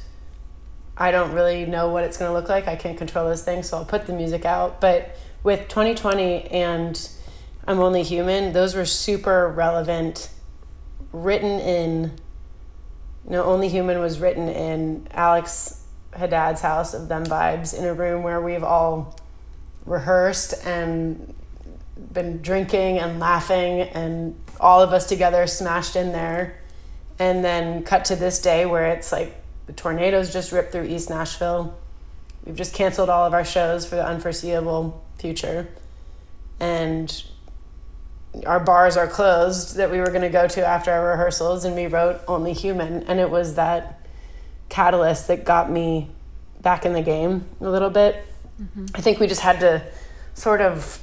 I 0.99 1.12
don't 1.12 1.33
really 1.33 1.65
know 1.65 1.89
what 1.89 2.03
it's 2.03 2.17
going 2.17 2.29
to 2.29 2.33
look 2.33 2.49
like. 2.49 2.67
I 2.67 2.75
can't 2.75 2.97
control 2.97 3.25
those 3.25 3.43
things, 3.43 3.69
so 3.69 3.77
I'll 3.77 3.86
put 3.86 4.07
the 4.07 4.13
music 4.13 4.45
out. 4.45 4.81
But 4.81 5.15
with 5.43 5.67
2020 5.67 6.45
and 6.45 7.10
I'm 7.67 7.79
Only 7.79 8.01
Human, 8.01 8.51
those 8.53 8.75
were 8.75 8.86
super 8.86 9.49
relevant, 9.49 10.29
written 11.12 11.60
in, 11.60 12.13
you 13.25 13.31
know, 13.31 13.43
Only 13.43 13.69
Human 13.69 13.99
was 13.99 14.19
written 14.19 14.49
in 14.49 15.07
Alex 15.12 15.83
Haddad's 16.13 16.62
house 16.62 16.95
of 16.95 17.07
Them 17.07 17.25
Vibes 17.25 17.77
in 17.77 17.86
a 17.86 17.93
room 17.93 18.23
where 18.23 18.41
we've 18.41 18.63
all 18.63 19.19
rehearsed 19.86 20.65
and 20.65 21.36
been 22.12 22.41
drinking 22.41 22.99
and 22.99 23.19
laughing 23.19 23.81
and 23.81 24.36
all 24.60 24.81
of 24.81 24.93
us 24.93 25.07
together 25.07 25.45
smashed 25.45 25.95
in 25.95 26.12
there 26.12 26.60
and 27.19 27.43
then 27.43 27.83
cut 27.83 28.05
to 28.05 28.15
this 28.15 28.39
day 28.41 28.65
where 28.65 28.88
it's 28.88 29.12
like 29.12 29.37
the 29.67 29.73
tornadoes 29.73 30.34
just 30.34 30.51
ripped 30.51 30.71
through 30.71 30.86
east 30.86 31.10
nashville. 31.10 31.77
We've 32.45 32.56
just 32.56 32.73
canceled 32.73 33.10
all 33.10 33.25
of 33.25 33.34
our 33.34 33.45
shows 33.45 33.86
for 33.86 33.95
the 33.95 34.06
unforeseeable 34.06 35.03
future. 35.19 35.67
And 36.60 37.23
our 38.45 38.60
bars 38.60 38.97
are 38.97 39.08
closed 39.08 39.75
that 39.75 39.91
we 39.91 39.99
were 39.99 40.10
going 40.10 40.21
to 40.21 40.30
go 40.30 40.47
to 40.47 40.65
after 40.65 40.91
our 40.91 41.12
rehearsals 41.12 41.65
and 41.65 41.75
we 41.75 41.88
wrote 41.88 42.21
only 42.27 42.53
human 42.53 43.03
and 43.03 43.19
it 43.19 43.30
was 43.30 43.56
that 43.56 44.06
catalyst 44.69 45.27
that 45.27 45.43
got 45.43 45.71
me 45.71 46.10
back 46.62 46.86
in 46.86 46.93
the 46.93 47.01
game 47.01 47.45
a 47.62 47.69
little 47.69 47.89
bit. 47.89 48.25
Mm-hmm. 48.62 48.86
I 48.95 49.01
think 49.01 49.19
we 49.19 49.27
just 49.27 49.41
had 49.41 49.60
to 49.62 49.84
sort 50.34 50.62
of 50.62 51.01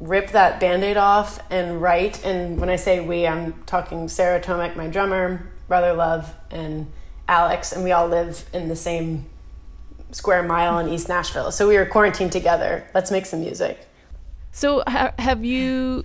rip 0.00 0.30
that 0.30 0.60
band-aid 0.60 0.96
off 0.96 1.40
and 1.50 1.82
write 1.82 2.24
and 2.24 2.58
when 2.58 2.70
i 2.70 2.76
say 2.76 3.00
we 3.00 3.26
i'm 3.26 3.52
talking 3.64 4.08
sarah 4.08 4.40
tomek 4.40 4.74
my 4.74 4.86
drummer 4.86 5.46
brother 5.68 5.92
love 5.92 6.34
and 6.50 6.90
alex 7.30 7.72
and 7.72 7.82
we 7.84 7.92
all 7.92 8.08
live 8.08 8.44
in 8.52 8.68
the 8.68 8.76
same 8.76 9.24
square 10.10 10.42
mile 10.42 10.78
in 10.78 10.88
east 10.88 11.08
nashville 11.08 11.50
so 11.50 11.66
we 11.68 11.76
were 11.76 11.86
quarantined 11.86 12.32
together 12.32 12.84
let's 12.94 13.10
make 13.10 13.24
some 13.24 13.40
music 13.40 13.86
So, 14.52 14.82
ha- 14.86 15.14
have 15.18 15.44
you 15.44 16.04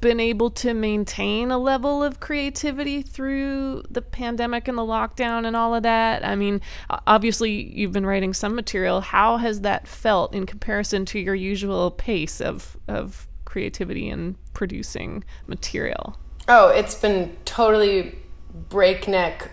been 0.00 0.20
able 0.20 0.50
to 0.50 0.72
maintain 0.72 1.50
a 1.50 1.58
level 1.58 2.04
of 2.04 2.20
creativity 2.20 3.02
through 3.02 3.82
the 3.90 4.00
pandemic 4.00 4.68
and 4.68 4.78
the 4.78 4.82
lockdown 4.82 5.44
and 5.44 5.56
all 5.56 5.74
of 5.74 5.82
that? 5.82 6.24
I 6.24 6.36
mean, 6.36 6.60
obviously, 7.08 7.50
you've 7.50 7.90
been 7.90 8.06
writing 8.06 8.32
some 8.32 8.54
material. 8.54 9.00
How 9.00 9.38
has 9.38 9.62
that 9.62 9.88
felt 9.88 10.32
in 10.32 10.46
comparison 10.46 11.04
to 11.06 11.18
your 11.18 11.34
usual 11.34 11.90
pace 11.90 12.40
of, 12.40 12.76
of 12.86 13.26
creativity 13.44 14.08
and 14.08 14.36
producing 14.54 15.24
material? 15.48 16.16
Oh, 16.46 16.68
it's 16.68 16.94
been 16.94 17.36
totally 17.44 18.16
breakneck 18.68 19.50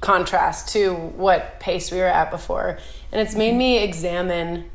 contrast 0.00 0.68
to 0.70 0.94
what 0.94 1.60
pace 1.60 1.90
we 1.90 1.98
were 1.98 2.04
at 2.04 2.30
before. 2.30 2.78
And 3.10 3.20
it's 3.20 3.34
made 3.34 3.54
me 3.54 3.78
examine 3.78 4.70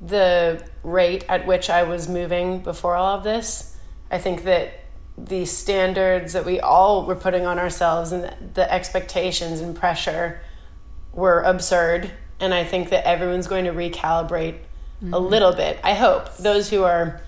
the 0.00 0.64
rate 0.82 1.24
at 1.28 1.46
which 1.46 1.70
I 1.70 1.82
was 1.84 2.08
moving 2.08 2.60
before 2.60 2.96
all 2.96 3.16
of 3.18 3.24
this. 3.24 3.76
I 4.10 4.18
think 4.18 4.44
that 4.44 4.80
the 5.16 5.44
standards 5.44 6.32
that 6.32 6.44
we 6.44 6.58
all 6.60 7.06
were 7.06 7.14
putting 7.14 7.46
on 7.46 7.58
ourselves 7.58 8.12
and 8.12 8.54
the 8.54 8.72
expectations 8.72 9.60
and 9.60 9.76
pressure 9.76 10.40
were 11.12 11.42
absurd. 11.42 12.10
And 12.40 12.52
I 12.52 12.64
think 12.64 12.90
that 12.90 13.06
everyone's 13.06 13.46
going 13.46 13.66
to 13.66 13.72
recalibrate 13.72 14.54
a 14.54 15.04
mm-hmm. 15.04 15.14
little 15.14 15.52
bit. 15.52 15.78
I 15.84 15.94
hope 15.94 16.36
those 16.36 16.70
who 16.70 16.84
are 16.84 17.20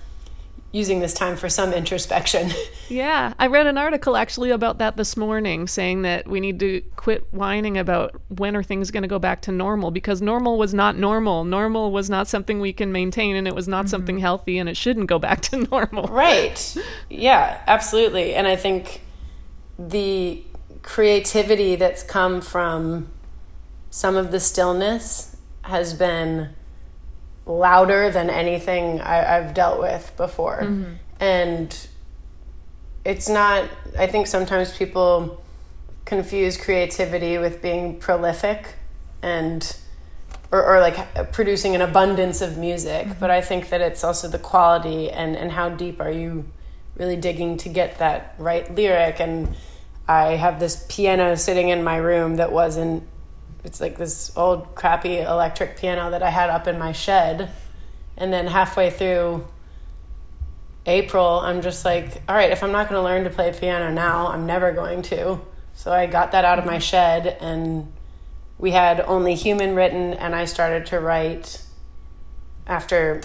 using 0.74 0.98
this 0.98 1.14
time 1.14 1.36
for 1.36 1.48
some 1.48 1.72
introspection. 1.72 2.50
Yeah, 2.90 3.32
I 3.38 3.46
read 3.46 3.66
an 3.66 3.78
article 3.78 4.14
actually 4.14 4.50
about 4.50 4.76
that 4.76 4.98
this 4.98 5.16
morning 5.16 5.66
saying 5.66 6.02
that 6.02 6.28
we 6.28 6.38
need 6.38 6.60
to 6.60 6.82
quit 6.96 7.32
whining 7.32 7.78
about 7.78 8.20
when 8.28 8.54
are 8.54 8.62
things 8.62 8.90
going 8.90 9.04
to 9.04 9.08
go 9.08 9.18
back 9.18 9.40
to 9.42 9.52
normal 9.52 9.90
because 9.90 10.20
normal 10.20 10.58
was 10.58 10.74
not 10.74 10.98
normal. 10.98 11.44
Normal 11.44 11.92
was 11.92 12.10
not 12.10 12.28
something 12.28 12.60
we 12.60 12.74
can 12.74 12.92
maintain 12.92 13.36
and 13.36 13.48
it 13.48 13.54
was 13.54 13.66
not 13.66 13.86
mm-hmm. 13.86 13.90
something 13.90 14.18
healthy 14.18 14.58
and 14.58 14.68
it 14.68 14.76
shouldn't 14.76 15.06
go 15.06 15.18
back 15.18 15.40
to 15.48 15.66
normal. 15.70 16.08
Right. 16.08 16.76
Yeah, 17.08 17.62
absolutely. 17.66 18.34
And 18.34 18.46
I 18.46 18.54
think 18.54 19.00
the 19.78 20.44
creativity 20.82 21.74
that's 21.76 22.02
come 22.02 22.42
from 22.42 23.08
some 23.88 24.14
of 24.14 24.30
the 24.30 24.40
stillness 24.40 25.38
has 25.62 25.94
been 25.94 26.50
louder 27.46 28.10
than 28.10 28.30
anything 28.30 29.00
I, 29.00 29.36
I've 29.36 29.54
dealt 29.54 29.80
with 29.80 30.12
before. 30.16 30.62
Mm-hmm. 30.62 30.92
And 31.20 31.88
it's 33.04 33.28
not, 33.28 33.68
I 33.98 34.06
think 34.06 34.26
sometimes 34.26 34.76
people 34.76 35.42
confuse 36.04 36.56
creativity 36.56 37.38
with 37.38 37.62
being 37.62 37.98
prolific 37.98 38.74
and 39.22 39.76
or, 40.52 40.64
or 40.64 40.80
like 40.80 41.32
producing 41.32 41.74
an 41.74 41.80
abundance 41.80 42.42
of 42.42 42.58
music 42.58 43.06
mm-hmm. 43.06 43.18
but 43.18 43.30
i 43.30 43.40
think 43.40 43.70
that 43.70 43.80
it's 43.80 44.04
also 44.04 44.28
the 44.28 44.38
quality 44.38 45.10
and 45.10 45.34
and 45.34 45.50
how 45.50 45.70
deep 45.70 46.00
are 46.00 46.10
you 46.10 46.44
really 46.96 47.16
digging 47.16 47.56
to 47.56 47.68
get 47.68 47.98
that 47.98 48.34
right 48.38 48.72
lyric? 48.74 49.18
And 49.18 49.56
i 50.06 50.36
have 50.36 50.60
this 50.60 50.86
piano 50.88 51.36
sitting 51.36 51.70
in 51.70 51.82
my 51.82 51.96
room 51.96 52.36
that 52.36 52.52
wasn't 52.52 53.02
it's 53.64 53.80
like 53.80 53.98
this 53.98 54.36
old 54.36 54.74
crappy 54.74 55.18
electric 55.18 55.76
piano 55.76 56.10
that 56.10 56.22
i 56.22 56.30
had 56.30 56.50
up 56.50 56.68
in 56.68 56.78
my 56.78 56.92
shed 56.92 57.50
and 58.16 58.32
then 58.32 58.46
halfway 58.46 58.90
through 58.90 59.44
April, 60.86 61.40
I'm 61.40 61.62
just 61.62 61.84
like, 61.84 62.22
all 62.28 62.34
right, 62.34 62.50
if 62.50 62.62
I'm 62.62 62.72
not 62.72 62.88
going 62.88 63.00
to 63.00 63.04
learn 63.04 63.24
to 63.24 63.30
play 63.30 63.52
piano 63.58 63.90
now, 63.90 64.28
I'm 64.28 64.44
never 64.44 64.72
going 64.72 65.02
to. 65.02 65.40
So 65.74 65.90
I 65.90 66.06
got 66.06 66.32
that 66.32 66.44
out 66.44 66.58
of 66.58 66.66
my 66.66 66.78
shed, 66.78 67.38
and 67.40 67.90
we 68.58 68.70
had 68.70 69.00
only 69.00 69.34
human 69.34 69.74
written, 69.74 70.12
and 70.12 70.34
I 70.34 70.44
started 70.44 70.86
to 70.86 71.00
write 71.00 71.62
after 72.66 73.22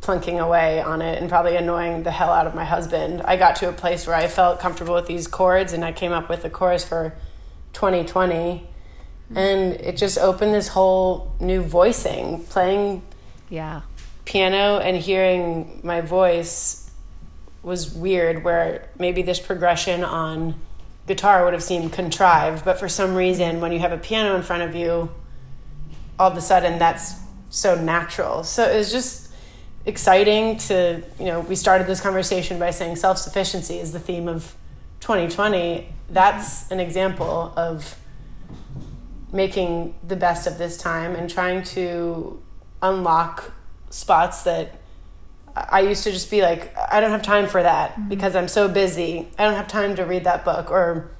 plunking 0.00 0.38
away 0.38 0.80
on 0.80 1.02
it 1.02 1.20
and 1.20 1.28
probably 1.28 1.56
annoying 1.56 2.02
the 2.02 2.10
hell 2.10 2.30
out 2.30 2.46
of 2.46 2.54
my 2.54 2.64
husband. 2.64 3.22
I 3.22 3.36
got 3.36 3.56
to 3.56 3.68
a 3.68 3.72
place 3.72 4.06
where 4.06 4.14
I 4.14 4.28
felt 4.28 4.60
comfortable 4.60 4.94
with 4.94 5.06
these 5.06 5.26
chords, 5.26 5.72
and 5.72 5.84
I 5.84 5.92
came 5.92 6.12
up 6.12 6.28
with 6.28 6.42
the 6.42 6.50
chorus 6.50 6.84
for 6.84 7.16
2020. 7.72 8.66
And 9.34 9.74
it 9.74 9.96
just 9.96 10.18
opened 10.18 10.54
this 10.54 10.68
whole 10.68 11.34
new 11.40 11.60
voicing, 11.62 12.44
playing 12.44 13.02
Yeah. 13.50 13.82
piano 14.24 14.78
and 14.78 14.96
hearing 14.96 15.80
my 15.82 16.00
voice 16.02 16.90
was 17.62 17.92
weird 17.94 18.44
where 18.44 18.88
maybe 18.98 19.22
this 19.22 19.40
progression 19.40 20.04
on 20.04 20.54
guitar 21.06 21.44
would 21.44 21.54
have 21.54 21.62
seemed 21.62 21.90
contrived 21.92 22.62
but 22.64 22.78
for 22.78 22.88
some 22.90 23.14
reason 23.14 23.60
when 23.62 23.72
you 23.72 23.78
have 23.78 23.92
a 23.92 23.96
piano 23.96 24.36
in 24.36 24.42
front 24.42 24.62
of 24.62 24.74
you 24.74 25.10
all 26.18 26.30
of 26.30 26.36
a 26.36 26.40
sudden 26.42 26.78
that's 26.78 27.14
so 27.48 27.74
natural 27.74 28.44
so 28.44 28.68
it 28.68 28.76
was 28.76 28.92
just 28.92 29.30
exciting 29.86 30.58
to 30.58 31.02
you 31.18 31.24
know 31.24 31.40
we 31.40 31.56
started 31.56 31.86
this 31.86 32.00
conversation 32.00 32.58
by 32.58 32.70
saying 32.70 32.94
self-sufficiency 32.94 33.78
is 33.78 33.92
the 33.92 34.00
theme 34.00 34.28
of 34.28 34.54
2020 35.00 35.88
that's 36.10 36.70
an 36.70 36.80
example 36.80 37.52
of 37.56 37.96
making 39.32 39.94
the 40.06 40.16
best 40.16 40.46
of 40.46 40.58
this 40.58 40.76
time 40.76 41.14
and 41.14 41.28
trying 41.28 41.62
to 41.62 42.42
unlock 42.82 43.52
spots 43.90 44.42
that 44.44 44.80
I 45.54 45.80
used 45.80 46.04
to 46.04 46.12
just 46.12 46.30
be 46.30 46.42
like, 46.42 46.76
I 46.76 47.00
don't 47.00 47.10
have 47.10 47.22
time 47.22 47.46
for 47.46 47.62
that 47.62 47.92
mm-hmm. 47.92 48.08
because 48.08 48.36
I'm 48.36 48.48
so 48.48 48.68
busy. 48.68 49.28
I 49.38 49.44
don't 49.44 49.54
have 49.54 49.68
time 49.68 49.96
to 49.96 50.04
read 50.04 50.24
that 50.24 50.44
book 50.44 50.70
or 50.70 51.10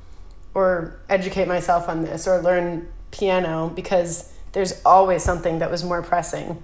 or 0.55 1.01
educate 1.09 1.47
myself 1.47 1.89
on 1.89 2.03
this 2.03 2.27
or 2.27 2.41
learn 2.41 2.89
piano 3.11 3.71
because 3.75 4.33
there's 4.53 4.83
always 4.85 5.23
something 5.23 5.59
that 5.59 5.71
was 5.71 5.85
more 5.85 6.03
pressing. 6.03 6.63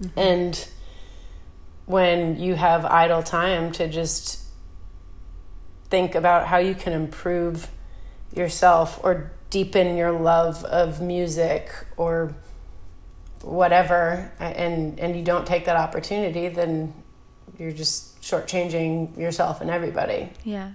Mm-hmm. 0.00 0.18
And 0.18 0.68
when 1.86 2.40
you 2.40 2.54
have 2.54 2.84
idle 2.84 3.22
time 3.22 3.72
to 3.72 3.88
just 3.88 4.44
think 5.90 6.14
about 6.14 6.46
how 6.46 6.58
you 6.58 6.74
can 6.74 6.92
improve 6.92 7.68
yourself 8.34 9.00
or 9.02 9.32
deepen 9.50 9.96
your 9.96 10.12
love 10.12 10.64
of 10.64 11.00
music 11.00 11.72
or 11.96 12.34
whatever 13.42 14.30
uh, 14.40 14.44
and 14.44 14.98
and 15.00 15.16
you 15.16 15.24
don't 15.24 15.46
take 15.46 15.64
that 15.64 15.76
opportunity 15.76 16.48
then 16.48 16.92
you're 17.58 17.72
just 17.72 18.20
shortchanging 18.22 19.16
yourself 19.18 19.60
and 19.60 19.70
everybody 19.70 20.30
Yeah. 20.44 20.72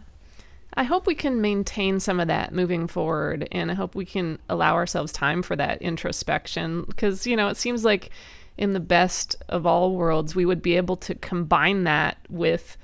I 0.77 0.83
hope 0.83 1.07
we 1.07 1.15
can 1.15 1.39
maintain 1.39 1.99
some 2.01 2.19
of 2.19 2.27
that 2.27 2.53
moving 2.53 2.87
forward, 2.87 3.47
and 3.51 3.71
I 3.71 3.75
hope 3.75 3.95
we 3.95 4.05
can 4.05 4.39
allow 4.49 4.73
ourselves 4.73 5.13
time 5.13 5.41
for 5.41 5.55
that 5.55 5.81
introspection. 5.81 6.83
Because, 6.83 7.25
you 7.25 7.37
know, 7.37 7.47
it 7.47 7.55
seems 7.55 7.85
like 7.85 8.09
in 8.57 8.73
the 8.73 8.79
best 8.81 9.37
of 9.47 9.65
all 9.65 9.95
worlds, 9.95 10.35
we 10.35 10.45
would 10.45 10.61
be 10.61 10.75
able 10.75 10.97
to 10.97 11.15
combine 11.15 11.85
that 11.85 12.17
with 12.29 12.77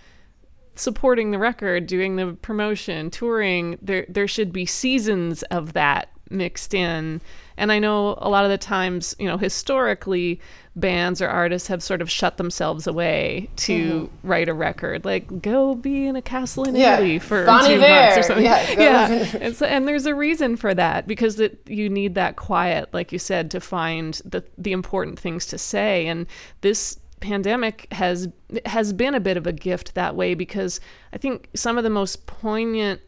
supporting 0.76 1.32
the 1.32 1.40
record, 1.40 1.88
doing 1.88 2.16
the 2.16 2.34
promotion, 2.42 3.10
touring. 3.12 3.78
There, 3.82 4.06
there 4.10 4.28
should 4.28 4.52
be 4.54 4.66
seasons 4.66 5.44
of 5.44 5.74
that 5.74 6.10
mixed 6.30 6.74
in. 6.74 7.22
And 7.58 7.72
I 7.72 7.78
know 7.80 8.16
a 8.20 8.30
lot 8.30 8.46
of 8.46 8.50
the 8.50 8.58
times, 8.58 9.14
you 9.20 9.28
know, 9.28 9.38
historically, 9.38 10.40
bands 10.76 11.22
or 11.22 11.28
artists 11.28 11.68
have 11.68 11.84
sort 11.84 12.02
of 12.02 12.10
shut 12.10 12.38
themselves 12.38 12.88
away 12.88 13.50
to 13.58 14.10
write 14.24 14.48
a 14.48 14.54
record. 14.54 15.04
Like, 15.04 15.42
go 15.42 15.76
be 15.76 16.08
in 16.08 16.16
a 16.16 16.22
castle 16.22 16.64
in 16.64 16.72
Mm-hmm. 16.74 16.82
Yeah. 16.82 16.96
Italy 16.96 17.20
for 17.20 17.46
Bon 17.46 17.66
two 17.66 17.74
Iver. 17.74 17.88
months 17.90 18.18
or 18.18 18.24
something. 18.24 18.46
Yeah, 18.46 18.72
yeah. 18.80 19.38
And, 19.42 19.56
so, 19.56 19.66
and 19.66 19.88
there's 19.88 20.06
a 20.06 20.16
reason 20.16 20.56
for 20.56 20.74
that 20.74 21.06
because 21.06 21.40
it, 21.42 21.60
you 21.68 21.90
need 21.90 22.16
that 22.16 22.38
quiet, 22.38 22.92
like 22.94 23.12
you 23.12 23.20
said, 23.20 23.52
to 23.52 23.60
find 23.60 24.20
the 24.26 24.44
the 24.58 24.72
important 24.72 25.20
things 25.20 25.46
to 25.48 25.58
say. 25.58 26.08
And 26.08 26.26
this 26.62 26.98
pandemic 27.22 27.88
has 27.94 28.28
has 28.66 28.92
been 28.92 29.16
a 29.16 29.20
bit 29.20 29.38
of 29.38 29.48
a 29.48 29.54
gift 29.54 29.96
that 29.96 30.16
way 30.16 30.34
because 30.34 30.82
I 31.14 31.18
think 31.18 31.50
some 31.54 31.78
of 31.78 31.86
the 31.86 31.90
most 31.90 32.26
poignant 32.26 33.00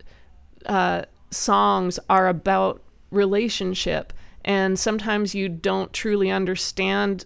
uh, 0.65 1.04
songs 1.32 1.99
are 2.10 2.28
about 2.28 2.82
relationship, 3.12 4.13
and 4.45 4.80
sometimes 4.80 5.36
you 5.36 5.49
don't 5.49 5.91
truly 5.91 6.32
understand 6.32 7.26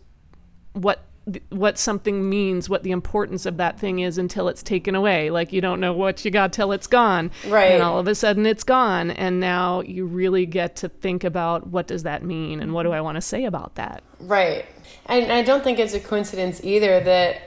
what 0.73 1.03
what 1.49 1.77
something 1.77 2.29
means, 2.29 2.69
what 2.69 2.83
the 2.83 2.91
importance 2.91 3.45
of 3.45 3.57
that 3.57 3.77
thing 3.77 3.99
is 3.99 4.17
until 4.17 4.47
it's 4.47 4.63
taken 4.63 4.95
away. 4.95 5.29
Like 5.29 5.51
you 5.51 5.59
don't 5.59 5.81
know 5.81 5.91
what 5.91 6.23
you 6.23 6.31
got 6.31 6.53
till 6.53 6.71
it's 6.71 6.87
gone. 6.87 7.31
Right. 7.47 7.73
And 7.73 7.83
all 7.83 7.99
of 7.99 8.07
a 8.07 8.15
sudden 8.15 8.45
it's 8.45 8.63
gone. 8.63 9.11
And 9.11 9.39
now 9.39 9.81
you 9.81 10.05
really 10.05 10.45
get 10.45 10.77
to 10.77 10.89
think 10.89 11.25
about 11.25 11.67
what 11.67 11.87
does 11.87 12.03
that 12.03 12.23
mean 12.23 12.61
and 12.61 12.73
what 12.73 12.83
do 12.83 12.93
I 12.93 13.01
want 13.01 13.15
to 13.15 13.21
say 13.21 13.43
about 13.43 13.75
that? 13.75 14.03
Right. 14.21 14.65
And 15.07 15.31
I 15.31 15.41
don't 15.41 15.63
think 15.63 15.79
it's 15.79 15.93
a 15.93 15.99
coincidence 15.99 16.61
either 16.63 16.99
that 16.99 17.41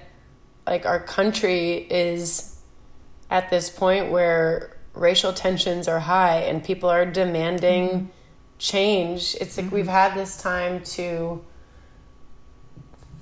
like 0.66 0.86
our 0.86 1.00
country 1.00 1.86
is 1.90 2.58
at 3.30 3.50
this 3.50 3.70
point 3.70 4.10
where 4.10 4.76
racial 4.94 5.32
tensions 5.32 5.88
are 5.88 6.00
high 6.00 6.38
and 6.40 6.64
people 6.64 6.88
are 6.88 7.06
demanding 7.06 7.88
mm-hmm. 7.88 8.06
change. 8.58 9.36
It's 9.40 9.56
like 9.56 9.66
mm-hmm. 9.66 9.74
we've 9.74 9.88
had 9.88 10.14
this 10.14 10.40
time 10.40 10.82
to 10.96 11.44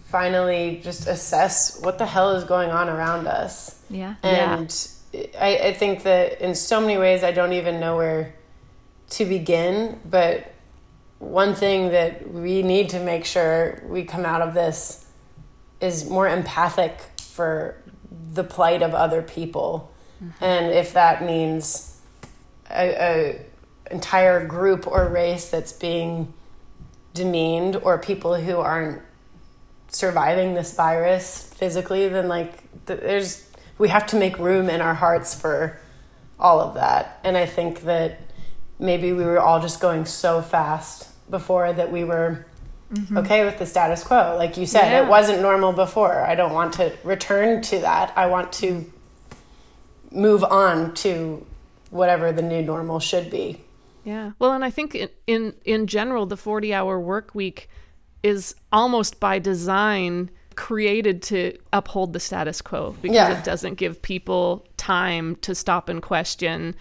finally 0.07 0.81
just 0.83 1.07
assess 1.07 1.81
what 1.81 1.99
the 1.99 2.07
hell 2.07 2.35
is 2.37 2.45
going 2.45 2.71
on 2.71 2.89
around 2.89 3.27
us. 3.27 3.81
Yeah. 3.91 4.15
And 4.23 4.89
I, 5.39 5.59
I 5.59 5.75
think 5.75 6.05
that 6.05 6.41
in 6.41 6.55
so 6.55 6.81
many 6.81 6.97
ways, 6.97 7.23
I 7.23 7.33
don't 7.33 7.53
even 7.53 7.81
know 7.81 7.97
where 7.97 8.35
to 9.11 9.25
begin. 9.25 10.01
But 10.05 10.55
one 11.19 11.55
thing 11.55 11.91
that 11.91 12.33
we 12.33 12.63
need 12.63 12.91
to 12.91 13.01
make 13.01 13.25
sure 13.25 13.83
we 13.87 14.05
come 14.05 14.25
out 14.25 14.41
of 14.41 14.55
this 14.55 15.07
is 15.81 16.09
more 16.09 16.29
empathic 16.29 17.01
for 17.19 17.77
the 18.33 18.45
plight 18.45 18.83
of 18.83 18.95
other 18.95 19.23
people. 19.23 19.93
Mm-hmm. 20.23 20.45
And 20.45 20.73
if 20.73 20.93
that 20.95 21.25
means 21.25 22.01
a, 22.71 22.89
a 22.89 23.41
entire 23.91 24.47
group 24.47 24.87
or 24.87 25.09
race 25.09 25.51
that's 25.51 25.73
being 25.73 26.33
demeaned 27.15 27.77
or 27.77 27.99
people 27.99 28.37
who 28.37 28.59
aren't 28.59 29.03
surviving 29.89 30.55
this 30.55 30.75
virus 30.75 31.43
physically 31.55 32.09
then 32.09 32.29
like 32.29 32.53
there's 32.85 33.49
we 33.79 33.89
have 33.89 34.07
to 34.07 34.17
make 34.17 34.39
room 34.39 34.69
in 34.69 34.81
our 34.83 34.95
hearts 34.95 35.35
for 35.35 35.81
all 36.39 36.61
of 36.61 36.75
that 36.75 37.19
and 37.25 37.37
i 37.37 37.47
think 37.47 37.83
that 37.83 38.21
maybe 38.79 39.13
we 39.13 39.25
were 39.25 39.41
all 39.41 39.61
just 39.61 39.81
going 39.81 40.05
so 40.05 40.41
fast 40.43 41.09
before 41.31 41.73
that 41.73 41.91
we 41.91 42.05
were 42.05 42.47
mm-hmm. 42.93 43.19
okay 43.19 43.45
with 43.45 43.59
the 43.59 43.67
status 43.67 44.03
quo 44.05 44.35
like 44.39 44.57
you 44.57 44.67
said 44.67 44.91
Yeah. 44.91 45.05
it 45.05 45.09
wasn't 45.09 45.43
normal 45.43 45.73
before 45.73 46.23
i 46.23 46.35
don't 46.35 46.53
want 46.55 46.73
to 46.75 46.93
return 47.05 47.61
to 47.63 47.79
that 47.81 48.13
i 48.17 48.27
want 48.27 48.53
to 48.55 48.91
move 50.11 50.43
on 50.45 50.95
to 50.95 51.45
whatever 51.91 52.33
the 52.33 52.43
new 52.43 52.63
normal 52.63 53.01
should 53.01 53.31
be 53.31 53.61
Yeah. 54.05 54.33
Well, 54.39 54.53
and 54.53 54.65
I 54.65 54.71
think 54.71 54.95
in 54.95 55.09
in, 55.27 55.55
in 55.65 55.87
general, 55.87 56.25
the 56.27 56.37
40 56.37 56.73
hour 56.73 56.99
work 56.99 57.35
week 57.35 57.69
is 58.23 58.55
almost 58.73 59.21
by 59.21 59.39
design 59.39 60.31
created 60.55 61.23
to 61.23 61.57
uphold 61.73 62.13
the 62.13 62.21
status 62.21 62.61
quo 62.63 62.97
because 63.03 63.15
Yeah. 63.15 63.39
it 63.39 63.45
doesn't 63.45 63.75
give 63.75 64.01
people 64.03 64.67
time 64.77 65.37
to 65.37 65.55
stop 65.55 65.89
and 65.89 66.03
question 66.03 66.75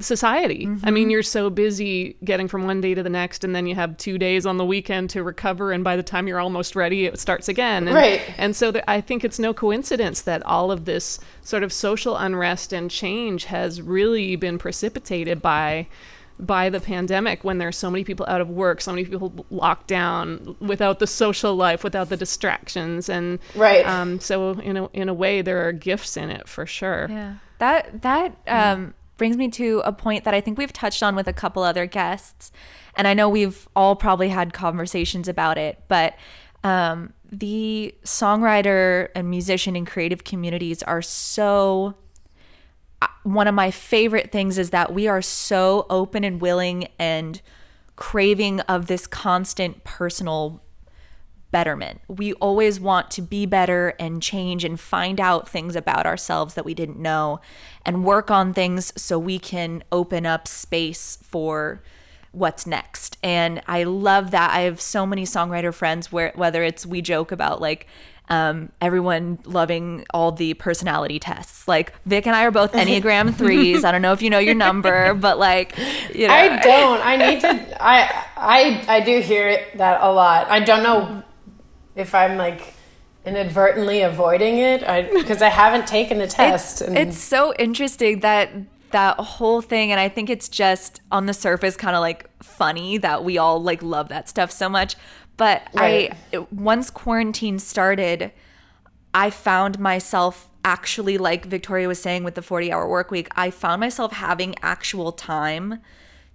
society. 0.00 0.68
I 0.82 0.90
mean, 0.90 1.10
you're 1.10 1.22
so 1.22 1.48
busy 1.48 2.16
getting 2.24 2.48
from 2.48 2.66
one 2.66 2.80
day 2.80 2.94
to 2.94 3.02
the 3.02 3.10
next, 3.10 3.44
and 3.44 3.54
then 3.54 3.66
you 3.66 3.74
have 3.76 3.96
two 3.96 4.18
days 4.18 4.44
on 4.44 4.56
the 4.56 4.64
weekend 4.64 5.10
to 5.10 5.22
recover, 5.22 5.72
and 5.72 5.84
by 5.84 5.96
the 5.96 6.02
time 6.02 6.26
you're 6.26 6.40
almost 6.40 6.74
ready, 6.76 7.06
it 7.06 7.18
starts 7.18 7.48
again. 7.48 7.86
And, 7.86 7.96
Right. 7.96 8.20
And 8.36 8.54
so 8.54 8.72
th- 8.72 8.84
I 8.88 9.00
think 9.00 9.24
it's 9.24 9.38
no 9.38 9.54
coincidence 9.54 10.22
that 10.22 10.42
all 10.44 10.72
of 10.72 10.84
this 10.84 11.20
sort 11.42 11.62
of 11.62 11.72
social 11.72 12.16
unrest 12.16 12.72
and 12.72 12.90
change 12.90 13.44
has 13.44 13.80
really 13.80 14.36
been 14.36 14.58
precipitated 14.58 15.40
by 15.40 15.86
by 16.38 16.68
the 16.68 16.80
pandemic 16.80 17.44
when 17.44 17.56
there's 17.56 17.78
so 17.78 17.90
many 17.90 18.04
people 18.04 18.26
out 18.28 18.42
of 18.42 18.50
work, 18.50 18.82
so 18.82 18.92
many 18.92 19.06
people 19.06 19.46
locked 19.48 19.86
down 19.86 20.54
without 20.60 20.98
the 20.98 21.06
social 21.06 21.56
life, 21.56 21.82
without 21.82 22.10
the 22.10 22.16
distractions, 22.16 23.08
and 23.08 23.38
Right. 23.54 23.86
Um, 23.86 24.20
so 24.20 24.50
in 24.50 24.76
a 24.76 24.90
in 24.92 25.08
a 25.08 25.14
way, 25.14 25.40
there 25.40 25.66
are 25.66 25.72
gifts 25.72 26.16
in 26.16 26.28
it 26.28 26.46
for 26.46 26.66
sure. 26.66 27.06
Yeah. 27.08 27.34
That 27.58 28.02
that 28.02 28.36
um, 28.46 28.92
brings 29.16 29.36
me 29.36 29.48
to 29.50 29.82
a 29.84 29.92
point 29.92 30.24
that 30.24 30.34
I 30.34 30.40
think 30.40 30.58
we've 30.58 30.72
touched 30.72 31.02
on 31.02 31.16
with 31.16 31.28
a 31.28 31.32
couple 31.32 31.62
other 31.62 31.86
guests, 31.86 32.52
and 32.96 33.08
I 33.08 33.14
know 33.14 33.28
we've 33.28 33.68
all 33.74 33.96
probably 33.96 34.28
had 34.28 34.52
conversations 34.52 35.28
about 35.28 35.58
it, 35.58 35.82
but 35.88 36.14
um, 36.64 37.12
the 37.30 37.94
songwriter 38.04 39.08
and 39.14 39.30
musician 39.30 39.76
and 39.76 39.86
creative 39.86 40.24
communities 40.24 40.82
are 40.82 41.02
so 41.02 41.94
uh, 43.02 43.06
one 43.24 43.46
of 43.46 43.54
my 43.54 43.70
favorite 43.70 44.32
things 44.32 44.58
is 44.58 44.70
that 44.70 44.92
we 44.92 45.06
are 45.06 45.22
so 45.22 45.86
open 45.90 46.24
and 46.24 46.40
willing 46.40 46.88
and 46.98 47.42
craving 47.94 48.60
of 48.60 48.86
this 48.86 49.06
constant 49.06 49.84
personal 49.84 50.62
betterment. 51.56 52.02
We 52.06 52.34
always 52.34 52.78
want 52.78 53.10
to 53.12 53.22
be 53.22 53.46
better 53.46 53.94
and 53.98 54.22
change 54.22 54.62
and 54.62 54.78
find 54.78 55.18
out 55.18 55.48
things 55.48 55.74
about 55.74 56.04
ourselves 56.04 56.52
that 56.52 56.66
we 56.66 56.74
didn't 56.74 56.98
know 56.98 57.40
and 57.82 58.04
work 58.04 58.30
on 58.30 58.52
things 58.52 58.92
so 58.94 59.18
we 59.18 59.38
can 59.38 59.82
open 59.90 60.26
up 60.26 60.46
space 60.46 61.16
for 61.22 61.82
what's 62.32 62.66
next. 62.66 63.16
And 63.22 63.62
I 63.66 63.84
love 63.84 64.32
that. 64.32 64.50
I 64.50 64.60
have 64.68 64.82
so 64.82 65.06
many 65.06 65.22
songwriter 65.22 65.72
friends 65.72 66.12
where 66.12 66.30
whether 66.34 66.62
it's 66.62 66.84
we 66.84 67.00
joke 67.00 67.32
about 67.32 67.58
like 67.58 67.86
um, 68.28 68.70
everyone 68.80 69.38
loving 69.44 70.04
all 70.12 70.32
the 70.32 70.52
personality 70.54 71.18
tests. 71.18 71.66
Like 71.66 71.94
Vic 72.04 72.26
and 72.26 72.36
I 72.36 72.44
are 72.44 72.50
both 72.50 72.72
Enneagram 72.72 73.34
threes. 73.38 73.82
I 73.82 73.92
don't 73.92 74.02
know 74.02 74.12
if 74.12 74.20
you 74.20 74.28
know 74.28 74.38
your 74.38 74.54
number, 74.54 75.14
but 75.14 75.38
like, 75.38 75.78
you 76.14 76.26
know, 76.26 76.34
I 76.34 76.60
don't. 76.60 77.00
I 77.06 77.16
need 77.16 77.40
to. 77.40 77.82
I 77.82 78.24
I 78.36 78.84
I 78.88 79.00
do 79.00 79.20
hear 79.20 79.48
it 79.48 79.78
that 79.78 80.02
a 80.02 80.12
lot. 80.12 80.48
I 80.50 80.60
don't 80.60 80.82
know 80.82 81.22
if 81.96 82.14
I'm 82.14 82.36
like 82.36 82.74
inadvertently 83.24 84.02
avoiding 84.02 84.58
it. 84.58 84.80
Because 85.12 85.42
I 85.42 85.48
haven't 85.48 85.86
taken 85.86 86.18
the 86.18 86.28
test. 86.28 86.80
It's, 86.80 86.88
and 86.88 86.96
it's 86.96 87.18
so 87.18 87.52
interesting 87.58 88.20
that 88.20 88.50
that 88.92 89.18
whole 89.18 89.60
thing 89.60 89.90
and 89.90 89.98
I 89.98 90.08
think 90.08 90.30
it's 90.30 90.48
just 90.48 91.00
on 91.10 91.26
the 91.26 91.34
surface 91.34 91.76
kind 91.76 91.96
of 91.96 92.00
like 92.00 92.30
funny 92.40 92.98
that 92.98 93.24
we 93.24 93.36
all 93.36 93.60
like 93.60 93.82
love 93.82 94.08
that 94.10 94.28
stuff 94.28 94.52
so 94.52 94.68
much. 94.68 94.94
But 95.36 95.68
Right. 95.74 96.12
I 96.32 96.46
once 96.52 96.88
quarantine 96.90 97.58
started, 97.58 98.30
I 99.12 99.30
found 99.30 99.78
myself 99.78 100.48
actually 100.64 101.18
like 101.18 101.46
Victoria 101.46 101.88
was 101.88 102.00
saying 102.00 102.24
with 102.24 102.36
the 102.36 102.42
40 102.42 102.72
hour 102.72 102.88
work 102.88 103.10
week, 103.10 103.28
I 103.36 103.50
found 103.50 103.80
myself 103.80 104.12
having 104.12 104.54
actual 104.62 105.12
time 105.12 105.80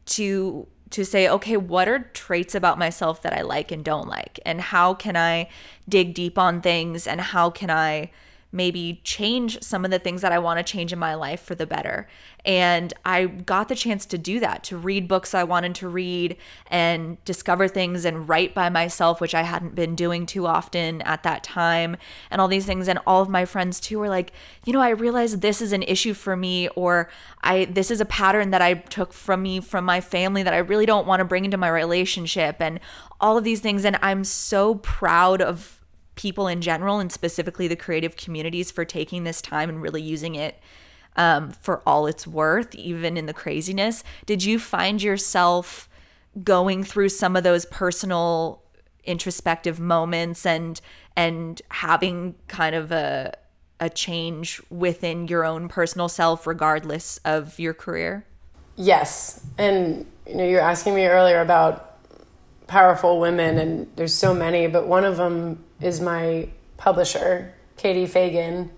to 0.07 0.67
to 0.91 1.05
say 1.05 1.27
okay 1.27 1.57
what 1.57 1.87
are 1.87 1.99
traits 2.13 2.53
about 2.53 2.77
myself 2.77 3.21
that 3.21 3.33
i 3.33 3.41
like 3.41 3.71
and 3.71 3.83
don't 3.83 4.07
like? 4.07 4.39
And 4.45 4.61
how 4.61 4.93
can 4.93 5.15
i 5.15 5.49
dig 5.89 6.13
deep 6.13 6.37
on 6.37 6.61
things? 6.61 7.07
And 7.07 7.21
how 7.21 7.49
can 7.49 7.69
i 7.69 8.11
maybe 8.51 9.01
change 9.03 9.61
some 9.61 9.85
of 9.85 9.91
the 9.91 9.99
things 9.99 10.21
that 10.21 10.31
i 10.31 10.39
want 10.39 10.57
to 10.57 10.63
change 10.63 10.91
in 10.91 10.99
my 10.99 11.15
life 11.15 11.41
for 11.41 11.55
the 11.55 11.65
better. 11.65 12.07
And 12.43 12.93
i 13.05 13.25
got 13.25 13.67
the 13.67 13.75
chance 13.75 14.05
to 14.07 14.17
do 14.17 14.39
that 14.39 14.63
to 14.65 14.77
read 14.77 15.07
books 15.07 15.33
i 15.33 15.43
wanted 15.43 15.75
to 15.75 15.87
read 15.87 16.37
and 16.67 17.23
discover 17.25 17.67
things 17.67 18.03
and 18.03 18.27
write 18.27 18.53
by 18.53 18.69
myself 18.69 19.21
which 19.21 19.35
i 19.35 19.43
hadn't 19.43 19.75
been 19.75 19.95
doing 19.95 20.25
too 20.25 20.47
often 20.47 21.01
at 21.03 21.23
that 21.23 21.43
time 21.43 21.97
and 22.29 22.41
all 22.41 22.47
these 22.47 22.65
things. 22.65 22.87
And 22.87 22.99
all 23.05 23.21
of 23.21 23.29
my 23.29 23.45
friends 23.45 23.79
too 23.79 23.99
were 23.99 24.09
like 24.09 24.33
you 24.65 24.73
know 24.73 24.81
i 24.81 24.89
realized 24.89 25.41
this 25.41 25.61
is 25.61 25.71
an 25.71 25.83
issue 25.83 26.13
for 26.13 26.35
me 26.35 26.67
or 26.69 27.09
i 27.43 27.65
this 27.65 27.91
is 27.91 28.01
a 28.01 28.05
pattern 28.05 28.51
that 28.51 28.61
i 28.61 28.73
took 28.73 29.13
from 29.13 29.43
me 29.43 29.59
from 29.59 29.85
my 29.85 30.01
family 30.01 30.43
that 30.43 30.53
i 30.53 30.57
really 30.57 30.85
don't 30.85 31.07
want 31.07 31.19
to 31.19 31.25
bring 31.25 31.45
into 31.45 31.57
my 31.57 31.69
relationship 31.69 32.57
and 32.59 32.79
all 33.19 33.37
of 33.37 33.43
these 33.43 33.59
things. 33.59 33.85
And 33.85 33.97
i'm 34.01 34.23
so 34.23 34.75
proud 34.75 35.41
of 35.41 35.80
people 36.21 36.47
in 36.47 36.61
general 36.61 36.99
and 36.99 37.11
specifically 37.11 37.67
the 37.67 37.75
creative 37.75 38.15
communities 38.15 38.69
for 38.69 38.85
taking 38.85 39.23
this 39.23 39.41
time 39.41 39.69
and 39.69 39.81
really 39.81 40.01
using 40.01 40.35
it 40.35 40.59
um, 41.15 41.49
for 41.49 41.81
all 41.85 42.05
it's 42.05 42.27
worth 42.27 42.75
even 42.75 43.17
in 43.17 43.25
the 43.25 43.33
craziness. 43.33 44.03
Did 44.27 44.43
you 44.43 44.59
find 44.59 45.01
yourself 45.01 45.89
going 46.43 46.83
through 46.83 47.09
some 47.09 47.35
of 47.35 47.43
those 47.43 47.65
personal 47.65 48.61
introspective 49.03 49.79
moments 49.79 50.45
and 50.45 50.79
and 51.15 51.59
having 51.69 52.35
kind 52.47 52.75
of 52.75 52.91
a 52.91 53.33
a 53.79 53.89
change 53.89 54.61
within 54.69 55.27
your 55.27 55.43
own 55.43 55.67
personal 55.67 56.07
self 56.07 56.45
regardless 56.45 57.17
of 57.25 57.59
your 57.59 57.73
career? 57.73 58.25
Yes, 58.75 59.43
and 59.57 60.05
you 60.27 60.35
know, 60.35 60.45
you're 60.45 60.61
asking 60.61 60.93
me 60.93 61.07
earlier 61.07 61.41
about 61.41 61.90
powerful 62.71 63.19
women, 63.19 63.57
and 63.57 63.91
there's 63.97 64.13
so 64.13 64.33
many, 64.33 64.65
but 64.65 64.87
one 64.87 65.03
of 65.03 65.17
them 65.17 65.61
is 65.81 65.99
my 65.99 66.47
publisher, 66.77 67.53
Katie 67.75 68.05
Fagan. 68.05 68.71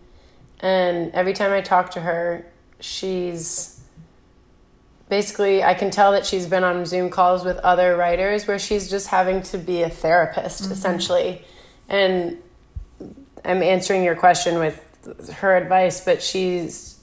And 0.59 1.11
every 1.13 1.33
time 1.33 1.51
I 1.51 1.61
talk 1.61 1.91
to 1.91 1.99
her, 1.99 2.43
she's 2.79 3.79
basically, 5.09 5.63
I 5.63 5.75
can 5.75 5.91
tell 5.91 6.13
that 6.13 6.25
she's 6.25 6.47
been 6.47 6.63
on 6.63 6.87
Zoom 6.87 7.11
calls 7.11 7.45
with 7.45 7.57
other 7.57 7.95
writers 7.95 8.47
where 8.47 8.57
she's 8.57 8.89
just 8.89 9.09
having 9.09 9.43
to 9.43 9.59
be 9.59 9.83
a 9.83 9.89
therapist, 9.91 10.63
mm-hmm. 10.63 10.73
essentially. 10.73 11.45
And 11.87 12.41
I'm 13.45 13.61
answering 13.61 14.03
your 14.03 14.15
question 14.15 14.57
with 14.57 14.79
her 15.35 15.55
advice, 15.55 16.03
but 16.03 16.23
she's 16.23 16.97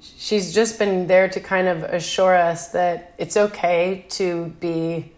she's 0.00 0.52
just 0.52 0.80
been 0.80 1.06
there 1.06 1.28
to 1.28 1.38
kind 1.38 1.68
of 1.68 1.84
assure 1.84 2.34
us 2.34 2.72
that 2.72 3.14
it's 3.18 3.36
okay 3.36 4.04
to 4.08 4.46
be 4.58 5.12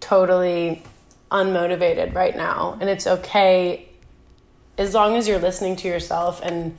totally 0.00 0.82
unmotivated 1.30 2.14
right 2.14 2.36
now. 2.36 2.78
And 2.80 2.88
it's 2.88 3.06
okay 3.06 3.88
as 4.76 4.94
long 4.94 5.16
as 5.16 5.26
you're 5.26 5.38
listening 5.38 5.76
to 5.76 5.88
yourself 5.88 6.40
and 6.42 6.78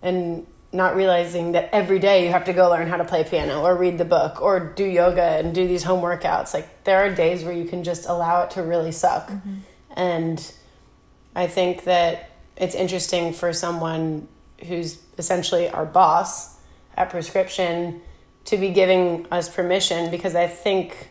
and 0.00 0.46
not 0.72 0.96
realizing 0.96 1.52
that 1.52 1.68
every 1.72 1.98
day 1.98 2.24
you 2.24 2.32
have 2.32 2.46
to 2.46 2.52
go 2.54 2.70
learn 2.70 2.88
how 2.88 2.96
to 2.96 3.04
play 3.04 3.22
piano 3.22 3.62
or 3.62 3.76
read 3.76 3.98
the 3.98 4.06
book 4.06 4.40
or 4.40 4.58
do 4.58 4.84
yoga 4.84 5.22
and 5.22 5.54
do 5.54 5.68
these 5.68 5.82
home 5.82 6.02
workouts. 6.02 6.54
Like 6.54 6.84
there 6.84 7.04
are 7.04 7.14
days 7.14 7.44
where 7.44 7.52
you 7.52 7.66
can 7.66 7.84
just 7.84 8.06
allow 8.06 8.42
it 8.44 8.52
to 8.52 8.62
really 8.62 8.92
suck. 8.92 9.28
Mm-hmm. 9.28 9.56
And 9.96 10.52
i 11.34 11.46
think 11.46 11.84
that 11.84 12.30
it's 12.56 12.74
interesting 12.74 13.32
for 13.32 13.52
someone 13.52 14.28
who's 14.66 14.98
essentially 15.18 15.68
our 15.68 15.86
boss 15.86 16.56
at 16.96 17.10
prescription 17.10 18.00
to 18.44 18.56
be 18.56 18.70
giving 18.70 19.26
us 19.30 19.48
permission 19.48 20.10
because 20.10 20.34
i 20.34 20.46
think 20.46 21.10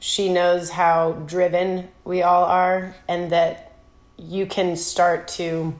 she 0.00 0.32
knows 0.32 0.70
how 0.70 1.12
driven 1.12 1.88
we 2.04 2.22
all 2.22 2.44
are 2.44 2.94
and 3.06 3.30
that 3.30 3.78
you 4.16 4.46
can 4.46 4.74
start 4.74 5.28
to 5.28 5.78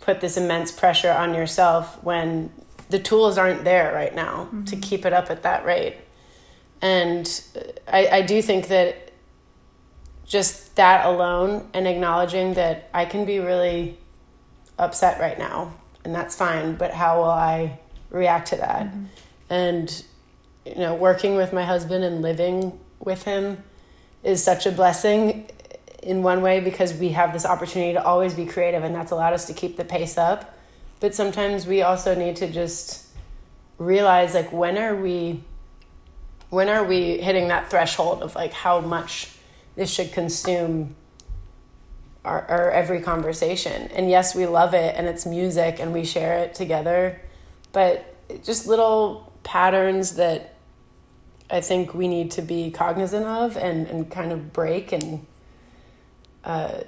put 0.00 0.20
this 0.20 0.36
immense 0.36 0.72
pressure 0.72 1.12
on 1.12 1.34
yourself 1.34 2.02
when 2.02 2.50
the 2.88 2.98
tools 2.98 3.38
aren't 3.38 3.62
there 3.62 3.92
right 3.94 4.14
now 4.14 4.44
to 4.44 4.56
mm-hmm. 4.56 4.80
keep 4.80 5.06
it 5.06 5.12
up 5.12 5.30
at 5.30 5.44
that 5.44 5.64
rate. 5.64 5.96
And 6.82 7.42
I, 7.86 8.08
I 8.08 8.22
do 8.22 8.42
think 8.42 8.68
that 8.68 9.12
just 10.26 10.76
that 10.76 11.06
alone 11.06 11.68
and 11.74 11.86
acknowledging 11.86 12.54
that 12.54 12.90
I 12.92 13.04
can 13.04 13.24
be 13.24 13.38
really 13.38 13.98
upset 14.78 15.20
right 15.20 15.38
now 15.38 15.74
and 16.04 16.14
that's 16.14 16.34
fine, 16.34 16.76
but 16.76 16.92
how 16.92 17.18
will 17.18 17.30
I 17.30 17.78
react 18.10 18.48
to 18.48 18.56
that? 18.56 18.86
Mm-hmm. 18.86 19.04
And, 19.50 20.04
you 20.64 20.76
know, 20.76 20.94
working 20.94 21.36
with 21.36 21.52
my 21.52 21.64
husband 21.64 22.04
and 22.04 22.22
living 22.22 22.78
with 23.00 23.24
him 23.24 23.62
is 24.22 24.42
such 24.44 24.66
a 24.66 24.72
blessing 24.72 25.48
in 26.02 26.22
one 26.22 26.42
way 26.42 26.60
because 26.60 26.94
we 26.94 27.10
have 27.10 27.32
this 27.32 27.44
opportunity 27.44 27.92
to 27.92 28.04
always 28.04 28.34
be 28.34 28.46
creative 28.46 28.84
and 28.84 28.94
that's 28.94 29.10
allowed 29.10 29.32
us 29.32 29.46
to 29.46 29.52
keep 29.52 29.76
the 29.76 29.84
pace 29.84 30.16
up. 30.16 30.56
But 31.00 31.14
sometimes 31.14 31.66
we 31.66 31.82
also 31.82 32.14
need 32.14 32.36
to 32.36 32.50
just 32.50 33.06
realize 33.78 34.34
like 34.34 34.52
when 34.52 34.76
are 34.76 34.94
we 34.94 35.42
when 36.50 36.68
are 36.68 36.84
we 36.84 37.18
hitting 37.18 37.48
that 37.48 37.70
threshold 37.70 38.22
of 38.22 38.34
like 38.34 38.52
how 38.52 38.80
much 38.80 39.30
this 39.76 39.88
should 39.88 40.12
consume 40.12 40.96
our, 42.24 42.42
our 42.42 42.70
every 42.70 43.00
conversation? 43.00 43.90
And 43.92 44.10
yes 44.10 44.34
we 44.34 44.46
love 44.46 44.74
it 44.74 44.94
and 44.96 45.06
it's 45.06 45.24
music 45.24 45.80
and 45.80 45.92
we 45.92 46.04
share 46.04 46.38
it 46.38 46.54
together 46.54 47.20
but 47.72 48.14
just 48.44 48.66
little 48.66 49.32
patterns 49.42 50.16
that 50.16 50.54
I 51.50 51.60
think 51.60 51.94
we 51.94 52.08
need 52.08 52.30
to 52.32 52.42
be 52.42 52.70
cognizant 52.70 53.26
of 53.26 53.56
and, 53.56 53.86
and 53.86 54.10
kind 54.10 54.32
of 54.32 54.52
break 54.52 54.92
and 54.92 55.26
uh, 56.44 56.80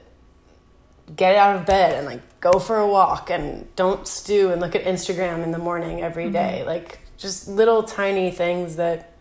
get 1.15 1.37
out 1.37 1.57
of 1.57 1.67
bed 1.67 1.97
and 1.97 2.07
like 2.07 2.41
go 2.41 2.59
for 2.59 2.79
a 2.79 2.87
walk 2.87 3.31
and 3.31 3.75
don't 3.77 4.07
stew 4.07 4.51
and 4.51 4.61
look 4.61 4.75
at 4.75 4.85
Instagram 4.85 5.43
in 5.43 5.51
the 5.51 5.59
morning 5.59 6.01
every 6.01 6.31
day. 6.31 6.65
Like 6.65 7.01
just 7.19 7.49
little 7.49 7.83
tiny 7.83 8.31
things 8.31 8.77
that 8.77 9.17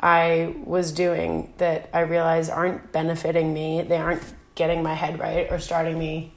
I 0.00 0.54
was 0.64 0.92
doing 0.92 1.52
that 1.58 1.90
I 1.92 2.00
realize 2.00 2.48
aren't 2.48 2.92
benefiting 2.92 3.52
me. 3.52 3.82
They 3.82 3.96
aren't 3.96 4.22
getting 4.54 4.82
my 4.82 4.94
head 4.94 5.18
right 5.18 5.50
or 5.50 5.58
starting 5.58 5.98
me 5.98 6.32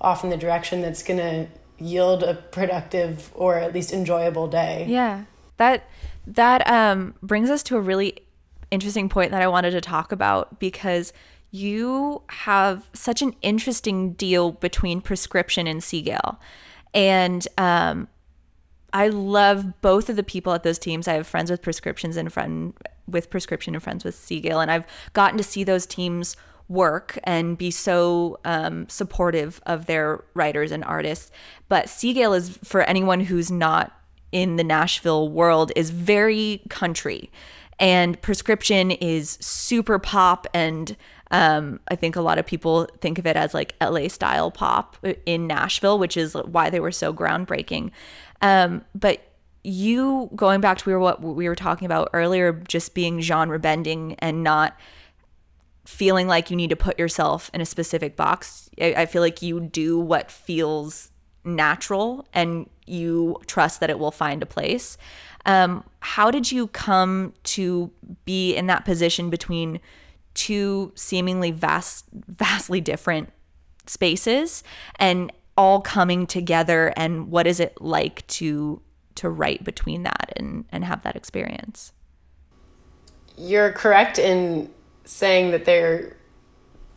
off 0.00 0.24
in 0.24 0.30
the 0.30 0.36
direction 0.36 0.80
that's 0.80 1.02
going 1.02 1.18
to 1.18 1.48
yield 1.78 2.22
a 2.22 2.34
productive 2.34 3.30
or 3.34 3.58
at 3.58 3.74
least 3.74 3.92
enjoyable 3.92 4.48
day. 4.48 4.86
Yeah. 4.88 5.24
That 5.56 5.88
that 6.26 6.66
um 6.68 7.14
brings 7.22 7.50
us 7.50 7.62
to 7.64 7.76
a 7.76 7.80
really 7.80 8.16
interesting 8.70 9.08
point 9.08 9.30
that 9.32 9.42
I 9.42 9.48
wanted 9.48 9.72
to 9.72 9.80
talk 9.80 10.12
about 10.12 10.60
because 10.60 11.12
you 11.50 12.22
have 12.28 12.88
such 12.92 13.22
an 13.22 13.34
interesting 13.42 14.12
deal 14.12 14.52
between 14.52 15.00
prescription 15.00 15.66
and 15.66 15.82
Sea 15.82 16.02
Gayle. 16.02 16.40
And 16.94 17.46
um 17.58 18.08
I 18.92 19.08
love 19.08 19.80
both 19.80 20.08
of 20.08 20.16
the 20.16 20.22
people 20.22 20.52
at 20.52 20.62
those 20.62 20.78
teams. 20.78 21.06
I 21.06 21.14
have 21.14 21.26
friends 21.26 21.50
with 21.50 21.62
prescriptions 21.62 22.16
and 22.16 22.32
friend 22.32 22.74
with 23.06 23.30
prescription 23.30 23.74
and 23.74 23.82
friends 23.82 24.04
with 24.04 24.14
Sea 24.14 24.40
Gayle, 24.40 24.60
and 24.60 24.70
I've 24.70 24.86
gotten 25.12 25.38
to 25.38 25.44
see 25.44 25.64
those 25.64 25.86
teams 25.86 26.36
work 26.68 27.18
and 27.24 27.58
be 27.58 27.70
so 27.70 28.38
um, 28.44 28.88
supportive 28.88 29.60
of 29.66 29.86
their 29.86 30.24
writers 30.34 30.70
and 30.70 30.84
artists. 30.84 31.30
But 31.68 31.88
Sea 31.88 32.12
Gayle 32.12 32.32
is 32.32 32.58
for 32.62 32.82
anyone 32.82 33.20
who's 33.20 33.50
not 33.50 33.92
in 34.32 34.56
the 34.56 34.64
Nashville 34.64 35.28
world 35.28 35.72
is 35.76 35.90
very 35.90 36.62
country, 36.68 37.30
and 37.78 38.20
prescription 38.22 38.90
is 38.90 39.38
super 39.40 39.98
pop 39.98 40.46
and. 40.54 40.96
Um, 41.32 41.78
I 41.86 41.94
think 41.94 42.16
a 42.16 42.20
lot 42.22 42.38
of 42.38 42.46
people 42.46 42.88
think 43.00 43.16
of 43.16 43.24
it 43.24 43.36
as 43.36 43.54
like 43.54 43.76
LA 43.80 44.08
style 44.08 44.50
pop 44.50 44.96
in 45.24 45.46
Nashville, 45.46 45.96
which 45.96 46.16
is 46.16 46.34
why 46.34 46.70
they 46.70 46.80
were 46.80 46.90
so 46.90 47.14
groundbreaking. 47.14 47.92
Um, 48.42 48.84
but 48.96 49.30
you 49.62 50.30
going 50.34 50.60
back 50.60 50.78
to 50.78 50.98
what 50.98 51.22
we 51.22 51.48
were 51.48 51.54
talking 51.54 51.86
about 51.86 52.10
earlier, 52.12 52.52
just 52.66 52.94
being 52.94 53.20
genre 53.20 53.58
bending 53.58 54.14
and 54.18 54.42
not 54.42 54.76
feeling 55.84 56.26
like 56.26 56.50
you 56.50 56.56
need 56.56 56.70
to 56.70 56.76
put 56.76 56.98
yourself 56.98 57.50
in 57.52 57.60
a 57.60 57.66
specific 57.66 58.16
box. 58.16 58.70
I, 58.80 58.94
I 58.98 59.06
feel 59.06 59.22
like 59.22 59.42
you 59.42 59.60
do 59.60 59.98
what 59.98 60.30
feels 60.30 61.10
natural 61.44 62.26
and 62.32 62.68
you 62.86 63.36
trust 63.46 63.80
that 63.80 63.90
it 63.90 63.98
will 63.98 64.10
find 64.10 64.42
a 64.42 64.46
place. 64.46 64.98
Um, 65.46 65.84
how 66.00 66.30
did 66.30 66.52
you 66.52 66.66
come 66.68 67.32
to 67.44 67.90
be 68.24 68.54
in 68.54 68.66
that 68.66 68.84
position 68.84 69.30
between 69.30 69.80
two 70.34 70.92
seemingly 70.94 71.50
vast, 71.50 72.06
vastly 72.12 72.80
different 72.80 73.32
spaces 73.86 74.62
and 74.96 75.32
all 75.56 75.80
coming 75.80 76.26
together? 76.26 76.92
And 76.96 77.30
what 77.30 77.46
is 77.46 77.60
it 77.60 77.80
like 77.80 78.26
to 78.28 78.82
to 79.16 79.28
write 79.28 79.64
between 79.64 80.02
that 80.04 80.32
and 80.36 80.64
and 80.70 80.84
have 80.84 81.02
that 81.02 81.16
experience? 81.16 81.92
You're 83.36 83.72
correct 83.72 84.18
in 84.18 84.70
saying 85.04 85.50
that 85.50 85.64
they're 85.64 86.16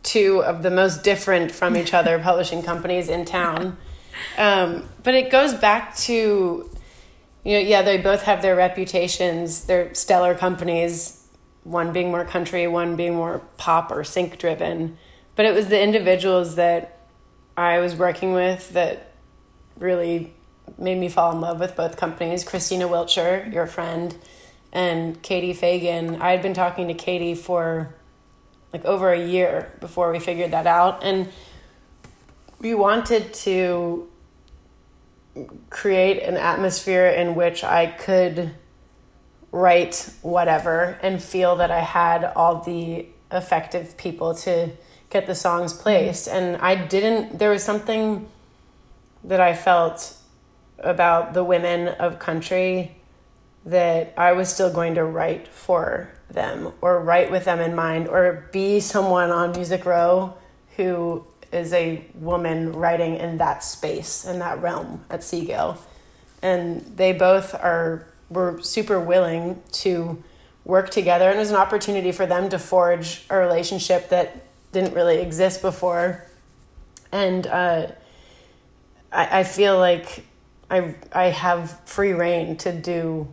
two 0.02 0.42
of 0.44 0.62
the 0.62 0.70
most 0.70 1.02
different 1.02 1.50
from 1.50 1.76
each 1.76 1.94
other 1.94 2.18
publishing 2.22 2.62
companies 2.62 3.08
in 3.08 3.24
town. 3.24 3.76
Um, 4.38 4.88
but 5.02 5.14
it 5.14 5.30
goes 5.30 5.54
back 5.54 5.96
to, 5.96 6.70
you 7.44 7.52
know, 7.52 7.58
yeah, 7.58 7.82
they 7.82 7.98
both 7.98 8.22
have 8.22 8.42
their 8.42 8.56
reputations. 8.56 9.64
They're 9.64 9.94
stellar 9.94 10.34
companies, 10.34 11.26
one 11.64 11.92
being 11.92 12.10
more 12.10 12.24
country, 12.24 12.66
one 12.66 12.96
being 12.96 13.14
more 13.14 13.40
pop 13.56 13.90
or 13.90 14.04
sync 14.04 14.38
driven. 14.38 14.98
But 15.36 15.46
it 15.46 15.54
was 15.54 15.68
the 15.68 15.80
individuals 15.80 16.56
that 16.56 16.98
I 17.56 17.78
was 17.78 17.94
working 17.94 18.32
with 18.32 18.70
that 18.70 19.12
really 19.78 20.32
made 20.78 20.98
me 20.98 21.08
fall 21.08 21.32
in 21.32 21.40
love 21.40 21.60
with 21.60 21.76
both 21.76 21.96
companies. 21.96 22.44
Christina 22.44 22.88
Wiltshire, 22.88 23.48
your 23.52 23.66
friend, 23.66 24.16
and 24.72 25.20
Katie 25.22 25.52
Fagan. 25.52 26.20
I 26.20 26.30
had 26.30 26.42
been 26.42 26.54
talking 26.54 26.88
to 26.88 26.94
Katie 26.94 27.34
for 27.34 27.94
like 28.72 28.84
over 28.84 29.12
a 29.12 29.24
year 29.24 29.72
before 29.80 30.10
we 30.10 30.18
figured 30.18 30.50
that 30.50 30.66
out. 30.66 31.04
And 31.04 31.28
we 32.64 32.72
wanted 32.72 33.34
to 33.34 34.08
create 35.68 36.22
an 36.22 36.38
atmosphere 36.38 37.08
in 37.08 37.34
which 37.34 37.62
I 37.62 37.86
could 37.86 38.54
write 39.52 40.10
whatever 40.22 40.98
and 41.02 41.22
feel 41.22 41.56
that 41.56 41.70
I 41.70 41.80
had 41.80 42.24
all 42.24 42.62
the 42.62 43.06
effective 43.30 43.98
people 43.98 44.34
to 44.36 44.70
get 45.10 45.26
the 45.26 45.34
songs 45.34 45.74
mm-hmm. 45.74 45.82
placed. 45.82 46.26
And 46.26 46.56
I 46.56 46.74
didn't, 46.74 47.38
there 47.38 47.50
was 47.50 47.62
something 47.62 48.26
that 49.24 49.42
I 49.42 49.54
felt 49.54 50.16
about 50.78 51.34
the 51.34 51.44
women 51.44 51.88
of 51.88 52.18
country 52.18 52.96
that 53.66 54.14
I 54.16 54.32
was 54.32 54.48
still 54.48 54.72
going 54.72 54.94
to 54.94 55.04
write 55.04 55.48
for 55.48 56.10
them 56.30 56.72
or 56.80 56.98
write 57.00 57.30
with 57.30 57.44
them 57.44 57.60
in 57.60 57.74
mind 57.74 58.08
or 58.08 58.48
be 58.52 58.80
someone 58.80 59.30
on 59.30 59.52
Music 59.52 59.84
Row 59.84 60.34
who 60.76 61.26
is 61.54 61.72
a 61.72 62.04
woman 62.14 62.72
writing 62.72 63.16
in 63.16 63.38
that 63.38 63.62
space 63.62 64.24
in 64.24 64.38
that 64.40 64.60
realm 64.60 65.04
at 65.10 65.22
Sea 65.22 65.44
Gayle. 65.44 65.78
And 66.42 66.80
they 66.96 67.12
both 67.12 67.54
are 67.54 68.06
were 68.30 68.60
super 68.62 68.98
willing 68.98 69.62
to 69.70 70.22
work 70.64 70.90
together 70.90 71.28
and 71.28 71.36
it 71.36 71.40
was 71.40 71.50
an 71.50 71.56
opportunity 71.56 72.10
for 72.10 72.24
them 72.24 72.48
to 72.48 72.58
forge 72.58 73.24
a 73.28 73.36
relationship 73.36 74.08
that 74.08 74.46
didn't 74.72 74.94
really 74.94 75.18
exist 75.20 75.60
before 75.60 76.24
and 77.14 77.46
uh, 77.46 77.86
I, 79.12 79.40
I 79.40 79.44
feel 79.44 79.78
like 79.78 80.24
I, 80.68 80.96
I 81.12 81.26
have 81.26 81.80
free 81.86 82.12
reign 82.12 82.56
to 82.58 82.72
do 82.72 83.32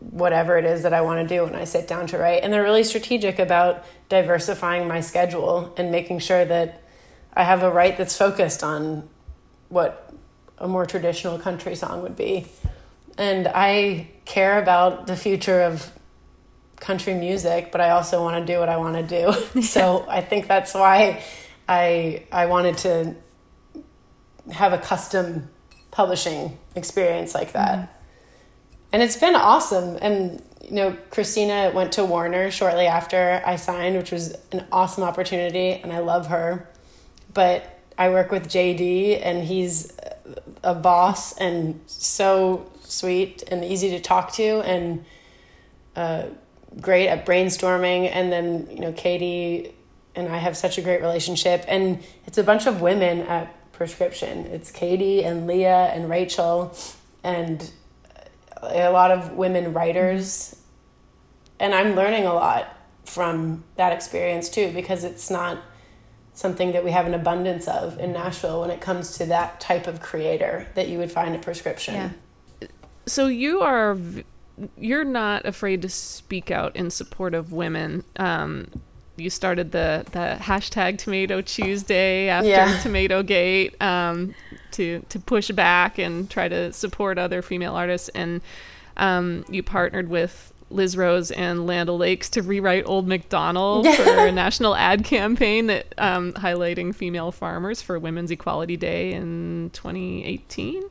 whatever 0.00 0.58
it 0.58 0.66
is 0.66 0.82
that 0.82 0.92
I 0.92 1.00
want 1.00 1.26
to 1.26 1.34
do 1.34 1.44
when 1.44 1.54
I 1.54 1.64
sit 1.64 1.88
down 1.88 2.06
to 2.08 2.18
write. 2.18 2.42
And 2.42 2.52
they're 2.52 2.62
really 2.62 2.84
strategic 2.84 3.38
about 3.38 3.84
diversifying 4.10 4.86
my 4.86 5.00
schedule 5.00 5.72
and 5.78 5.90
making 5.90 6.18
sure 6.18 6.44
that 6.44 6.81
I 7.34 7.44
have 7.44 7.62
a 7.62 7.70
right 7.70 7.96
that's 7.96 8.16
focused 8.16 8.62
on 8.62 9.08
what 9.68 10.12
a 10.58 10.68
more 10.68 10.86
traditional 10.86 11.38
country 11.38 11.74
song 11.74 12.02
would 12.02 12.16
be. 12.16 12.46
And 13.18 13.48
I 13.48 14.08
care 14.24 14.60
about 14.60 15.06
the 15.06 15.16
future 15.16 15.62
of 15.62 15.90
country 16.76 17.14
music, 17.14 17.72
but 17.72 17.80
I 17.80 17.90
also 17.90 18.22
want 18.22 18.44
to 18.44 18.52
do 18.52 18.58
what 18.58 18.68
I 18.68 18.76
want 18.76 18.96
to 18.96 19.22
do. 19.54 19.62
so 19.62 20.04
I 20.08 20.20
think 20.20 20.48
that's 20.48 20.74
why 20.74 21.22
I 21.68 22.24
I 22.30 22.46
wanted 22.46 22.78
to 22.78 23.14
have 24.50 24.72
a 24.72 24.78
custom 24.78 25.48
publishing 25.90 26.58
experience 26.74 27.34
like 27.34 27.52
that. 27.52 27.78
Mm-hmm. 27.78 27.92
And 28.92 29.02
it's 29.02 29.16
been 29.16 29.36
awesome. 29.36 29.96
And 30.02 30.42
you 30.62 30.72
know, 30.72 30.96
Christina 31.10 31.72
went 31.74 31.92
to 31.92 32.04
Warner 32.04 32.50
shortly 32.50 32.86
after 32.86 33.42
I 33.44 33.56
signed, 33.56 33.96
which 33.96 34.12
was 34.12 34.36
an 34.52 34.66
awesome 34.70 35.04
opportunity, 35.04 35.72
and 35.72 35.92
I 35.92 35.98
love 35.98 36.28
her. 36.28 36.68
But 37.34 37.78
I 37.96 38.08
work 38.08 38.30
with 38.30 38.48
JD, 38.48 39.20
and 39.22 39.44
he's 39.44 39.92
a 40.62 40.74
boss 40.74 41.36
and 41.38 41.80
so 41.86 42.70
sweet 42.84 43.42
and 43.50 43.64
easy 43.64 43.90
to 43.90 44.00
talk 44.00 44.32
to, 44.34 44.60
and 44.60 45.04
uh, 45.96 46.24
great 46.80 47.08
at 47.08 47.26
brainstorming. 47.26 48.10
And 48.12 48.32
then 48.32 48.68
you 48.70 48.80
know, 48.80 48.92
Katie 48.92 49.74
and 50.14 50.28
I 50.28 50.38
have 50.38 50.56
such 50.56 50.78
a 50.78 50.82
great 50.82 51.00
relationship, 51.00 51.64
and 51.68 52.02
it's 52.26 52.38
a 52.38 52.44
bunch 52.44 52.66
of 52.66 52.80
women 52.80 53.20
at 53.22 53.54
Prescription. 53.72 54.46
It's 54.46 54.70
Katie 54.70 55.24
and 55.24 55.46
Leah 55.46 55.90
and 55.94 56.08
Rachel, 56.08 56.76
and 57.24 57.70
a 58.62 58.90
lot 58.90 59.10
of 59.10 59.32
women 59.32 59.72
writers. 59.72 60.56
And 61.58 61.74
I'm 61.74 61.94
learning 61.94 62.26
a 62.26 62.34
lot 62.34 62.76
from 63.04 63.64
that 63.76 63.92
experience 63.92 64.48
too, 64.48 64.70
because 64.72 65.04
it's 65.04 65.30
not 65.30 65.58
something 66.34 66.72
that 66.72 66.84
we 66.84 66.90
have 66.90 67.06
an 67.06 67.14
abundance 67.14 67.68
of 67.68 67.98
in 67.98 68.12
Nashville 68.12 68.60
when 68.60 68.70
it 68.70 68.80
comes 68.80 69.16
to 69.18 69.26
that 69.26 69.60
type 69.60 69.86
of 69.86 70.00
creator 70.00 70.66
that 70.74 70.88
you 70.88 70.98
would 70.98 71.10
find 71.10 71.34
a 71.34 71.38
Prescription. 71.38 71.94
Yeah. 71.94 72.10
So 73.06 73.26
you 73.26 73.60
are 73.60 73.96
you're 74.76 75.04
not 75.04 75.44
afraid 75.46 75.82
to 75.82 75.88
speak 75.88 76.50
out 76.50 76.76
in 76.76 76.90
support 76.90 77.34
of 77.34 77.52
women. 77.52 78.04
Um, 78.16 78.68
you 79.16 79.30
started 79.30 79.72
the 79.72 80.04
the 80.12 80.36
hashtag 80.40 80.98
Tomato 80.98 81.40
Tuesday 81.40 82.28
after 82.28 82.48
yeah. 82.48 82.80
Tomato 82.80 83.22
Gate 83.22 83.80
um, 83.82 84.34
to 84.72 85.04
to 85.08 85.18
push 85.18 85.50
back 85.50 85.98
and 85.98 86.30
try 86.30 86.48
to 86.48 86.72
support 86.72 87.18
other 87.18 87.42
female 87.42 87.74
artists, 87.74 88.08
and 88.10 88.40
um, 88.96 89.44
you 89.48 89.62
partnered 89.62 90.08
with 90.08 90.51
Liz 90.72 90.96
Rose 90.96 91.30
and 91.30 91.66
Land 91.66 91.88
O'Lakes 91.88 92.28
to 92.30 92.42
rewrite 92.42 92.84
Old 92.86 93.06
MacDonald 93.06 93.86
for 93.96 94.26
a 94.26 94.32
national 94.32 94.74
ad 94.74 95.04
campaign 95.04 95.66
that 95.66 95.94
um, 95.98 96.32
highlighting 96.34 96.94
female 96.94 97.32
farmers 97.32 97.82
for 97.82 97.98
Women's 97.98 98.30
Equality 98.30 98.76
Day 98.76 99.12
in 99.12 99.70
2018. 99.72 100.82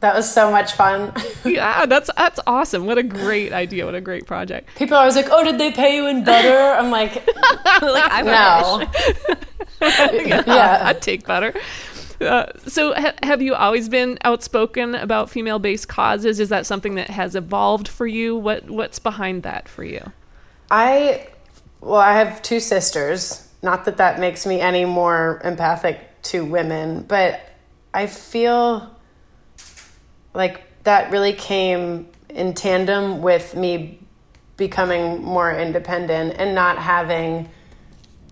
That 0.00 0.14
was 0.14 0.30
so 0.30 0.50
much 0.50 0.72
fun. 0.74 1.12
yeah, 1.44 1.86
that's 1.86 2.10
that's 2.16 2.38
awesome. 2.46 2.84
What 2.84 2.98
a 2.98 3.02
great 3.02 3.52
idea. 3.52 3.86
What 3.86 3.94
a 3.94 4.00
great 4.00 4.26
project. 4.26 4.68
People 4.76 4.96
are 4.96 5.00
always 5.00 5.16
like, 5.16 5.28
"Oh, 5.30 5.42
did 5.42 5.58
they 5.58 5.72
pay 5.72 5.96
you 5.96 6.06
in 6.06 6.22
butter?" 6.22 6.78
I'm 6.78 6.90
like, 6.90 7.26
like 7.26 8.04
I 8.12 8.22
no. 8.22 8.86
yeah, 9.80 10.42
yeah, 10.46 10.82
I'd 10.84 11.00
take 11.00 11.26
butter. 11.26 11.54
Uh, 12.20 12.46
so, 12.66 12.94
ha- 12.94 13.14
have 13.22 13.42
you 13.42 13.54
always 13.54 13.88
been 13.88 14.18
outspoken 14.24 14.94
about 14.94 15.30
female-based 15.30 15.88
causes? 15.88 16.40
Is 16.40 16.48
that 16.48 16.66
something 16.66 16.94
that 16.94 17.10
has 17.10 17.34
evolved 17.34 17.88
for 17.88 18.06
you? 18.06 18.36
What 18.36 18.70
What's 18.70 18.98
behind 18.98 19.42
that 19.42 19.68
for 19.68 19.84
you? 19.84 20.12
I, 20.70 21.28
well, 21.80 22.00
I 22.00 22.14
have 22.14 22.42
two 22.42 22.60
sisters. 22.60 23.48
Not 23.62 23.84
that 23.84 23.98
that 23.98 24.20
makes 24.20 24.46
me 24.46 24.60
any 24.60 24.84
more 24.84 25.40
empathic 25.44 26.00
to 26.22 26.44
women, 26.44 27.02
but 27.02 27.40
I 27.92 28.06
feel 28.06 28.90
like 30.34 30.62
that 30.84 31.10
really 31.10 31.32
came 31.32 32.08
in 32.28 32.54
tandem 32.54 33.22
with 33.22 33.56
me 33.56 34.00
becoming 34.56 35.22
more 35.22 35.52
independent 35.52 36.34
and 36.38 36.54
not 36.54 36.78
having 36.78 37.48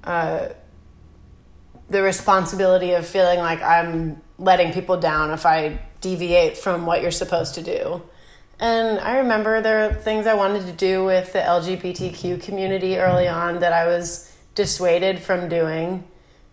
uh, 0.05 0.49
the 1.95 2.03
responsibility 2.03 2.91
of 2.91 3.07
feeling 3.07 3.39
like 3.39 3.63
I'm 3.63 4.21
letting 4.37 4.73
people 4.73 4.99
down 4.99 5.31
if 5.31 5.47
I 5.47 5.79
deviate 6.01 6.59
from 6.59 6.87
what 6.87 7.03
you're 7.03 7.13
supposed 7.13 7.55
to 7.55 7.63
do. 7.63 8.03
And 8.59 8.99
I 8.99 9.19
remember 9.19 9.61
there 9.61 9.89
are 9.89 9.95
things 9.95 10.27
I 10.27 10.35
wanted 10.35 10.67
to 10.67 10.73
do 10.73 11.05
with 11.05 11.33
the 11.33 11.39
LGBTQ 11.39 12.43
community 12.43 12.99
early 12.99 13.29
on 13.29 13.61
that 13.61 13.73
I 13.73 13.87
was 13.87 14.29
dissuaded 14.57 15.21
from 15.21 15.49
doing. 15.49 16.03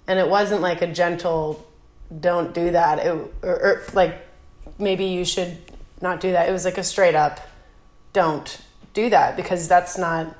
And 0.05 0.19
it 0.19 0.29
wasn't 0.29 0.61
like 0.61 0.83
a 0.83 0.93
gentle, 0.93 1.67
don't 2.19 2.53
do 2.53 2.69
that. 2.69 2.99
It, 2.99 3.11
or, 3.11 3.31
or 3.41 3.83
like 3.93 4.21
maybe 4.77 5.05
you 5.05 5.25
should 5.25 5.57
not 6.01 6.19
do 6.19 6.33
that. 6.33 6.49
It 6.49 6.51
was 6.51 6.65
like 6.65 6.77
a 6.77 6.83
straight 6.83 7.15
up, 7.15 7.39
don't 8.13 8.61
do 8.93 9.09
that 9.09 9.35
because 9.35 9.67
that's 9.67 9.97
not 9.97 10.35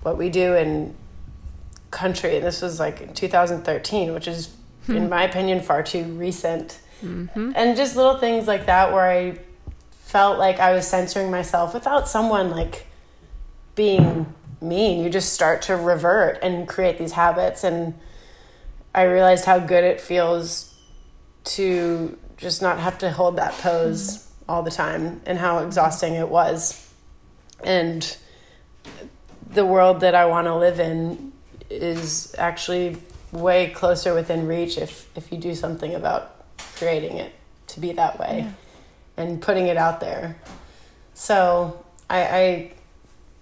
what 0.00 0.16
we 0.16 0.30
do 0.30 0.54
in 0.54 0.94
country. 1.92 2.36
And 2.36 2.44
this 2.44 2.60
was 2.60 2.80
like 2.80 3.00
in 3.00 3.14
2013, 3.14 4.12
which 4.12 4.26
is, 4.26 4.54
hmm. 4.86 4.96
in 4.96 5.08
my 5.08 5.22
opinion, 5.22 5.60
far 5.60 5.84
too 5.84 6.02
recent. 6.04 6.80
Mm-hmm. 7.04 7.52
And 7.54 7.76
just 7.76 7.94
little 7.94 8.18
things 8.18 8.48
like 8.48 8.66
that 8.66 8.92
where 8.92 9.08
I 9.08 9.38
felt 9.90 10.38
like 10.38 10.58
I 10.58 10.72
was 10.72 10.86
censoring 10.86 11.30
myself 11.30 11.74
without 11.74 12.08
someone 12.08 12.50
like 12.50 12.86
being 13.74 14.32
mean. 14.60 15.02
You 15.02 15.10
just 15.10 15.32
start 15.32 15.62
to 15.62 15.76
revert 15.76 16.38
and 16.42 16.66
create 16.66 16.98
these 16.98 17.12
habits. 17.12 17.64
And 17.64 17.94
I 18.94 19.04
realized 19.04 19.44
how 19.44 19.58
good 19.58 19.84
it 19.84 20.00
feels 20.00 20.74
to 21.44 22.18
just 22.36 22.62
not 22.62 22.78
have 22.78 22.98
to 22.98 23.10
hold 23.10 23.36
that 23.36 23.52
pose 23.58 24.28
all 24.48 24.62
the 24.62 24.70
time 24.70 25.20
and 25.26 25.38
how 25.38 25.58
exhausting 25.58 26.14
it 26.14 26.28
was. 26.28 26.92
And 27.64 28.16
the 29.50 29.64
world 29.64 30.00
that 30.00 30.14
I 30.14 30.26
want 30.26 30.46
to 30.46 30.56
live 30.56 30.80
in 30.80 31.31
is 31.72 32.34
actually 32.38 32.98
way 33.32 33.70
closer 33.70 34.14
within 34.14 34.46
reach 34.46 34.76
if, 34.76 35.08
if 35.16 35.32
you 35.32 35.38
do 35.38 35.54
something 35.54 35.94
about 35.94 36.44
creating 36.76 37.16
it 37.16 37.32
to 37.68 37.80
be 37.80 37.92
that 37.92 38.18
way 38.18 38.44
yeah. 38.44 39.22
and 39.22 39.40
putting 39.40 39.66
it 39.66 39.76
out 39.76 40.00
there. 40.00 40.36
So 41.14 41.84
I, 42.10 42.20
I 42.22 42.72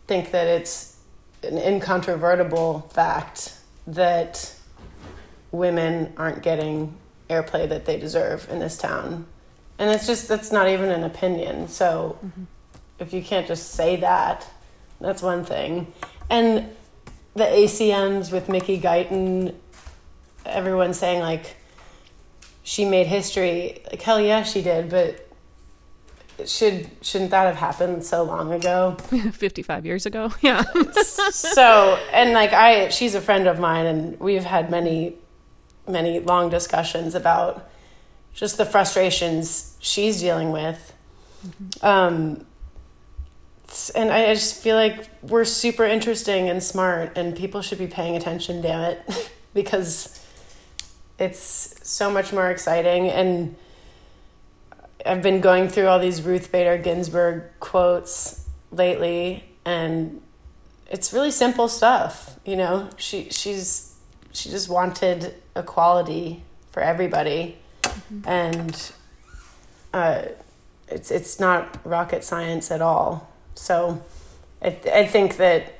think 0.06 0.30
that 0.30 0.46
it's 0.46 0.98
an 1.42 1.58
incontrovertible 1.58 2.90
fact 2.92 3.54
that 3.86 4.54
women 5.50 6.12
aren't 6.16 6.42
getting 6.42 6.96
airplay 7.28 7.68
that 7.68 7.86
they 7.86 7.98
deserve 7.98 8.48
in 8.50 8.58
this 8.58 8.76
town. 8.76 9.26
And 9.78 9.90
it's 9.90 10.06
just, 10.06 10.28
that's 10.28 10.52
not 10.52 10.68
even 10.68 10.90
an 10.90 11.04
opinion. 11.04 11.68
So 11.68 12.18
mm-hmm. 12.24 12.44
if 12.98 13.12
you 13.12 13.22
can't 13.22 13.46
just 13.46 13.70
say 13.70 13.96
that, 13.96 14.46
that's 15.00 15.22
one 15.22 15.44
thing. 15.44 15.92
And 16.28 16.68
the 17.34 17.44
ACMs 17.44 18.32
with 18.32 18.48
Mickey 18.48 18.80
Guyton, 18.80 19.54
everyone 20.44 20.94
saying 20.94 21.20
like, 21.20 21.56
she 22.62 22.84
made 22.84 23.06
history. 23.06 23.82
Like, 23.90 24.02
hell 24.02 24.20
yeah, 24.20 24.42
she 24.42 24.62
did. 24.62 24.90
But 24.90 25.26
should 26.46 26.88
shouldn't 27.02 27.30
that 27.32 27.44
have 27.44 27.56
happened 27.56 28.02
so 28.02 28.22
long 28.22 28.50
ago 28.50 28.96
55 29.32 29.84
years 29.84 30.06
ago 30.06 30.32
yeah 30.40 30.62
so 31.02 31.98
and 32.14 32.32
like 32.32 32.54
i 32.54 32.88
she's 32.88 33.14
a 33.14 33.20
friend 33.20 33.46
of 33.46 33.58
mine 33.58 33.84
and 33.84 34.18
we've 34.18 34.44
had 34.44 34.70
many 34.70 35.16
many 35.86 36.18
long 36.18 36.48
discussions 36.48 37.14
about 37.14 37.70
just 38.34 38.58
the 38.58 38.64
frustrations 38.64 39.76
she's 39.80 40.20
dealing 40.20 40.52
with. 40.52 40.94
Mm-hmm. 41.46 41.86
Um, 41.86 42.46
and 43.94 44.10
I 44.10 44.34
just 44.34 44.62
feel 44.62 44.76
like 44.76 45.08
we're 45.22 45.44
super 45.44 45.84
interesting 45.84 46.48
and 46.48 46.62
smart, 46.62 47.16
and 47.16 47.36
people 47.36 47.62
should 47.62 47.78
be 47.78 47.86
paying 47.86 48.16
attention, 48.16 48.60
damn 48.60 48.80
it, 48.92 49.30
because 49.54 50.24
it's 51.18 51.88
so 51.88 52.10
much 52.10 52.32
more 52.32 52.50
exciting. 52.50 53.08
And 53.08 53.54
I've 55.06 55.22
been 55.22 55.40
going 55.40 55.68
through 55.68 55.86
all 55.86 55.98
these 55.98 56.22
Ruth 56.22 56.50
Bader 56.50 56.78
Ginsburg 56.78 57.44
quotes 57.60 58.44
lately, 58.72 59.44
and 59.64 60.20
it's 60.90 61.12
really 61.12 61.30
simple 61.30 61.68
stuff. 61.68 62.38
You 62.44 62.56
know, 62.56 62.90
she 62.96 63.28
she's 63.30 63.94
she 64.32 64.50
just 64.50 64.68
wanted 64.68 65.34
equality 65.54 66.42
for 66.72 66.82
everybody, 66.82 67.56
mm-hmm. 67.82 68.28
and 68.28 68.92
uh, 69.92 70.22
it's 70.88 71.10
it's 71.10 71.38
not 71.38 71.78
rocket 71.84 72.24
science 72.24 72.70
at 72.70 72.82
all. 72.82 73.29
So 73.60 74.02
I, 74.62 74.70
th- 74.70 74.94
I 74.94 75.06
think 75.06 75.36
that 75.36 75.74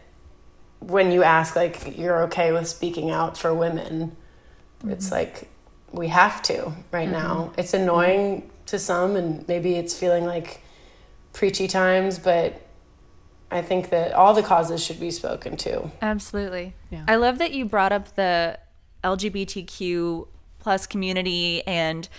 when 0.81 1.11
you 1.11 1.23
ask 1.23 1.57
like 1.57 1.97
you're 1.97 2.25
okay 2.25 2.53
with 2.53 2.69
speaking 2.69 3.11
out 3.11 3.39
for 3.39 3.55
women, 3.55 4.15
it's 4.87 5.07
mm-hmm. 5.07 5.15
like 5.15 5.49
we 5.91 6.09
have 6.09 6.43
to 6.43 6.73
right 6.93 7.09
mm-hmm. 7.09 7.13
now. 7.13 7.53
It's 7.57 7.73
annoying 7.73 8.51
to 8.67 8.79
some, 8.79 9.17
and 9.17 9.49
maybe 9.49 9.77
it's 9.77 9.99
feeling 9.99 10.27
like 10.27 10.61
preachy 11.33 11.67
times, 11.69 12.19
but 12.19 12.61
I 13.51 13.63
think 13.63 13.89
that 13.89 14.13
all 14.13 14.35
the 14.35 14.43
causes 14.43 14.85
should 14.85 15.01
be 15.01 15.11
spoken 15.11 15.57
to. 15.59 15.91
Absolutely. 16.03 16.75
Yeah. 16.91 17.07
I 17.09 17.17
love 17.17 17.39
that 17.39 17.53
you 17.53 17.65
brought 17.65 17.93
up 17.93 18.15
the 18.15 18.59
LGBTQ 19.03 20.29
plus 20.59 20.87
community 20.87 21.67
and 21.67 22.11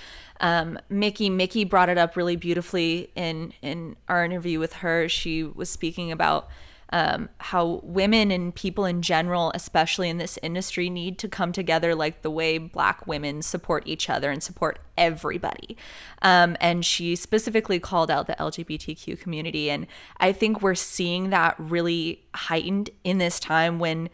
um, 0.41 0.77
Mickey. 0.89 1.29
Mickey 1.29 1.63
brought 1.63 1.89
it 1.89 1.97
up 1.97 2.15
really 2.15 2.35
beautifully 2.35 3.11
in 3.15 3.53
in 3.61 3.95
our 4.09 4.25
interview 4.25 4.59
with 4.59 4.73
her. 4.73 5.07
She 5.07 5.43
was 5.43 5.69
speaking 5.69 6.11
about 6.11 6.49
um, 6.93 7.29
how 7.37 7.79
women 7.83 8.31
and 8.31 8.53
people 8.53 8.83
in 8.83 9.01
general, 9.01 9.51
especially 9.55 10.09
in 10.09 10.17
this 10.17 10.37
industry, 10.43 10.89
need 10.89 11.17
to 11.19 11.29
come 11.29 11.51
together 11.53 11.95
like 11.95 12.21
the 12.21 12.29
way 12.29 12.57
Black 12.57 13.07
women 13.07 13.41
support 13.41 13.83
each 13.85 14.09
other 14.09 14.29
and 14.29 14.43
support 14.43 14.79
everybody. 14.97 15.77
Um, 16.21 16.57
and 16.59 16.85
she 16.85 17.15
specifically 17.15 17.79
called 17.79 18.11
out 18.11 18.27
the 18.27 18.35
LGBTQ 18.35 19.19
community, 19.21 19.69
and 19.69 19.87
I 20.17 20.33
think 20.33 20.61
we're 20.61 20.75
seeing 20.75 21.29
that 21.29 21.55
really 21.57 22.25
heightened 22.35 22.89
in 23.03 23.19
this 23.19 23.39
time 23.39 23.79
when 23.79 24.09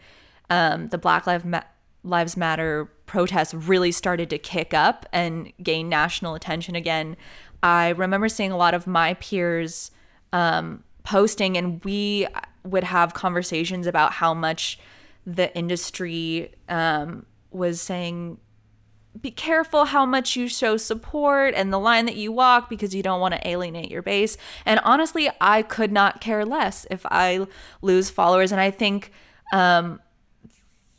um, 0.50 0.88
the 0.88 0.98
Black 0.98 1.26
Lives 1.26 1.44
Ma- 1.44 1.62
Lives 2.08 2.36
Matter 2.36 2.90
protests 3.06 3.54
really 3.54 3.92
started 3.92 4.30
to 4.30 4.38
kick 4.38 4.74
up 4.74 5.06
and 5.12 5.52
gain 5.62 5.88
national 5.88 6.34
attention 6.34 6.74
again. 6.74 7.16
I 7.62 7.90
remember 7.90 8.28
seeing 8.28 8.52
a 8.52 8.56
lot 8.56 8.74
of 8.74 8.86
my 8.86 9.14
peers 9.14 9.90
um, 10.32 10.84
posting, 11.04 11.56
and 11.56 11.84
we 11.84 12.26
would 12.64 12.84
have 12.84 13.14
conversations 13.14 13.86
about 13.86 14.12
how 14.14 14.34
much 14.34 14.78
the 15.26 15.54
industry 15.56 16.52
um, 16.68 17.26
was 17.50 17.80
saying 17.80 18.38
be 19.20 19.30
careful 19.30 19.86
how 19.86 20.06
much 20.06 20.36
you 20.36 20.48
show 20.48 20.76
support 20.76 21.54
and 21.54 21.72
the 21.72 21.78
line 21.78 22.06
that 22.06 22.16
you 22.16 22.30
walk 22.30 22.68
because 22.68 22.94
you 22.94 23.02
don't 23.02 23.20
want 23.20 23.34
to 23.34 23.48
alienate 23.48 23.90
your 23.90 24.02
base. 24.02 24.36
And 24.64 24.80
honestly, 24.84 25.28
I 25.40 25.62
could 25.62 25.90
not 25.90 26.20
care 26.20 26.44
less 26.44 26.86
if 26.90 27.04
I 27.06 27.46
lose 27.82 28.10
followers. 28.10 28.52
And 28.52 28.60
I 28.60 28.70
think 28.70 29.10
um, 29.52 30.00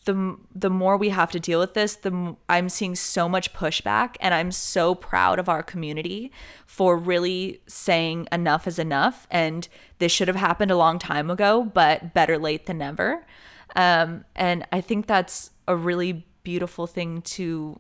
the 0.10 0.38
the 0.56 0.72
more 0.72 0.98
we 0.98 1.10
have 1.10 1.30
to 1.30 1.40
deal 1.40 1.60
with 1.60 1.76
this, 1.76 1.96
the 1.96 2.36
I'm 2.50 2.68
seeing 2.68 2.96
so 2.96 3.30
much 3.30 3.54
pushback, 3.54 4.16
and 4.20 4.34
I'm 4.34 4.52
so 4.52 4.96
proud 4.96 5.38
of 5.38 5.48
our 5.48 5.62
community 5.62 6.32
for 6.66 6.98
really 6.98 7.62
saying 7.68 8.28
enough 8.32 8.66
is 8.66 8.80
enough, 8.80 9.28
and 9.30 9.68
this 10.00 10.12
should 10.12 10.28
have 10.28 10.38
happened 10.38 10.72
a 10.72 10.78
long 10.78 10.98
time 10.98 11.30
ago, 11.30 11.64
but 11.64 12.16
better 12.16 12.40
late 12.40 12.66
than 12.66 12.80
never. 12.80 13.24
Um, 13.76 14.26
and 14.36 14.66
I 14.72 14.82
think 14.82 15.06
that's 15.06 15.52
a 15.68 15.76
really 15.76 16.26
beautiful 16.42 16.88
thing 16.88 17.22
to 17.38 17.80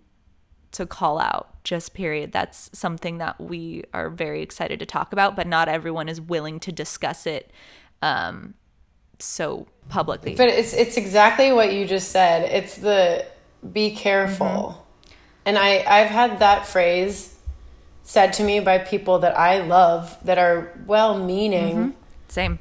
to 0.73 0.85
call 0.85 1.19
out. 1.19 1.63
Just 1.63 1.95
period. 1.95 2.31
That's 2.31 2.69
something 2.77 3.17
that 3.17 3.41
we 3.41 3.85
are 3.91 4.11
very 4.11 4.43
excited 4.43 4.79
to 4.81 4.85
talk 4.85 5.11
about, 5.13 5.35
but 5.35 5.47
not 5.47 5.67
everyone 5.67 6.07
is 6.07 6.21
willing 6.21 6.59
to 6.59 6.71
discuss 6.71 7.25
it 7.25 7.51
um, 8.03 8.53
so 9.19 9.67
publicly. 9.89 10.35
But 10.35 10.49
it's 10.49 10.73
it's 10.73 10.97
exactly 10.97 11.51
what 11.51 11.73
you 11.73 11.85
just 11.85 12.11
said. 12.11 12.49
It's 12.51 12.75
the 12.75 13.25
be 13.73 13.91
careful. 13.91 14.45
Mm-hmm. 14.45 15.11
And 15.45 15.57
I 15.57 15.83
I've 15.87 16.09
had 16.09 16.39
that 16.39 16.65
phrase 16.65 17.35
said 18.03 18.33
to 18.33 18.43
me 18.43 18.59
by 18.59 18.79
people 18.79 19.19
that 19.19 19.37
I 19.37 19.61
love 19.61 20.17
that 20.23 20.37
are 20.37 20.73
well-meaning 20.87 21.75
mm-hmm. 21.75 21.89
Same. 22.27 22.59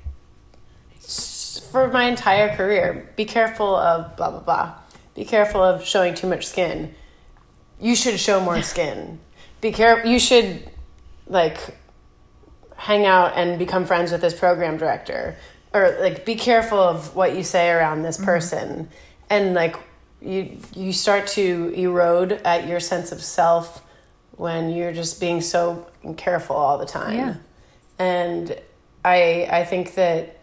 for 1.70 1.88
my 1.88 2.04
entire 2.04 2.54
career. 2.54 3.10
Be 3.16 3.24
careful 3.24 3.74
of 3.74 4.16
blah 4.16 4.30
blah 4.30 4.40
blah. 4.40 4.74
Be 5.14 5.24
careful 5.24 5.62
of 5.62 5.84
showing 5.84 6.14
too 6.14 6.28
much 6.28 6.46
skin. 6.46 6.94
You 7.80 7.94
should 7.94 8.18
show 8.18 8.40
more 8.40 8.62
skin. 8.62 9.20
Be 9.60 9.72
careful. 9.72 10.10
You 10.10 10.18
should 10.18 10.68
like 11.26 11.58
hang 12.76 13.04
out 13.04 13.32
and 13.34 13.58
become 13.58 13.84
friends 13.84 14.12
with 14.12 14.20
this 14.20 14.38
program 14.38 14.76
director 14.76 15.36
or 15.74 15.96
like 16.00 16.24
be 16.24 16.34
careful 16.34 16.78
of 16.78 17.14
what 17.14 17.36
you 17.36 17.42
say 17.42 17.70
around 17.70 18.02
this 18.02 18.16
mm-hmm. 18.16 18.26
person 18.26 18.88
and 19.30 19.54
like 19.54 19.76
you 20.20 20.58
you 20.74 20.92
start 20.92 21.26
to 21.26 21.72
erode 21.76 22.32
at 22.44 22.66
your 22.66 22.80
sense 22.80 23.12
of 23.12 23.22
self 23.22 23.84
when 24.32 24.70
you're 24.70 24.92
just 24.92 25.20
being 25.20 25.40
so 25.40 25.86
careful 26.16 26.56
all 26.56 26.78
the 26.78 26.86
time 26.86 27.14
Yeah. 27.16 27.34
and 27.98 28.56
i 29.04 29.48
i 29.50 29.64
think 29.64 29.94
that 29.94 30.38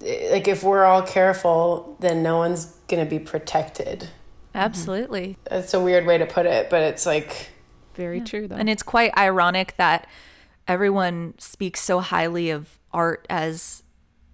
like 0.00 0.46
if 0.46 0.62
we're 0.62 0.84
all 0.84 1.02
careful 1.02 1.96
then 2.00 2.22
no 2.22 2.36
one's 2.36 2.66
gonna 2.88 3.06
be 3.06 3.18
protected 3.18 4.00
mm-hmm. 4.00 4.58
Absolutely. 4.58 5.38
it's 5.50 5.74
a 5.74 5.80
weird 5.80 6.06
way 6.06 6.18
to 6.18 6.26
put 6.26 6.46
it 6.46 6.70
but 6.70 6.82
it's 6.82 7.06
like 7.06 7.48
Very 7.94 8.20
true, 8.20 8.46
though. 8.46 8.56
And 8.56 8.68
it's 8.68 8.82
quite 8.82 9.16
ironic 9.16 9.74
that 9.78 10.06
everyone 10.68 11.34
speaks 11.38 11.80
so 11.80 12.00
highly 12.00 12.50
of 12.50 12.78
art 12.96 13.26
as 13.30 13.84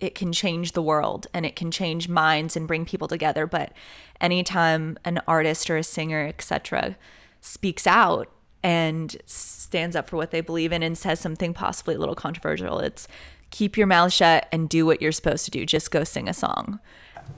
it 0.00 0.14
can 0.14 0.32
change 0.32 0.72
the 0.72 0.82
world 0.82 1.26
and 1.34 1.44
it 1.44 1.54
can 1.54 1.70
change 1.70 2.08
minds 2.08 2.56
and 2.56 2.66
bring 2.66 2.84
people 2.84 3.08
together. 3.08 3.46
But 3.46 3.72
anytime 4.20 4.98
an 5.04 5.20
artist 5.28 5.68
or 5.68 5.76
a 5.76 5.84
singer, 5.84 6.26
etc., 6.26 6.96
speaks 7.40 7.86
out 7.86 8.30
and 8.62 9.16
stands 9.26 9.96
up 9.96 10.08
for 10.08 10.16
what 10.16 10.30
they 10.30 10.40
believe 10.40 10.72
in 10.72 10.82
and 10.82 10.96
says 10.96 11.20
something 11.20 11.52
possibly 11.52 11.96
a 11.96 11.98
little 11.98 12.14
controversial, 12.14 12.78
it's 12.78 13.06
keep 13.50 13.76
your 13.76 13.86
mouth 13.86 14.12
shut 14.12 14.48
and 14.50 14.68
do 14.68 14.86
what 14.86 15.02
you're 15.02 15.12
supposed 15.12 15.44
to 15.44 15.50
do. 15.50 15.66
Just 15.66 15.90
go 15.90 16.04
sing 16.04 16.28
a 16.28 16.34
song. 16.34 16.80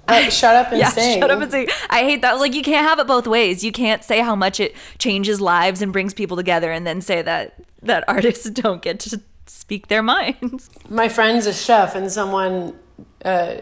like, 0.08 0.30
shut 0.30 0.54
up 0.54 0.70
and 0.70 0.78
yeah, 0.80 0.88
sing 0.88 1.20
shut 1.20 1.30
up 1.30 1.40
and 1.40 1.50
sing. 1.50 1.68
I 1.90 2.00
hate 2.00 2.22
that. 2.22 2.38
Like 2.38 2.54
you 2.54 2.62
can't 2.62 2.86
have 2.86 2.98
it 2.98 3.06
both 3.06 3.26
ways. 3.26 3.64
You 3.64 3.72
can't 3.72 4.04
say 4.04 4.20
how 4.20 4.36
much 4.36 4.60
it 4.60 4.74
changes 4.98 5.40
lives 5.40 5.82
and 5.82 5.92
brings 5.92 6.14
people 6.14 6.36
together, 6.36 6.70
and 6.70 6.86
then 6.86 7.00
say 7.00 7.20
that 7.22 7.54
that 7.82 8.04
artists 8.08 8.48
don't 8.62 8.80
get 8.80 9.00
to 9.00 9.20
speak 9.46 9.88
their 9.88 10.02
minds. 10.02 10.70
my 10.88 11.08
friend's 11.08 11.46
a 11.46 11.52
chef 11.52 11.94
and 11.94 12.10
someone 12.10 12.78
uh, 13.24 13.56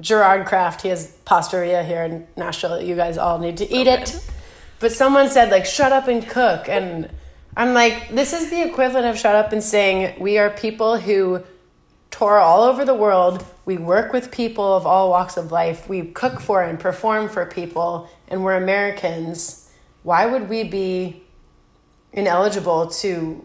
Gerard 0.00 0.46
Craft 0.46 0.82
he 0.82 0.88
has 0.88 1.16
pastaria 1.24 1.84
here 1.84 2.02
in 2.02 2.26
nashville 2.36 2.80
you 2.82 2.96
guys 2.96 3.18
all 3.18 3.38
need 3.38 3.56
to 3.58 3.72
eat 3.72 3.86
it. 3.86 4.18
but 4.80 4.92
someone 4.92 5.28
said 5.28 5.50
like 5.50 5.66
shut 5.66 5.92
up 5.92 6.08
and 6.08 6.26
cook. 6.26 6.68
And 6.68 7.10
i'm 7.56 7.74
like 7.74 8.08
this 8.10 8.32
is 8.32 8.50
the 8.50 8.62
equivalent 8.62 9.06
of 9.06 9.18
shut 9.18 9.34
up 9.34 9.52
and 9.52 9.62
saying 9.62 10.20
we 10.20 10.38
are 10.38 10.50
people 10.50 10.98
who 10.98 11.42
tour 12.10 12.38
all 12.38 12.62
over 12.62 12.84
the 12.84 12.94
world. 12.94 13.44
We 13.64 13.76
work 13.76 14.12
with 14.12 14.30
people 14.30 14.76
of 14.76 14.86
all 14.86 15.10
walks 15.10 15.36
of 15.36 15.50
life. 15.50 15.88
We 15.88 16.02
cook 16.12 16.40
for 16.40 16.62
and 16.62 16.78
perform 16.78 17.28
for 17.28 17.44
people 17.46 18.08
and 18.28 18.44
we're 18.44 18.56
americans. 18.56 19.70
Why 20.02 20.26
would 20.26 20.48
we 20.48 20.64
be 20.64 21.22
ineligible 22.12 22.88
to 22.88 23.44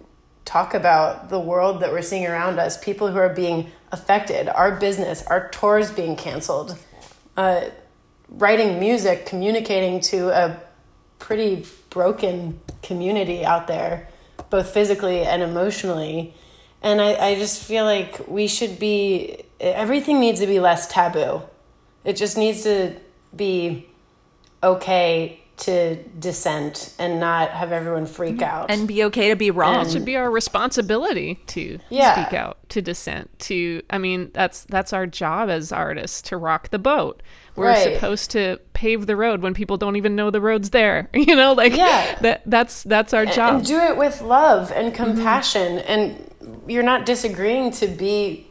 talk 0.50 0.74
about 0.74 1.30
the 1.30 1.40
world 1.40 1.80
that 1.82 1.92
we're 1.92 2.02
seeing 2.02 2.26
around 2.26 2.58
us, 2.58 2.76
people 2.84 3.08
who 3.08 3.20
are 3.20 3.30
being 3.30 3.70
affected, 3.92 4.50
our 4.50 4.80
business, 4.80 5.24
our 5.28 5.48
tours 5.50 5.92
being 5.92 6.16
canceled, 6.16 6.76
uh, 7.38 7.66
writing 8.30 8.80
music, 8.80 9.28
communicating 9.28 10.00
to 10.00 10.30
a 10.30 10.60
pretty 11.20 11.68
broken 11.92 12.60
community 12.82 13.46
out 13.46 13.68
there, 13.68 14.10
both 14.50 14.72
physically 14.72 15.22
and 15.22 15.44
emotionally. 15.44 16.34
And 16.82 17.00
I, 17.00 17.14
I 17.14 17.36
just 17.36 17.64
feel 17.64 17.86
like 17.86 18.28
we 18.28 18.48
should 18.48 18.80
be, 18.80 19.44
everything 19.60 20.20
needs 20.20 20.40
to 20.40 20.48
be 20.48 20.60
less 20.60 20.88
taboo. 20.88 21.44
It 22.04 22.16
just 22.16 22.40
needs 22.40 22.64
to 22.64 22.96
be 23.36 23.88
okay 24.64 25.44
to 25.60 25.96
dissent 26.20 26.94
and 27.00 27.20
not 27.20 27.50
have 27.52 27.72
everyone 27.72 28.06
freak 28.06 28.42
out. 28.42 28.72
and 28.72 28.88
be 28.88 29.04
okay 29.06 29.30
to 29.30 29.36
be 29.36 29.52
wrong. 29.52 29.86
it 29.86 29.92
should 29.92 30.06
be 30.06 30.16
our 30.16 30.32
responsibility 30.32 31.40
to 31.48 31.80
Yeah. 31.90 32.14
speak 32.26 32.34
out, 32.34 32.58
to 32.70 32.82
dissent, 32.82 33.38
to 33.40 33.82
I 33.90 33.98
mean, 33.98 34.32
that's 34.34 34.64
that's 34.64 34.94
our 34.94 35.06
job 35.06 35.50
as 35.50 35.72
artists 35.72 36.22
to 36.24 36.38
rock 36.38 36.70
the 36.70 36.80
boat. 36.80 37.22
We're 37.56 37.68
Right. 37.68 37.94
supposed 37.94 38.32
to 38.32 38.58
pave 38.74 39.06
the 39.06 39.18
road 39.18 39.42
when 39.42 39.54
people 39.54 39.76
don't 39.76 39.98
even 39.98 40.16
know 40.16 40.30
the 40.32 40.40
road's 40.42 40.70
there. 40.70 41.10
You 41.14 41.36
know, 41.36 41.52
like 41.54 41.76
Yeah. 41.76 42.18
that 42.22 42.44
that's 42.46 42.84
that's 42.84 43.14
our 43.14 43.26
job. 43.26 43.56
and 43.56 43.66
do 43.66 43.78
it 43.80 43.98
with 43.98 44.22
love 44.22 44.72
and 44.74 44.94
mm-hmm. 44.94 45.04
compassion 45.04 45.80
and 45.80 46.32
you're 46.68 46.84
not 46.84 47.06
disagreeing 47.06 47.72
to 47.72 47.88
be 47.88 48.48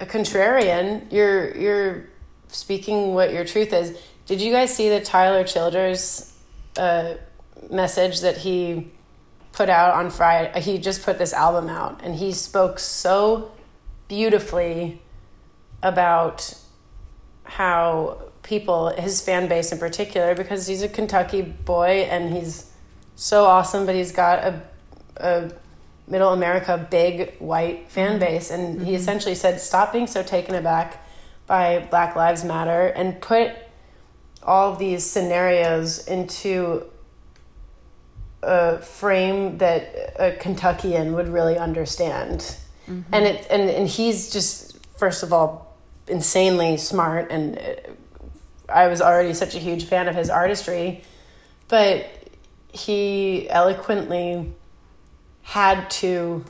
a 0.00 0.06
contrarian 0.06 1.02
you're 1.12 1.54
you're 1.56 2.04
speaking 2.48 3.14
what 3.14 3.32
your 3.32 3.44
truth 3.44 3.72
is 3.72 3.96
did 4.26 4.40
you 4.40 4.52
guys 4.52 4.74
see 4.74 4.88
the 4.88 5.00
tyler 5.00 5.44
childers 5.44 6.32
uh, 6.76 7.14
message 7.70 8.20
that 8.20 8.36
he 8.38 8.90
put 9.52 9.68
out 9.68 9.94
on 9.94 10.10
friday 10.10 10.60
he 10.60 10.78
just 10.78 11.02
put 11.04 11.18
this 11.18 11.32
album 11.32 11.68
out 11.68 12.00
and 12.02 12.16
he 12.16 12.32
spoke 12.32 12.78
so 12.78 13.52
beautifully 14.08 15.00
about 15.82 16.54
how 17.44 18.18
people 18.42 18.88
his 18.88 19.20
fan 19.20 19.48
base 19.48 19.72
in 19.72 19.78
particular 19.78 20.34
because 20.34 20.66
he's 20.66 20.82
a 20.82 20.88
kentucky 20.88 21.42
boy 21.42 22.06
and 22.10 22.34
he's 22.34 22.70
so 23.16 23.44
awesome 23.44 23.86
but 23.86 23.94
he's 23.94 24.12
got 24.12 24.38
a, 24.40 24.62
a 25.16 25.52
middle 26.06 26.32
America 26.32 26.86
big 26.90 27.36
white 27.38 27.90
fan 27.90 28.18
base. 28.18 28.50
And 28.50 28.86
he 28.86 28.94
essentially 28.94 29.34
said, 29.34 29.60
stop 29.60 29.92
being 29.92 30.06
so 30.06 30.22
taken 30.22 30.54
aback 30.54 31.04
by 31.46 31.86
Black 31.90 32.16
Lives 32.16 32.44
Matter 32.44 32.86
and 32.88 33.20
put 33.20 33.52
all 34.44 34.72
of 34.72 34.78
these 34.78 35.04
scenarios 35.04 36.06
into 36.06 36.84
a 38.42 38.78
frame 38.78 39.58
that 39.58 40.14
a 40.18 40.32
Kentuckian 40.32 41.14
would 41.14 41.28
really 41.28 41.56
understand. 41.56 42.56
And 43.12 43.24
it 43.24 43.46
and, 43.50 43.70
and 43.70 43.88
he's 43.88 44.30
just 44.30 44.78
first 44.98 45.22
of 45.22 45.32
all 45.32 45.74
insanely 46.06 46.76
smart 46.76 47.30
and 47.30 47.58
uh, 47.58 47.62
I 48.68 48.88
was 48.88 49.00
already 49.00 49.32
such 49.34 49.54
a 49.54 49.58
huge 49.58 49.84
fan 49.84 50.08
of 50.08 50.14
his 50.14 50.28
artistry, 50.28 51.02
but 51.68 52.06
he 52.72 53.48
eloquently 53.48 54.52
had 55.42 55.88
to 55.90 56.44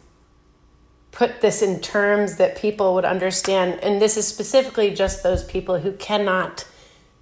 put 1.13 1.41
this 1.41 1.63
in 1.63 1.81
terms 1.81 2.37
that 2.37 2.57
people 2.57 2.95
would 2.95 3.05
understand 3.05 3.79
and 3.81 4.03
this 4.03 4.17
is 4.17 4.27
specifically 4.27 4.93
just 4.93 5.23
those 5.23 5.45
people 5.45 5.79
who 5.79 5.93
cannot 5.93 6.67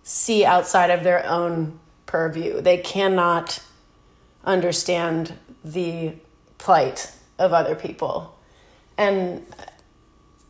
see 0.02 0.44
outside 0.44 0.90
of 0.90 1.04
their 1.04 1.26
own 1.26 1.78
purview. 2.06 2.60
They 2.60 2.78
cannot 2.78 3.62
understand 4.44 5.32
the 5.64 6.14
plight 6.58 7.12
of 7.38 7.52
other 7.52 7.74
people. 7.74 8.38
And 8.98 9.46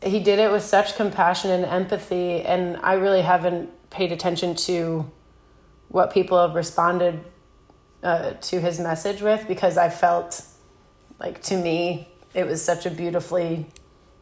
he 0.01 0.19
did 0.19 0.39
it 0.39 0.51
with 0.51 0.63
such 0.63 0.95
compassion 0.95 1.51
and 1.51 1.65
empathy 1.65 2.41
and 2.41 2.77
I 2.77 2.93
really 2.93 3.21
haven't 3.21 3.69
paid 3.89 4.11
attention 4.11 4.55
to 4.55 5.09
what 5.87 6.11
people 6.11 6.39
have 6.39 6.55
responded 6.55 7.23
uh, 8.01 8.31
to 8.33 8.59
his 8.59 8.79
message 8.79 9.21
with 9.21 9.47
because 9.47 9.77
I 9.77 9.89
felt 9.89 10.45
like 11.19 11.41
to 11.43 11.57
me 11.57 12.09
it 12.33 12.45
was 12.45 12.61
such 12.61 12.85
a 12.85 12.89
beautifully 12.89 13.67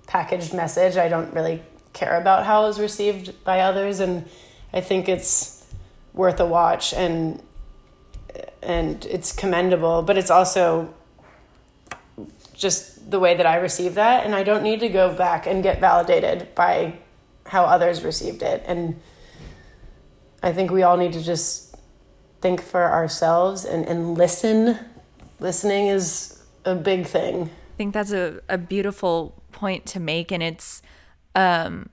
packaged 0.05 0.53
message. 0.53 0.97
I 0.97 1.07
don't 1.07 1.33
really 1.33 1.63
care 1.93 2.19
about 2.19 2.45
how 2.45 2.65
it 2.65 2.67
was 2.67 2.79
received 2.79 3.43
by 3.43 3.61
others 3.61 4.01
and 4.01 4.29
I 4.73 4.81
think 4.81 5.09
it's 5.09 5.65
worth 6.13 6.39
a 6.39 6.45
watch 6.45 6.93
and 6.93 7.41
and 8.63 9.05
it's 9.05 9.31
commendable, 9.31 10.03
but 10.03 10.17
it's 10.17 10.29
also 10.29 10.93
just 12.53 13.09
the 13.09 13.19
way 13.19 13.35
that 13.35 13.45
I 13.45 13.55
received 13.55 13.95
that 13.95 14.25
and 14.25 14.35
I 14.35 14.43
don't 14.43 14.63
need 14.63 14.79
to 14.81 14.89
go 14.89 15.13
back 15.13 15.47
and 15.47 15.63
get 15.63 15.79
validated 15.79 16.53
by 16.53 16.99
how 17.45 17.63
others 17.63 18.03
received 18.03 18.43
it 18.43 18.63
and 18.67 19.01
I 20.43 20.53
think 20.53 20.71
we 20.71 20.83
all 20.83 20.97
need 20.97 21.13
to 21.13 21.23
just 21.23 21.75
think 22.39 22.61
for 22.61 22.83
ourselves 22.83 23.65
and, 23.65 23.85
and 23.85 24.17
listen. 24.17 24.77
Listening 25.39 25.87
is 25.87 26.41
a 26.65 26.75
big 26.75 27.05
thing. 27.05 27.43
I 27.43 27.77
think 27.77 27.93
that's 27.93 28.11
a, 28.11 28.41
a 28.47 28.57
beautiful 28.57 29.41
point 29.51 29.85
to 29.87 29.99
make 29.99 30.31
and 30.31 30.41
it's 30.43 30.81
um 31.35 31.89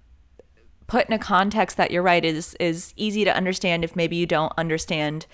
put 0.88 1.06
in 1.06 1.12
a 1.12 1.18
context 1.18 1.76
that 1.76 1.92
you're 1.92 2.02
right 2.02 2.24
is 2.24 2.54
is 2.58 2.92
easy 2.96 3.24
to 3.24 3.36
understand 3.36 3.84
if 3.84 3.94
maybe 3.94 4.16
you 4.16 4.26
don't 4.26 4.52
understand 4.58 5.26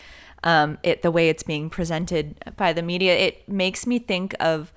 um, 0.42 0.76
it 0.82 1.00
the 1.00 1.10
way 1.10 1.30
it's 1.30 1.42
being 1.42 1.70
presented 1.70 2.36
by 2.56 2.74
the 2.74 2.82
media. 2.82 3.16
It 3.16 3.48
makes 3.48 3.86
me 3.86 3.98
think 3.98 4.34
of 4.38 4.72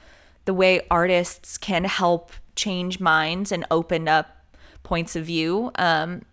the 0.45 0.53
way 0.53 0.81
artists 0.89 1.57
can 1.57 1.83
help 1.83 2.31
change 2.55 3.01
minds 3.01 3.51
and 3.51 3.65
open 3.69 4.07
up 4.07 4.45
points 4.83 5.17
of 5.17 5.25
view. 5.25 5.71
Um, 5.75 6.23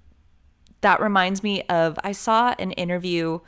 that 0.83 1.01
reminds 1.01 1.43
me 1.43 1.63
of 1.63 1.99
I 2.05 2.13
saw 2.13 2.55
an 2.59 2.71
interview 2.73 3.41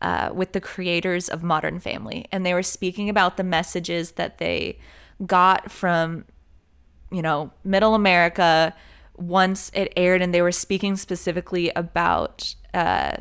uh, 0.00 0.30
with 0.32 0.52
the 0.52 0.60
creators 0.60 1.28
of 1.28 1.42
Modern 1.42 1.78
Family, 1.78 2.26
and 2.32 2.44
they 2.44 2.54
were 2.54 2.62
speaking 2.62 3.08
about 3.08 3.36
the 3.36 3.44
messages 3.44 4.12
that 4.12 4.38
they 4.38 4.78
got 5.26 5.70
from, 5.70 6.24
you 7.12 7.20
know, 7.20 7.52
Middle 7.62 7.94
America 7.94 8.74
once 9.18 9.70
it 9.74 9.92
aired, 9.96 10.22
and 10.22 10.32
they 10.32 10.42
were 10.42 10.52
speaking 10.52 10.96
specifically 10.96 11.70
about 11.76 12.54
uh, 12.72 13.16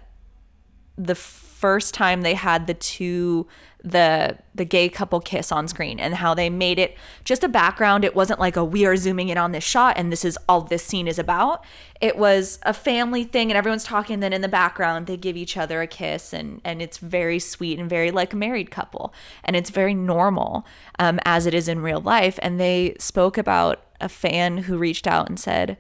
the 0.98 1.16
first 1.16 1.94
time 1.94 2.22
they 2.22 2.36
had 2.36 2.68
the 2.68 2.74
two 2.74 3.48
the 3.92 4.38
the 4.54 4.66
gay 4.66 4.90
couple 4.90 5.20
kiss 5.20 5.52
on 5.52 5.68
screen 5.68 6.00
and 6.00 6.16
how 6.16 6.34
they 6.34 6.50
made 6.50 6.80
it 6.80 6.98
just 7.24 7.44
a 7.44 7.48
background. 7.48 8.04
It 8.04 8.16
wasn't 8.16 8.40
like 8.40 8.56
a 8.56 8.66
we 8.66 8.86
are 8.86 8.96
zooming 8.96 9.30
in 9.30 9.38
on 9.38 9.52
this 9.52 9.64
shot 9.64 9.98
and 9.98 10.12
this 10.12 10.26
is 10.26 10.38
all 10.50 10.62
this 10.62 10.84
scene 10.84 11.08
is 11.08 11.20
about. 11.20 11.64
It 12.02 12.18
was 12.18 12.60
a 12.64 12.74
family 12.74 13.24
thing 13.24 13.52
and 13.52 13.58
everyone's 13.58 13.84
talking 13.84 14.20
then 14.20 14.34
in 14.34 14.42
the 14.42 14.48
background 14.48 15.08
they 15.08 15.18
give 15.18 15.38
each 15.38 15.58
other 15.58 15.82
a 15.82 15.88
kiss 15.88 16.34
and 16.34 16.60
and 16.64 16.82
it's 16.82 16.98
very 16.98 17.40
sweet 17.40 17.80
and 17.80 17.90
very 17.90 18.12
like 18.12 18.34
a 18.34 18.38
married 18.38 18.72
couple. 18.72 19.14
And 19.44 19.56
it's 19.56 19.70
very 19.70 19.94
normal 19.94 20.66
um, 21.00 21.20
as 21.24 21.46
it 21.46 21.54
is 21.54 21.68
in 21.68 21.82
real 21.82 22.02
life. 22.02 22.40
And 22.42 22.60
they 22.60 22.96
spoke 23.00 23.38
about 23.38 23.84
a 24.02 24.10
fan 24.10 24.60
who 24.60 24.78
reached 24.78 25.08
out 25.08 25.30
and 25.30 25.40
said 25.40 25.78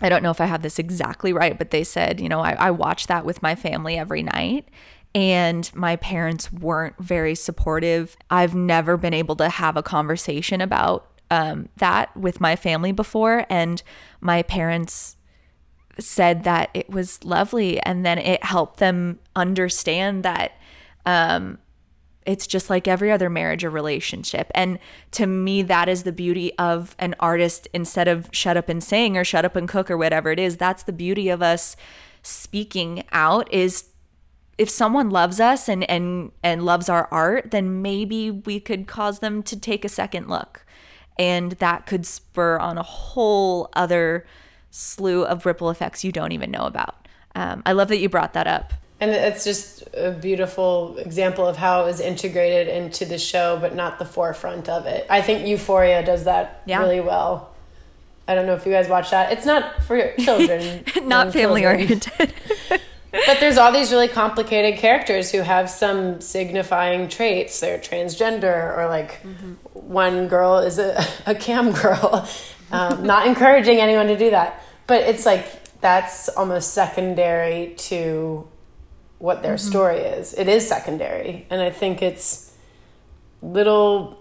I 0.00 0.08
don't 0.08 0.22
know 0.22 0.30
if 0.30 0.40
I 0.40 0.46
have 0.46 0.62
this 0.62 0.78
exactly 0.78 1.32
right, 1.32 1.56
but 1.56 1.70
they 1.70 1.84
said, 1.84 2.20
you 2.20 2.28
know, 2.28 2.40
I, 2.40 2.52
I 2.54 2.70
watch 2.72 3.06
that 3.06 3.24
with 3.24 3.42
my 3.42 3.54
family 3.54 3.96
every 3.96 4.22
night. 4.22 4.68
And 5.14 5.70
my 5.74 5.96
parents 5.96 6.52
weren't 6.52 6.98
very 6.98 7.34
supportive. 7.34 8.16
I've 8.30 8.54
never 8.54 8.96
been 8.96 9.14
able 9.14 9.36
to 9.36 9.48
have 9.48 9.76
a 9.76 9.82
conversation 9.82 10.60
about 10.60 11.10
um, 11.30 11.68
that 11.76 12.16
with 12.16 12.40
my 12.40 12.56
family 12.56 12.92
before. 12.92 13.46
And 13.48 13.82
my 14.20 14.42
parents 14.42 15.16
said 15.98 16.44
that 16.44 16.70
it 16.74 16.90
was 16.90 17.24
lovely. 17.24 17.80
And 17.80 18.04
then 18.04 18.18
it 18.18 18.42
helped 18.42 18.78
them 18.78 19.20
understand 19.36 20.24
that 20.24 20.52
um, 21.06 21.58
it's 22.26 22.46
just 22.46 22.70
like 22.70 22.88
every 22.88 23.10
other 23.10 23.30
marriage 23.30 23.64
or 23.64 23.70
relationship. 23.70 24.50
And 24.54 24.78
to 25.12 25.26
me, 25.26 25.62
that 25.62 25.88
is 25.88 26.02
the 26.02 26.12
beauty 26.12 26.56
of 26.58 26.96
an 26.98 27.14
artist 27.20 27.68
instead 27.72 28.08
of 28.08 28.28
shut 28.32 28.56
up 28.56 28.68
and 28.68 28.82
sing 28.82 29.16
or 29.16 29.24
shut 29.24 29.44
up 29.44 29.56
and 29.56 29.68
cook 29.68 29.90
or 29.90 29.96
whatever 29.96 30.30
it 30.30 30.38
is. 30.38 30.56
That's 30.56 30.82
the 30.82 30.92
beauty 30.92 31.28
of 31.28 31.42
us 31.42 31.76
speaking 32.22 33.04
out 33.12 33.52
is 33.52 33.84
if 34.58 34.68
someone 34.70 35.10
loves 35.10 35.40
us 35.40 35.68
and 35.68 35.88
and 35.90 36.32
and 36.42 36.64
loves 36.64 36.88
our 36.88 37.08
art, 37.10 37.50
then 37.50 37.82
maybe 37.82 38.30
we 38.30 38.60
could 38.60 38.86
cause 38.86 39.18
them 39.20 39.42
to 39.44 39.58
take 39.58 39.84
a 39.84 39.88
second 39.88 40.28
look. 40.28 40.64
And 41.18 41.52
that 41.52 41.86
could 41.86 42.04
spur 42.06 42.58
on 42.58 42.76
a 42.78 42.82
whole 42.82 43.68
other 43.74 44.26
slew 44.70 45.24
of 45.24 45.46
ripple 45.46 45.70
effects 45.70 46.02
you 46.04 46.10
don't 46.12 46.32
even 46.32 46.50
know 46.50 46.66
about. 46.66 47.06
Um, 47.36 47.62
I 47.64 47.72
love 47.72 47.88
that 47.88 47.98
you 47.98 48.08
brought 48.08 48.32
that 48.32 48.46
up. 48.48 48.72
And 49.00 49.10
it's 49.10 49.44
just 49.44 49.82
a 49.94 50.12
beautiful 50.12 50.96
example 50.98 51.46
of 51.46 51.56
how 51.56 51.82
it 51.82 51.84
was 51.86 52.00
integrated 52.00 52.68
into 52.68 53.04
the 53.04 53.18
show, 53.18 53.58
but 53.60 53.74
not 53.74 53.98
the 53.98 54.04
forefront 54.04 54.68
of 54.68 54.86
it. 54.86 55.06
I 55.10 55.20
think 55.20 55.46
Euphoria 55.46 56.04
does 56.04 56.24
that 56.24 56.62
Yeah. 56.64 56.80
really 56.80 57.00
well. 57.00 57.50
I 58.26 58.34
don't 58.34 58.46
know 58.46 58.54
if 58.54 58.64
you 58.64 58.72
guys 58.72 58.88
watch 58.88 59.10
that. 59.10 59.30
It's 59.32 59.44
not 59.44 59.82
for 59.82 60.12
children, 60.18 60.84
Not 61.02 61.32
family 61.32 61.62
children. 61.62 61.82
oriented. 61.82 62.32
But 63.26 63.38
there's 63.38 63.58
all 63.58 63.70
these 63.70 63.92
really 63.92 64.08
complicated 64.08 64.80
characters 64.80 65.30
who 65.30 65.42
have 65.42 65.70
some 65.70 66.20
signifying 66.20 67.08
traits. 67.08 67.60
They're 67.60 67.78
transgender, 67.78 68.76
or 68.76 68.88
like 68.88 69.20
one 69.72 70.26
girl 70.26 70.58
is 70.58 70.78
a, 70.78 71.04
a 71.26 71.34
cam 71.34 71.70
girl. 71.72 72.28
Um, 72.72 73.06
not 73.06 73.26
encouraging 73.28 73.78
anyone 73.78 74.08
to 74.08 74.18
do 74.18 74.30
that, 74.30 74.62
but 74.86 75.02
it's 75.02 75.24
like 75.24 75.80
that's 75.80 76.28
almost 76.30 76.74
secondary 76.74 77.74
to 77.76 78.48
what 79.18 79.42
their 79.42 79.58
story 79.58 79.98
is. 79.98 80.34
It 80.34 80.48
is 80.48 80.66
secondary, 80.68 81.46
and 81.50 81.60
I 81.60 81.70
think 81.70 82.02
it's 82.02 82.52
little 83.42 84.20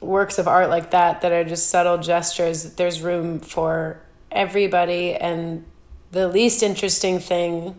works 0.00 0.38
of 0.38 0.46
art 0.46 0.70
like 0.70 0.92
that 0.92 1.22
that 1.22 1.32
are 1.32 1.42
just 1.42 1.70
subtle 1.70 1.98
gestures. 1.98 2.62
that 2.62 2.76
There's 2.76 3.00
room 3.00 3.40
for 3.40 4.00
everybody, 4.30 5.14
and 5.14 5.64
the 6.12 6.28
least 6.28 6.62
interesting 6.62 7.18
thing 7.18 7.74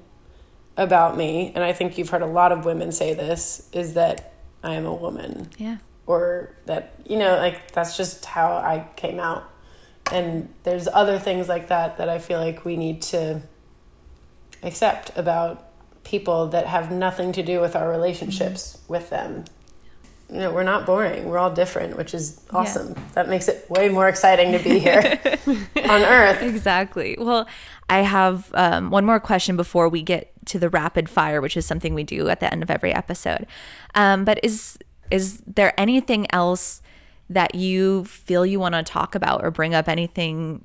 about 0.80 1.17
me, 1.17 1.51
and 1.53 1.63
I 1.63 1.73
think 1.73 1.97
you've 1.97 2.09
heard 2.09 2.21
a 2.21 2.27
lot 2.27 2.51
of 2.51 2.65
women 2.65 2.91
say 2.91 3.13
this, 3.13 3.69
is 3.73 3.93
that 3.95 4.34
I 4.63 4.73
am 4.73 4.86
a 4.86 4.93
woman. 4.93 5.49
yeah. 5.57 5.77
Or 6.07 6.55
that, 6.65 6.95
you 7.05 7.19
know, 7.19 7.38
like 7.38 7.71
that's 7.71 7.95
just 7.95 8.25
how 8.25 8.53
I 8.53 8.88
came 8.95 9.19
out. 9.19 9.47
And 10.11 10.51
there's 10.63 10.88
other 10.88 11.19
things 11.19 11.47
like 11.47 11.67
that 11.67 11.97
that 11.97 12.09
I 12.09 12.17
feel 12.17 12.39
like 12.39 12.65
we 12.65 12.77
need 12.77 13.03
to 13.03 13.43
accept 14.63 15.15
about 15.15 15.69
people 16.03 16.47
that 16.47 16.65
have 16.65 16.91
nothing 16.91 17.32
to 17.34 17.43
do 17.43 17.61
with 17.61 17.75
our 17.75 17.88
relationships 17.91 18.73
mm-hmm. 18.75 18.93
with 18.93 19.09
them. 19.11 19.45
You 20.32 20.39
know, 20.39 20.51
we're 20.51 20.63
not 20.63 20.88
boring. 20.88 21.25
We're 21.25 21.38
all 21.38 21.51
different, 21.51 21.95
which 21.95 22.15
is 22.15 22.43
awesome. 22.51 22.95
That 23.13 23.30
makes 23.30 23.47
it 23.47 23.69
way 23.69 23.89
more 23.89 24.07
exciting 24.07 24.51
to 24.51 24.59
be 24.59 24.80
here 24.80 25.19
on 25.47 26.01
Earth. 26.03 26.41
Exactly. 26.41 27.17
Well, 27.19 27.47
I 27.89 27.99
have 27.99 28.51
um, 28.53 28.91
one 28.91 29.05
more 29.05 29.19
question 29.19 29.57
before 29.57 29.89
we 29.89 30.01
get 30.01 30.31
to 30.45 30.59
the 30.59 30.69
rapid 30.69 31.09
fire, 31.09 31.41
which 31.41 31.57
is 31.57 31.65
something 31.65 31.93
we 31.93 32.03
do 32.03 32.29
at 32.29 32.39
the 32.39 32.51
end 32.51 32.63
of 32.63 32.69
every 32.69 32.93
episode. 32.93 33.47
Um, 33.95 34.25
but 34.25 34.39
is 34.43 34.77
is 35.11 35.41
there 35.47 35.73
anything 35.79 36.27
else 36.31 36.81
that 37.29 37.55
you 37.55 38.05
feel 38.05 38.45
you 38.45 38.59
want 38.59 38.75
to 38.75 38.83
talk 38.83 39.15
about 39.15 39.43
or 39.43 39.51
bring 39.51 39.73
up? 39.73 39.87
Anything 39.87 40.63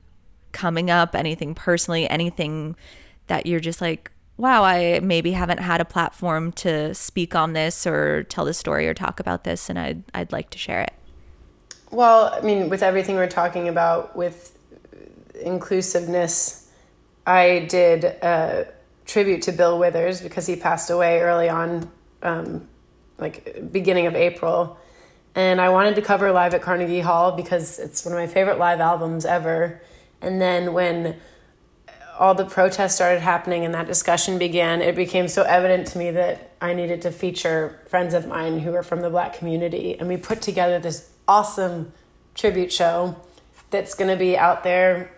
coming 0.53 0.91
up? 0.91 1.14
Anything 1.14 1.55
personally? 1.55 2.09
Anything 2.09 2.77
that 3.27 3.47
you're 3.47 3.61
just 3.61 3.81
like, 3.81 4.11
wow, 4.37 4.62
I 4.64 5.01
maybe 5.01 5.33
haven't 5.33 5.61
had 5.61 5.81
a 5.81 5.85
platform 5.85 6.53
to 6.53 6.95
speak 6.95 7.35
on 7.35 7.55
this 7.55 7.87
or 7.87 8.25
tell 8.25 8.45
the 8.45 8.55
story 8.55 8.87
or 8.87 8.95
talk 8.95 9.18
about 9.18 9.45
this, 9.45 9.70
and 9.70 9.79
I'd 9.79 10.03
I'd 10.12 10.33
like 10.33 10.51
to 10.51 10.59
share 10.59 10.83
it. 10.83 10.93
Well, 11.91 12.35
I 12.35 12.41
mean, 12.41 12.68
with 12.68 12.83
everything 12.83 13.16
we're 13.16 13.29
talking 13.29 13.68
about 13.68 14.16
with 14.16 14.59
inclusiveness, 15.41 16.64
I 17.27 17.61
did 17.61 18.05
a 18.05 18.68
tribute 19.07 19.43
to 19.43 19.53
Bill 19.53 19.79
Withers 19.79 20.20
because 20.20 20.47
he 20.47 20.57
passed 20.57 20.91
away 20.91 21.20
early 21.20 21.49
on, 21.49 21.91
um, 22.22 22.68
like 23.18 23.70
beginning 23.72 24.07
of 24.07 24.14
April. 24.14 24.79
And 25.35 25.61
I 25.61 25.70
wanted 25.70 25.97
to 25.97 26.03
cover 26.03 26.31
live 26.33 26.55
at 26.55 26.62
Carnegie 26.62 27.01
Hall 27.01 27.33
because 27.33 27.79
it's 27.79 28.05
one 28.05 28.14
of 28.14 28.18
my 28.18 28.27
favorite 28.27 28.59
live 28.59 28.81
albums 28.81 29.25
ever. 29.25 29.81
And 30.20 30.41
then 30.41 30.72
when 30.72 31.16
all 32.18 32.35
the 32.35 32.45
protests 32.45 32.95
started 32.95 33.20
happening 33.20 33.64
and 33.64 33.75
that 33.75 33.87
discussion 33.87 34.39
began, 34.39 34.81
it 34.81 34.95
became 34.95 35.27
so 35.27 35.43
evident 35.43 35.89
to 35.89 35.99
me 35.99 36.12
that 36.12 36.53
I 36.61 36.72
needed 36.75 37.03
to 37.03 37.11
feature 37.11 37.81
friends 37.89 38.14
of 38.14 38.29
mine 38.29 38.61
who 38.61 38.72
are 38.75 38.85
from 38.85 39.01
the 39.01 39.11
black 39.11 39.35
community. 39.35 39.99
And 39.99 40.09
we 40.09 40.16
put 40.16 40.41
together 40.41 40.79
this 40.79 41.11
awesome 41.27 41.93
tribute 42.35 42.72
show 42.72 43.16
that's 43.70 43.95
going 43.95 44.11
to 44.11 44.16
be 44.16 44.39
out 44.39 44.62
there 44.62 45.11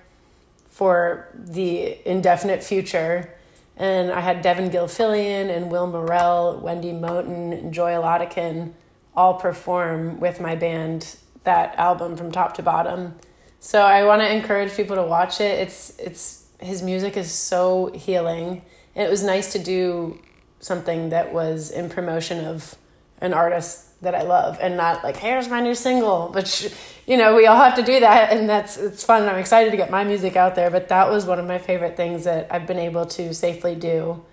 for 0.76 1.26
the 1.34 2.06
indefinite 2.06 2.62
future. 2.62 3.32
And 3.78 4.10
I 4.10 4.20
had 4.20 4.42
Devon 4.42 4.68
Gilfillian 4.68 5.48
and 5.48 5.70
Will 5.70 5.86
Morrell, 5.86 6.60
Wendy 6.60 6.92
Moten, 6.92 7.58
and 7.58 7.72
Joy 7.72 7.92
Oladokun 7.92 8.74
all 9.14 9.32
perform 9.40 10.20
with 10.20 10.38
my 10.38 10.54
band 10.54 11.16
that 11.44 11.74
album 11.76 12.14
from 12.14 12.30
top 12.30 12.56
to 12.56 12.62
bottom. 12.62 13.14
So 13.58 13.80
I 13.80 14.04
want 14.04 14.20
to 14.20 14.30
encourage 14.30 14.76
people 14.76 14.96
to 14.96 15.02
watch 15.02 15.40
it. 15.40 15.60
It's 15.60 15.98
it's 15.98 16.44
his 16.60 16.82
music 16.82 17.16
is 17.16 17.32
so 17.32 17.90
healing. 17.94 18.60
And 18.94 19.06
it 19.06 19.10
was 19.10 19.24
nice 19.24 19.52
to 19.52 19.58
do 19.58 20.20
something 20.60 21.08
that 21.08 21.32
was 21.32 21.70
in 21.70 21.88
promotion 21.88 22.44
of 22.44 22.76
an 23.22 23.32
artist 23.32 23.85
that 24.06 24.14
I 24.14 24.22
love 24.22 24.58
and 24.60 24.76
not 24.76 25.02
like 25.02 25.16
here's 25.16 25.48
my 25.48 25.60
new 25.60 25.74
single 25.74 26.30
but 26.32 26.72
you 27.06 27.16
know 27.16 27.34
we 27.34 27.46
all 27.46 27.56
have 27.56 27.74
to 27.74 27.82
do 27.82 27.98
that 27.98 28.32
and 28.32 28.48
that's 28.48 28.76
it's 28.76 29.02
fun 29.02 29.22
and 29.22 29.30
I'm 29.30 29.38
excited 29.38 29.72
to 29.72 29.76
get 29.76 29.90
my 29.90 30.04
music 30.04 30.36
out 30.36 30.54
there 30.54 30.70
but 30.70 30.88
that 30.88 31.10
was 31.10 31.26
one 31.26 31.40
of 31.40 31.46
my 31.46 31.58
favorite 31.58 31.96
things 31.96 32.22
that 32.24 32.46
I've 32.48 32.66
been 32.66 32.78
able 32.78 33.04
to 33.06 33.34
safely 33.34 33.74
do 33.74 34.24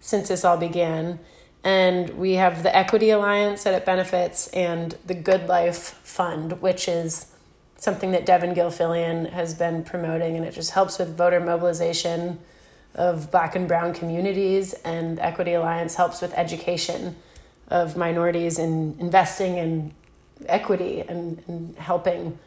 since 0.00 0.28
this 0.28 0.44
all 0.44 0.56
began 0.56 1.20
and 1.62 2.10
we 2.18 2.32
have 2.32 2.64
the 2.64 2.76
Equity 2.76 3.10
Alliance 3.10 3.62
that 3.62 3.74
it 3.74 3.86
benefits 3.86 4.48
and 4.48 4.98
the 5.06 5.14
Good 5.14 5.46
Life 5.46 6.00
Fund 6.02 6.60
which 6.60 6.88
is 6.88 7.26
something 7.76 8.10
that 8.10 8.26
Devon 8.26 8.56
Gilfillian 8.56 9.30
has 9.30 9.54
been 9.54 9.84
promoting 9.84 10.36
and 10.36 10.44
it 10.44 10.52
just 10.52 10.72
helps 10.72 10.98
with 10.98 11.16
voter 11.16 11.38
mobilization 11.38 12.40
of 12.96 13.30
black 13.30 13.54
and 13.54 13.68
brown 13.68 13.94
communities 13.94 14.74
and 14.84 15.20
Equity 15.20 15.54
Alliance 15.54 15.94
helps 15.94 16.20
with 16.20 16.34
education 16.34 17.14
of 17.72 17.96
minorities 17.96 18.58
in 18.58 18.94
investing 19.00 19.56
in 19.56 19.92
equity 20.46 21.00
and, 21.00 21.42
and 21.48 21.76
helping 21.76 22.38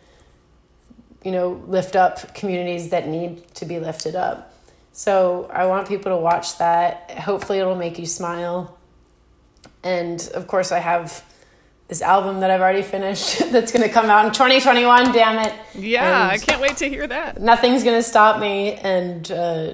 you 1.23 1.31
know 1.31 1.63
lift 1.67 1.95
up 1.95 2.33
communities 2.35 2.89
that 2.89 3.07
need 3.07 3.47
to 3.55 3.65
be 3.65 3.79
lifted 3.79 4.15
up. 4.15 4.53
So 4.93 5.49
i 5.51 5.65
want 5.65 5.87
people 5.87 6.11
to 6.11 6.17
watch 6.17 6.57
that. 6.59 7.11
Hopefully 7.11 7.59
it'll 7.59 7.75
make 7.75 7.97
you 7.99 8.05
smile. 8.05 8.77
And 9.83 10.21
of 10.33 10.47
course 10.47 10.71
i 10.71 10.79
have 10.79 11.23
this 11.87 12.01
album 12.01 12.39
that 12.39 12.49
i've 12.49 12.61
already 12.61 12.81
finished 12.81 13.39
that's 13.51 13.71
going 13.71 13.83
to 13.87 13.93
come 13.93 14.09
out 14.09 14.25
in 14.25 14.31
2021 14.31 15.11
damn 15.11 15.39
it. 15.45 15.53
Yeah, 15.75 16.03
And 16.05 16.31
I 16.31 16.37
can't 16.37 16.61
wait 16.61 16.77
to 16.77 16.89
hear 16.89 17.07
that. 17.07 17.41
nothing's 17.41 17.83
going 17.83 17.97
to 17.97 18.03
stop 18.03 18.39
me 18.39 18.73
and 18.73 19.31
uh, 19.31 19.73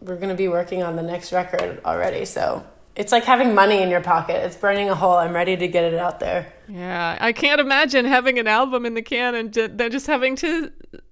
we're 0.00 0.16
going 0.16 0.28
to 0.30 0.34
be 0.36 0.48
working 0.48 0.82
on 0.82 0.96
the 0.96 1.02
next 1.02 1.32
record 1.32 1.80
already 1.84 2.24
so 2.24 2.64
it's 2.96 3.12
like 3.12 3.24
having 3.24 3.54
money 3.54 3.82
in 3.82 3.88
your 3.90 4.00
pocket 4.00 4.36
it's 4.44 4.56
burning 4.56 4.88
a 4.88 4.94
hole 4.94 5.16
i'm 5.16 5.32
ready 5.32 5.56
to 5.56 5.68
get 5.68 5.84
it 5.84 5.94
out 5.94 6.20
there 6.20 6.52
Yeah, 6.68 7.18
I 7.20 7.32
can't 7.32 7.60
imagine 7.60 8.04
having 8.06 8.38
an 8.38 8.46
album 8.46 8.86
in 8.86 8.94
the 8.94 9.02
can 9.02 9.34
and 9.34 9.52
then 9.52 9.90
just 9.90 10.06
having 10.06 10.34
to 10.36 10.70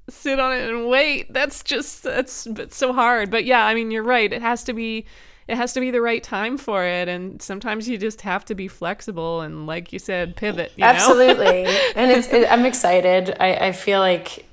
sit 0.08 0.38
on 0.38 0.56
it 0.56 0.68
and 0.68 0.88
wait. 0.88 1.32
That's 1.32 1.62
just 1.62 2.02
that's 2.02 2.46
it's 2.46 2.76
so 2.76 2.92
hard. 2.92 3.30
But 3.30 3.44
yeah, 3.44 3.66
I 3.66 3.74
mean, 3.74 3.90
you're 3.90 4.02
right. 4.02 4.32
It 4.32 4.42
has 4.42 4.64
to 4.64 4.72
be 4.72 5.04
it 5.48 5.56
has 5.56 5.72
to 5.74 5.80
be 5.80 5.90
the 5.90 6.00
right 6.00 6.22
time 6.22 6.56
for 6.56 6.84
it 6.84 7.08
and 7.08 7.42
sometimes 7.42 7.88
you 7.88 7.98
just 7.98 8.20
have 8.22 8.44
to 8.46 8.54
be 8.54 8.68
flexible 8.68 9.40
and 9.40 9.66
like 9.66 9.92
you 9.92 9.98
said 9.98 10.36
pivot, 10.36 10.72
you 10.76 10.82
know? 10.82 10.90
Absolutely. 10.90 11.66
and 11.96 12.12
it's, 12.12 12.28
it, 12.28 12.50
I'm 12.50 12.64
excited. 12.64 13.36
I, 13.40 13.54
I 13.54 13.72
feel 13.72 13.98
like 13.98 14.46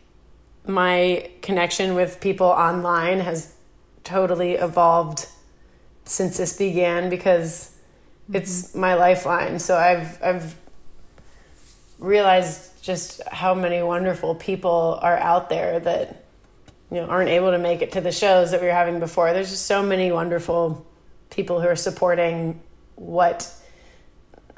my 0.65 1.29
connection 1.43 1.93
with 1.93 2.19
people 2.19 2.47
online 2.47 3.19
has 3.19 3.53
totally 4.03 4.53
evolved 4.53 5.27
since 6.09 6.37
this 6.37 6.57
began 6.57 7.09
because 7.09 7.75
it's 8.33 8.69
mm-hmm. 8.69 8.79
my 8.79 8.95
lifeline. 8.95 9.59
So 9.59 9.77
I've 9.77 10.21
I've 10.21 10.55
realized 11.99 12.81
just 12.81 13.21
how 13.27 13.53
many 13.53 13.83
wonderful 13.83 14.35
people 14.35 14.99
are 15.01 15.17
out 15.17 15.49
there 15.49 15.79
that 15.79 16.25
you 16.91 16.97
know 16.97 17.05
aren't 17.05 17.29
able 17.29 17.51
to 17.51 17.59
make 17.59 17.81
it 17.81 17.91
to 17.93 18.01
the 18.01 18.11
shows 18.11 18.51
that 18.51 18.61
we 18.61 18.67
were 18.67 18.73
having 18.73 18.99
before. 18.99 19.31
There's 19.33 19.51
just 19.51 19.67
so 19.67 19.83
many 19.83 20.11
wonderful 20.11 20.85
people 21.29 21.61
who 21.61 21.67
are 21.67 21.75
supporting 21.75 22.59
what 22.95 23.53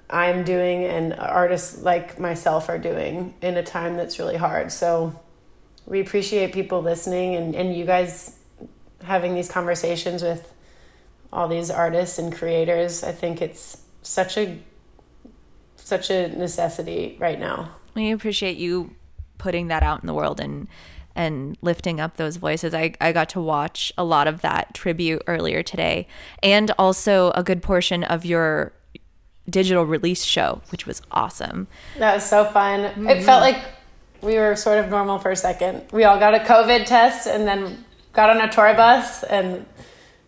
I'm 0.10 0.44
doing 0.44 0.86
and 0.86 1.14
artists 1.14 1.82
like 1.82 2.18
myself 2.18 2.70
are 2.70 2.78
doing 2.78 3.34
in 3.42 3.58
a 3.58 3.64
time 3.64 3.98
that's 3.98 4.20
really 4.20 4.38
hard. 4.38 4.72
So 4.72 5.20
we 5.86 6.00
appreciate 6.00 6.54
people 6.54 6.82
listening 6.82 7.36
and, 7.36 7.56
and 7.56 7.76
you 7.76 7.86
guys 7.86 8.38
having 9.04 9.34
these 9.34 9.50
conversations 9.50 10.22
with 10.22 10.54
all 11.34 11.48
these 11.48 11.70
artists 11.70 12.20
and 12.20 12.34
creators. 12.34 13.04
I 13.04 13.12
think 13.12 13.42
it's 13.42 13.82
such 14.02 14.38
a 14.38 14.60
such 15.76 16.10
a 16.10 16.30
necessity 16.30 17.18
right 17.20 17.40
now. 17.40 17.72
We 17.96 18.12
appreciate 18.12 18.58
you 18.58 18.96
putting 19.38 19.68
that 19.68 19.84
out 19.84 20.02
in 20.02 20.08
the 20.08 20.14
world 20.14 20.40
and 20.40 20.68
and 21.16 21.58
lifting 21.62 22.00
up 22.00 22.16
those 22.16 22.38
voices. 22.38 22.74
I, 22.74 22.94
I 23.02 23.12
got 23.12 23.28
to 23.30 23.42
watch 23.42 23.92
a 23.98 24.04
lot 24.04 24.28
of 24.28 24.42
that 24.42 24.74
tribute 24.74 25.22
earlier 25.28 25.62
today 25.62 26.08
and 26.42 26.72
also 26.80 27.32
a 27.32 27.44
good 27.44 27.62
portion 27.62 28.06
of 28.06 28.24
your 28.24 28.72
digital 29.50 29.86
release 29.86 30.24
show, 30.24 30.62
which 30.70 30.86
was 30.86 31.02
awesome. 31.12 31.68
That 31.98 32.16
was 32.16 32.24
so 32.24 32.46
fun. 32.46 32.82
It 32.82 32.96
mm-hmm. 32.96 33.26
felt 33.26 33.42
like 33.42 33.62
we 34.22 34.38
were 34.38 34.56
sort 34.56 34.78
of 34.78 34.90
normal 34.90 35.20
for 35.20 35.32
a 35.32 35.36
second. 35.36 35.84
We 35.92 36.06
all 36.06 36.20
got 36.20 36.34
a 36.34 36.40
COVID 36.40 36.86
test 36.86 37.28
and 37.28 37.46
then 37.46 37.84
got 38.14 38.30
on 38.30 38.40
a 38.40 38.50
tour 38.50 38.74
bus 38.74 39.24
and 39.24 39.66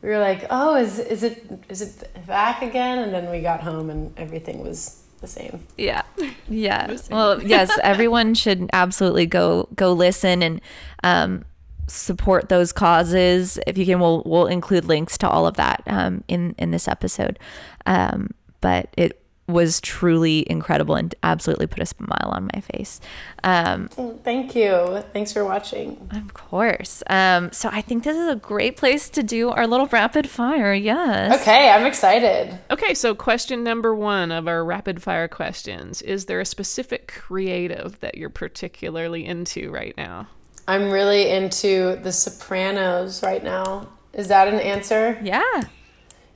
we 0.03 0.09
were 0.09 0.19
like, 0.19 0.45
"Oh, 0.49 0.75
is 0.75 0.99
is 0.99 1.23
it 1.23 1.49
is 1.69 1.81
it 1.81 2.27
back 2.27 2.61
again?" 2.61 2.99
And 2.99 3.13
then 3.13 3.31
we 3.31 3.41
got 3.41 3.61
home 3.61 3.89
and 3.89 4.13
everything 4.19 4.61
was 4.61 5.01
the 5.21 5.27
same. 5.27 5.65
Yeah. 5.77 6.03
Yeah. 6.47 6.95
Well, 7.09 7.41
yes, 7.45 7.71
everyone 7.81 8.35
should 8.35 8.69
absolutely 8.73 9.25
go 9.25 9.69
go 9.75 9.93
listen 9.93 10.43
and 10.43 10.61
um, 11.03 11.45
support 11.87 12.49
those 12.49 12.73
causes. 12.73 13.57
If 13.65 13.77
you 13.77 13.85
can, 13.85 13.99
we'll 13.99 14.21
we'll 14.25 14.47
include 14.47 14.85
links 14.85 15.17
to 15.19 15.29
all 15.29 15.47
of 15.47 15.55
that 15.55 15.81
um, 15.87 16.23
in 16.27 16.53
in 16.59 16.71
this 16.71 16.87
episode. 16.87 17.39
Um, 17.85 18.31
but 18.59 18.89
it 18.97 19.22
was 19.53 19.79
truly 19.79 20.49
incredible 20.49 20.95
and 20.95 21.13
absolutely 21.23 21.67
put 21.67 21.81
a 21.81 21.85
smile 21.85 22.29
on 22.33 22.49
my 22.53 22.59
face. 22.61 22.99
Um, 23.43 23.87
Thank 24.23 24.55
you. 24.55 25.03
Thanks 25.13 25.31
for 25.31 25.45
watching. 25.45 26.09
of 26.11 26.33
course. 26.33 27.03
Um, 27.07 27.51
so 27.51 27.69
I 27.71 27.81
think 27.81 28.03
this 28.03 28.17
is 28.17 28.29
a 28.29 28.35
great 28.35 28.77
place 28.77 29.09
to 29.11 29.23
do 29.23 29.49
our 29.49 29.67
little 29.67 29.87
rapid 29.87 30.29
fire. 30.29 30.73
Yes. 30.73 31.41
Okay, 31.41 31.69
I'm 31.69 31.85
excited. 31.85 32.57
Okay, 32.71 32.93
so 32.93 33.15
question 33.15 33.63
number 33.63 33.93
one 33.95 34.31
of 34.31 34.47
our 34.47 34.65
rapid 34.65 35.01
fire 35.01 35.27
questions 35.27 36.01
Is 36.01 36.25
there 36.25 36.39
a 36.39 36.45
specific 36.45 37.07
creative 37.07 37.99
that 37.99 38.17
you're 38.17 38.29
particularly 38.29 39.25
into 39.25 39.71
right 39.71 39.95
now? 39.95 40.27
I'm 40.67 40.89
really 40.91 41.29
into 41.29 41.97
The 42.01 42.11
Sopranos 42.11 43.21
right 43.21 43.43
now. 43.43 43.89
Is 44.13 44.27
that 44.29 44.47
an 44.47 44.59
answer? 44.59 45.19
Yeah. 45.23 45.61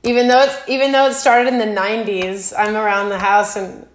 Even 0.04 0.28
though 0.28 0.40
it's 0.42 0.68
even 0.68 0.92
though 0.92 1.06
it 1.08 1.14
started 1.14 1.52
in 1.52 1.58
the 1.58 1.66
90s, 1.80 2.52
I'm 2.56 2.76
around 2.76 3.08
the 3.08 3.18
house 3.18 3.56
and 3.56 3.86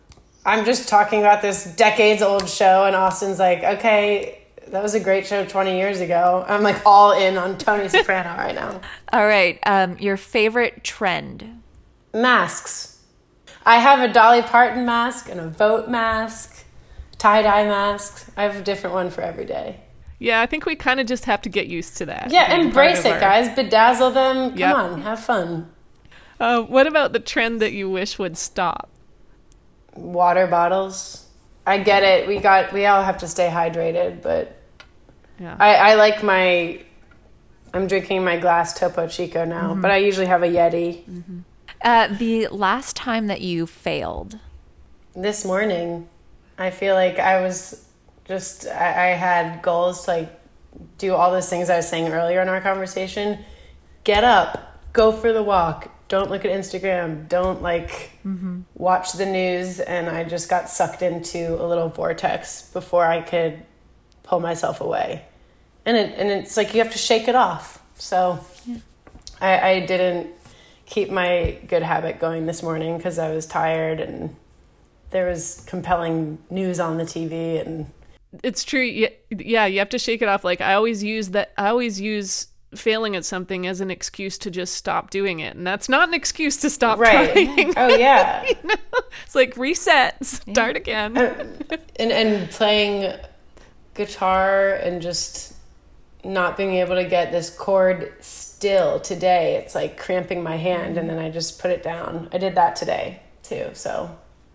I'm 0.45 0.65
just 0.65 0.89
talking 0.89 1.19
about 1.19 1.41
this 1.41 1.63
decades 1.75 2.21
old 2.21 2.49
show 2.49 2.85
and 2.85 2.95
Austin's 2.95 3.39
like, 3.39 3.63
"Okay, 3.63 4.39
that 4.67 4.83
was 4.83 4.93
a 4.93 4.99
great 4.99 5.25
show 5.25 5.45
20 5.45 5.77
years 5.77 6.01
ago." 6.01 6.43
I'm 6.47 6.61
like 6.61 6.81
all 6.85 7.13
in 7.13 7.37
on 7.37 7.57
Tony 7.57 7.87
Soprano 7.87 8.29
right 8.37 8.53
now. 8.53 8.81
All 9.13 9.25
right. 9.25 9.57
Um, 9.65 9.97
your 9.99 10.17
favorite 10.17 10.83
trend? 10.83 11.61
Masks. 12.13 12.99
I 13.65 13.77
have 13.77 14.07
a 14.07 14.11
Dolly 14.11 14.41
Parton 14.41 14.85
mask 14.85 15.29
and 15.29 15.39
a 15.39 15.47
vote 15.47 15.87
mask, 15.87 16.65
tie-dye 17.17 17.63
mask. 17.63 18.29
I 18.35 18.43
have 18.43 18.57
a 18.57 18.61
different 18.61 18.93
one 18.93 19.09
for 19.09 19.21
every 19.21 19.45
day. 19.45 19.79
Yeah, 20.19 20.41
I 20.41 20.45
think 20.45 20.65
we 20.65 20.75
kind 20.75 20.99
of 20.99 21.07
just 21.07 21.25
have 21.25 21.41
to 21.43 21.49
get 21.49 21.67
used 21.67 21.97
to 21.97 22.05
that. 22.07 22.29
Yeah, 22.29 22.53
embrace 22.55 23.05
it, 23.05 23.13
our- 23.13 23.19
guys. 23.21 23.47
Bedazzle 23.49 24.13
them. 24.13 24.49
Come 24.51 24.59
Yep. 24.59 24.75
on, 24.75 25.01
have 25.01 25.19
fun. 25.21 25.69
Uh, 26.39 26.61
what 26.63 26.87
about 26.87 27.13
the 27.13 27.19
trend 27.19 27.61
that 27.61 27.71
you 27.73 27.89
wish 27.89 28.17
would 28.19 28.37
stop? 28.37 28.89
Water 29.95 30.47
bottles. 30.47 31.27
I 31.65 31.77
get 31.77 32.03
it. 32.03 32.27
We 32.27 32.39
got 32.39 32.73
we 32.73 32.85
all 32.85 33.03
have 33.03 33.19
to 33.19 33.27
stay 33.27 33.49
hydrated, 33.49 34.21
but 34.21 34.55
Yeah. 35.39 35.55
I, 35.59 35.75
I 35.75 35.95
like 35.95 36.23
my 36.23 36.81
I'm 37.73 37.87
drinking 37.87 38.23
my 38.23 38.37
glass 38.37 38.77
Topo 38.77 39.07
Chico 39.07 39.45
now, 39.45 39.71
Mm-hmm. 39.71 39.81
but 39.81 39.91
I 39.91 39.97
usually 39.97 40.25
have 40.27 40.43
a 40.43 40.47
Yeti. 40.47 41.03
Uh, 41.81 42.07
the 42.07 42.47
last 42.47 42.95
time 42.95 43.27
that 43.27 43.41
you 43.41 43.65
failed? 43.67 44.39
This 45.15 45.45
morning, 45.45 46.07
I 46.57 46.69
feel 46.71 46.95
like 46.95 47.19
I 47.19 47.41
was 47.41 47.85
just 48.25 48.67
I, 48.67 49.11
I 49.11 49.15
had 49.15 49.61
goals 49.61 50.05
to 50.05 50.11
like 50.11 50.39
do 50.97 51.13
all 51.13 51.31
those 51.31 51.49
things 51.49 51.69
I 51.69 51.77
was 51.77 51.87
saying 51.87 52.11
earlier 52.11 52.41
in 52.41 52.49
our 52.49 52.61
conversation. 52.61 53.39
Get 54.03 54.23
up, 54.23 54.79
go 54.91 55.11
for 55.11 55.31
the 55.31 55.43
walk. 55.43 55.89
Don't 56.13 56.29
look 56.29 56.45
at 56.45 56.51
Instagram. 56.51 57.27
Don't 57.27 57.63
like 57.63 58.11
watch 58.75 59.13
the 59.13 59.25
news. 59.25 59.79
And 59.79 60.07
I 60.07 60.23
just 60.23 60.47
got 60.47 60.69
sucked 60.69 61.01
into 61.01 61.59
a 61.59 61.65
little 61.65 61.89
vortex 61.89 62.69
before 62.71 63.03
I 63.03 63.21
could 63.21 63.63
pull 64.21 64.39
myself 64.39 64.79
away. 64.79 65.25
And 65.87 65.97
it 65.97 66.13
and 66.15 66.29
it's 66.29 66.55
like 66.55 66.75
you 66.75 66.83
have 66.83 66.91
to 66.91 66.99
shake 66.99 67.27
it 67.27 67.33
off. 67.33 67.81
So 67.95 68.39
I, 69.41 69.71
I 69.71 69.85
didn't 69.87 70.29
keep 70.85 71.09
my 71.09 71.57
good 71.67 71.81
habit 71.81 72.19
going 72.19 72.45
this 72.45 72.61
morning 72.61 72.97
because 72.97 73.17
I 73.17 73.33
was 73.33 73.47
tired 73.47 73.99
and 73.99 74.35
there 75.09 75.27
was 75.27 75.65
compelling 75.65 76.37
news 76.51 76.79
on 76.79 76.97
the 76.97 77.05
TV 77.05 77.59
and 77.65 77.89
it's 78.43 78.63
true. 78.63 78.83
Yeah, 78.83 79.09
yeah, 79.31 79.65
you 79.65 79.79
have 79.79 79.89
to 79.89 79.97
shake 79.97 80.21
it 80.21 80.27
off. 80.27 80.43
Like 80.43 80.61
I 80.61 80.75
always 80.75 81.03
use 81.03 81.29
that. 81.29 81.53
I 81.57 81.69
always 81.69 81.99
use 81.99 82.49
failing 82.75 83.15
at 83.15 83.25
something 83.25 83.67
as 83.67 83.81
an 83.81 83.91
excuse 83.91 84.37
to 84.39 84.51
just 84.51 84.75
stop 84.75 85.09
doing 85.09 85.39
it, 85.39 85.55
and 85.55 85.65
that's 85.65 85.89
not 85.89 86.07
an 86.07 86.13
excuse 86.13 86.57
to 86.57 86.69
stop 86.69 86.99
right. 86.99 87.33
trying. 87.33 87.73
Oh 87.77 87.95
yeah. 87.95 88.43
You 88.47 88.55
know? 88.63 88.75
It's 89.25 89.35
like 89.35 89.57
reset, 89.57 90.23
start 90.25 90.75
again. 90.75 91.17
Oh, 91.17 91.35
and 91.97 92.11
and 92.11 92.49
playing 92.49 93.13
guitar 93.93 94.73
and 94.73 95.01
just 95.01 95.53
not 96.23 96.57
being 96.57 96.75
able 96.75 96.95
to 96.95 97.03
get 97.03 97.31
this 97.31 97.49
chord 97.49 98.13
still 98.21 98.99
today 98.99 99.55
it's 99.55 99.75
like 99.75 99.99
cramping 99.99 100.41
my 100.41 100.55
hand 100.55 100.97
and 100.97 101.09
then 101.09 101.19
i 101.19 101.29
just 101.29 101.59
put 101.59 101.69
it 101.69 101.83
down 101.83 102.29
i 102.31 102.37
did 102.37 102.55
that 102.55 102.75
today 102.77 103.19
too 103.43 103.69
so 103.73 104.09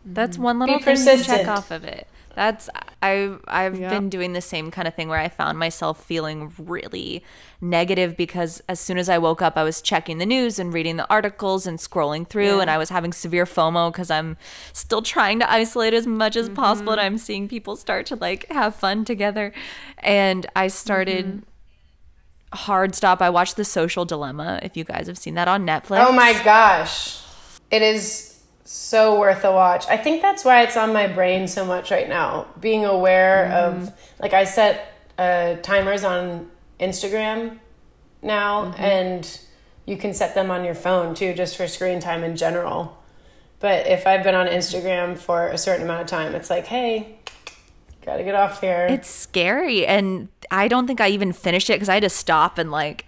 That's 0.04 0.38
one 0.38 0.58
little 0.58 0.78
Be 0.78 0.84
thing 0.84 0.96
to 0.96 1.22
check 1.22 1.46
off 1.46 1.70
of 1.70 1.84
it. 1.84 2.08
That's 2.34 2.68
I 3.02 3.36
I've 3.46 3.78
Yeah. 3.78 3.90
been 3.90 4.08
doing 4.08 4.32
the 4.32 4.40
same 4.40 4.70
kind 4.70 4.88
of 4.88 4.94
thing 4.94 5.08
where 5.08 5.18
I 5.18 5.28
found 5.28 5.58
myself 5.58 6.02
feeling 6.02 6.52
really 6.58 7.22
negative 7.60 8.16
because 8.16 8.62
as 8.68 8.78
soon 8.80 8.98
as 8.98 9.08
I 9.08 9.18
woke 9.18 9.42
up 9.42 9.56
I 9.56 9.64
was 9.64 9.80
checking 9.80 10.18
the 10.18 10.26
news 10.26 10.58
and 10.58 10.72
reading 10.72 10.96
the 10.96 11.08
articles 11.10 11.66
and 11.66 11.78
scrolling 11.78 12.28
through 12.28 12.60
and 12.60 12.70
I 12.70 12.78
was 12.78 12.90
having 12.90 13.12
severe 13.12 13.44
FOMO 13.44 13.92
cuz 13.92 14.10
I'm 14.10 14.36
still 14.72 15.02
trying 15.02 15.38
to 15.40 15.50
isolate 15.50 15.94
as 15.94 16.06
much 16.06 16.36
as 16.36 16.48
possible 16.48 16.92
and 16.92 17.00
mm-hmm. 17.00 17.06
I'm 17.06 17.18
seeing 17.18 17.48
people 17.48 17.76
start 17.76 18.06
to 18.06 18.16
like 18.16 18.46
have 18.50 18.74
fun 18.74 19.04
together. 19.04 19.52
And 19.98 20.46
I 20.54 20.68
started 20.68 21.26
mm-hmm. 21.26 22.56
hard 22.56 22.94
stop. 22.94 23.20
I 23.20 23.30
watched 23.30 23.56
The 23.56 23.64
Social 23.64 24.04
Dilemma 24.04 24.60
if 24.62 24.76
you 24.76 24.84
guys 24.84 25.06
have 25.06 25.18
seen 25.18 25.34
that 25.34 25.48
on 25.48 25.66
Netflix. 25.66 26.06
oh 26.06 26.12
my 26.12 26.40
gosh. 26.44 27.20
It 27.70 27.82
is 27.82 28.37
so 28.70 29.18
worth 29.18 29.44
a 29.44 29.50
watch. 29.50 29.86
I 29.88 29.96
think 29.96 30.20
that's 30.20 30.44
why 30.44 30.60
it's 30.60 30.76
on 30.76 30.92
my 30.92 31.06
brain 31.06 31.48
so 31.48 31.64
much 31.64 31.90
right 31.90 32.06
now 32.06 32.46
being 32.60 32.84
aware 32.84 33.50
of 33.50 33.90
like 34.20 34.34
i 34.34 34.44
set 34.44 34.92
uh, 35.16 35.54
timers 35.62 36.04
on 36.04 36.50
instagram 36.78 37.58
now 38.20 38.74
and 38.76 39.40
you 39.86 39.96
can 39.96 40.12
set 40.12 40.34
them 40.34 40.50
on 40.50 40.66
your 40.66 40.74
phone 40.74 41.14
too 41.14 41.32
just 41.32 41.56
for 41.56 41.66
screen 41.66 41.98
time 41.98 42.22
in 42.22 42.36
general. 42.36 43.02
But 43.58 43.86
if 43.86 44.06
i've 44.06 44.22
been 44.22 44.34
on 44.34 44.46
instagram 44.46 45.16
for 45.16 45.48
a 45.48 45.56
certain 45.56 45.84
amount 45.84 46.02
of 46.02 46.06
time 46.06 46.34
it's 46.34 46.50
like 46.50 46.66
hey 46.66 47.18
gotta 48.04 48.24
get 48.24 48.34
off 48.34 48.60
here. 48.60 48.86
It's 48.88 49.08
scary. 49.08 49.86
And 49.86 50.28
I 50.50 50.68
don't 50.68 50.86
think 50.86 51.00
I 51.00 51.08
even 51.08 51.32
finished 51.32 51.68
it 51.68 51.74
because 51.74 51.88
I 51.88 51.94
had 51.94 52.02
to 52.02 52.10
stop 52.10 52.58
and 52.58 52.70
like 52.70 53.04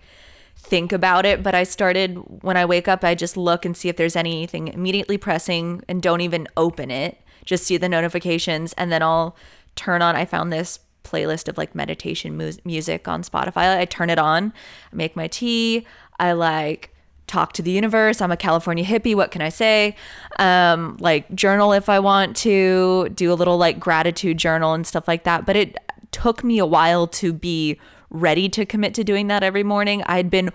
think 0.70 0.92
about 0.92 1.26
it. 1.26 1.42
But 1.42 1.54
I 1.54 1.64
started 1.64 2.14
when 2.42 2.56
I 2.56 2.64
wake 2.64 2.88
up, 2.88 3.04
I 3.04 3.14
just 3.14 3.36
look 3.36 3.64
and 3.64 3.76
see 3.76 3.88
if 3.88 3.96
there's 3.96 4.16
anything 4.16 4.68
immediately 4.68 5.18
pressing 5.18 5.82
and 5.88 6.00
don't 6.00 6.20
even 6.20 6.48
open 6.56 6.90
it. 6.90 7.20
Just 7.44 7.64
see 7.64 7.76
the 7.76 7.88
notifications 7.88 8.72
and 8.74 8.90
then 8.90 9.02
I'll 9.02 9.36
turn 9.74 10.00
on. 10.00 10.16
I 10.16 10.24
found 10.24 10.52
this 10.52 10.78
playlist 11.04 11.48
of 11.48 11.58
like 11.58 11.74
meditation 11.74 12.36
mu- 12.36 12.52
music 12.64 13.08
on 13.08 13.22
Spotify. 13.22 13.78
I 13.78 13.84
turn 13.84 14.10
it 14.10 14.18
on, 14.18 14.52
I 14.92 14.96
make 14.96 15.16
my 15.16 15.26
tea. 15.26 15.86
I 16.18 16.32
like 16.32 16.94
talk 17.26 17.52
to 17.54 17.62
the 17.62 17.70
universe. 17.70 18.20
I'm 18.20 18.32
a 18.32 18.36
California 18.36 18.84
hippie. 18.84 19.14
What 19.14 19.30
can 19.30 19.40
I 19.40 19.48
say? 19.48 19.96
Um, 20.38 20.96
like 21.00 21.32
journal 21.34 21.72
if 21.72 21.88
I 21.88 21.98
want 22.00 22.36
to, 22.38 23.08
do 23.14 23.32
a 23.32 23.34
little 23.34 23.56
like 23.56 23.78
gratitude 23.78 24.36
journal 24.36 24.74
and 24.74 24.86
stuff 24.86 25.08
like 25.08 25.24
that. 25.24 25.46
But 25.46 25.56
it 25.56 25.76
took 26.10 26.42
me 26.44 26.58
a 26.58 26.66
while 26.66 27.06
to 27.06 27.32
be 27.32 27.78
ready 28.10 28.48
to 28.50 28.66
commit 28.66 28.94
to 28.94 29.04
doing 29.04 29.28
that 29.28 29.42
every 29.42 29.62
morning. 29.62 30.02
I'd 30.06 30.30
been 30.30 30.50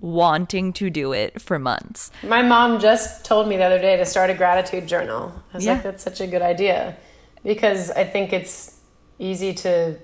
wanting 0.00 0.72
to 0.74 0.90
do 0.90 1.12
it 1.12 1.40
for 1.40 1.58
months. 1.58 2.10
My 2.22 2.42
mom 2.42 2.80
just 2.80 3.24
told 3.24 3.46
me 3.48 3.56
the 3.56 3.64
other 3.64 3.78
day 3.78 3.96
to 3.96 4.04
start 4.06 4.30
a 4.30 4.34
gratitude 4.34 4.86
journal. 4.88 5.32
I 5.52 5.56
was 5.56 5.64
Yeah. 5.64 5.74
like, 5.74 5.82
that's 5.84 6.02
such 6.02 6.20
a 6.20 6.26
good 6.26 6.42
idea 6.42 6.96
because 7.44 7.90
I 7.90 8.04
think 8.04 8.32
it's 8.32 8.78
easy 9.18 9.52
to 9.54 9.96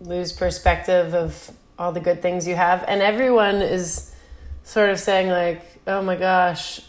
lose 0.00 0.32
perspective 0.32 1.14
of 1.14 1.50
all 1.78 1.90
the 1.92 2.00
good 2.00 2.22
things 2.22 2.46
you 2.46 2.54
have. 2.54 2.84
And 2.86 3.02
everyone 3.02 3.56
is 3.56 4.12
sort 4.62 4.90
of 4.90 5.00
saying, 5.00 5.28
like, 5.28 5.62
oh 5.88 6.02
my 6.02 6.14
gosh, 6.14 6.80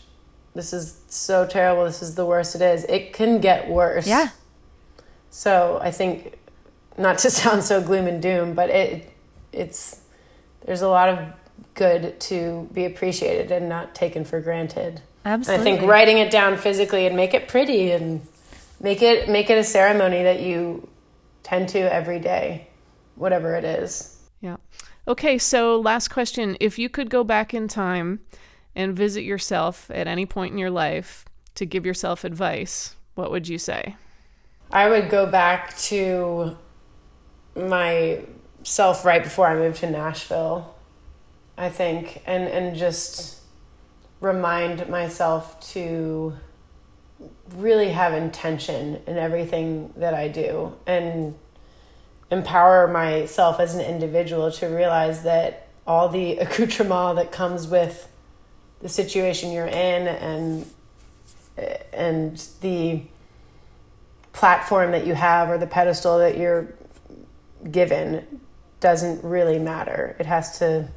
this 0.53 0.73
is 0.73 0.99
so 1.07 1.47
terrible. 1.47 1.85
This 1.85 2.03
is 2.03 2.13
the 2.13 2.25
worst 2.25 2.53
it 2.53 2.61
is. 2.61 2.83
It 2.85 3.13
can 3.13 3.39
get 3.41 3.67
worse. 3.67 4.05
Yeah. 4.05 4.29
So 5.31 5.79
I 5.81 5.89
think, 5.89 6.37
not 6.97 7.17
to 7.19 7.31
sound 7.39 7.63
so 7.63 7.81
gloom 7.81 8.05
and 8.05 8.21
doom, 8.21 8.53
but 8.53 8.69
it 8.69 9.09
it's 9.53 10.01
there's 10.65 10.81
a 10.81 10.87
lot 10.87 11.09
of 11.09 11.19
good 11.73 12.19
to 12.19 12.69
be 12.73 12.85
appreciated 12.85 13.51
and 13.51 13.69
not 13.69 13.95
taken 13.95 14.23
for 14.23 14.39
granted. 14.39 15.01
Absolutely. 15.25 15.61
I 15.61 15.63
think 15.63 15.89
writing 15.89 16.17
it 16.17 16.31
down 16.31 16.57
physically 16.57 17.05
and 17.05 17.15
make 17.15 17.33
it 17.33 17.47
pretty 17.47 17.91
and 17.91 18.25
make 18.79 19.01
it 19.01 19.29
make 19.29 19.49
it 19.49 19.57
a 19.57 19.63
ceremony 19.63 20.23
that 20.23 20.41
you 20.41 20.87
tend 21.43 21.69
to 21.69 21.79
every 21.79 22.19
day, 22.19 22.67
whatever 23.15 23.55
it 23.55 23.63
is. 23.63 24.17
Yeah. 24.41 24.57
Okay, 25.07 25.37
so 25.37 25.79
last 25.79 26.09
question. 26.09 26.57
If 26.59 26.79
you 26.79 26.89
could 26.89 27.09
go 27.09 27.23
back 27.23 27.53
in 27.53 27.67
time 27.67 28.21
and 28.75 28.95
visit 28.95 29.23
yourself 29.23 29.89
at 29.93 30.07
any 30.07 30.25
point 30.25 30.53
in 30.53 30.57
your 30.57 30.71
life 30.71 31.25
to 31.55 31.65
give 31.65 31.85
yourself 31.85 32.23
advice, 32.23 32.95
what 33.15 33.31
would 33.31 33.47
you 33.47 33.57
say? 33.57 33.95
I 34.71 34.89
would 34.89 35.09
go 35.09 35.25
back 35.25 35.77
to 35.77 36.57
my 37.55 38.21
self 38.63 39.05
right 39.05 39.23
before 39.23 39.47
I 39.47 39.55
moved 39.55 39.77
to 39.79 39.89
Nashville, 39.89 40.75
I 41.57 41.69
think, 41.69 42.21
and 42.25 42.47
and 42.47 42.75
just 42.75 43.41
remind 44.19 44.87
myself 44.87 45.59
to 45.73 46.33
really 47.55 47.89
have 47.89 48.13
intention 48.13 49.01
in 49.05 49.17
everything 49.17 49.93
that 49.97 50.13
I 50.13 50.29
do 50.29 50.73
and 50.87 51.35
empower 52.31 52.87
myself 52.87 53.59
as 53.59 53.75
an 53.75 53.81
individual 53.81 54.51
to 54.51 54.67
realize 54.67 55.23
that 55.23 55.67
all 55.85 56.09
the 56.09 56.37
accoutrement 56.39 57.17
that 57.17 57.31
comes 57.31 57.67
with 57.67 58.09
the 58.81 58.89
situation 58.89 59.51
you're 59.51 59.67
in 59.67 60.07
and 60.07 60.65
and 61.93 62.47
the 62.61 63.01
platform 64.31 64.91
that 64.91 65.05
you 65.05 65.13
have 65.13 65.49
or 65.49 65.57
the 65.57 65.67
pedestal 65.67 66.17
that 66.17 66.37
you're 66.37 66.73
given 67.69 68.41
doesn't 68.83 69.23
really 69.23 69.57
matter. 69.57 70.13
It 70.19 70.25
has 70.25 70.59
to 70.59 70.89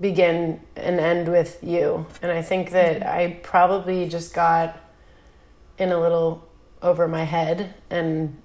begin 0.00 0.60
and 0.74 0.98
end 0.98 1.28
with 1.28 1.62
you. 1.62 2.06
And 2.20 2.32
I 2.32 2.42
think 2.42 2.72
that 2.72 3.00
mm-hmm. 3.00 3.08
I 3.08 3.38
probably 3.44 4.08
just 4.08 4.34
got 4.34 4.76
in 5.78 5.92
a 5.92 6.00
little 6.00 6.46
over 6.82 7.06
my 7.06 7.22
head 7.22 7.72
and 7.88 8.42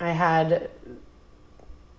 I 0.00 0.12
had 0.12 0.70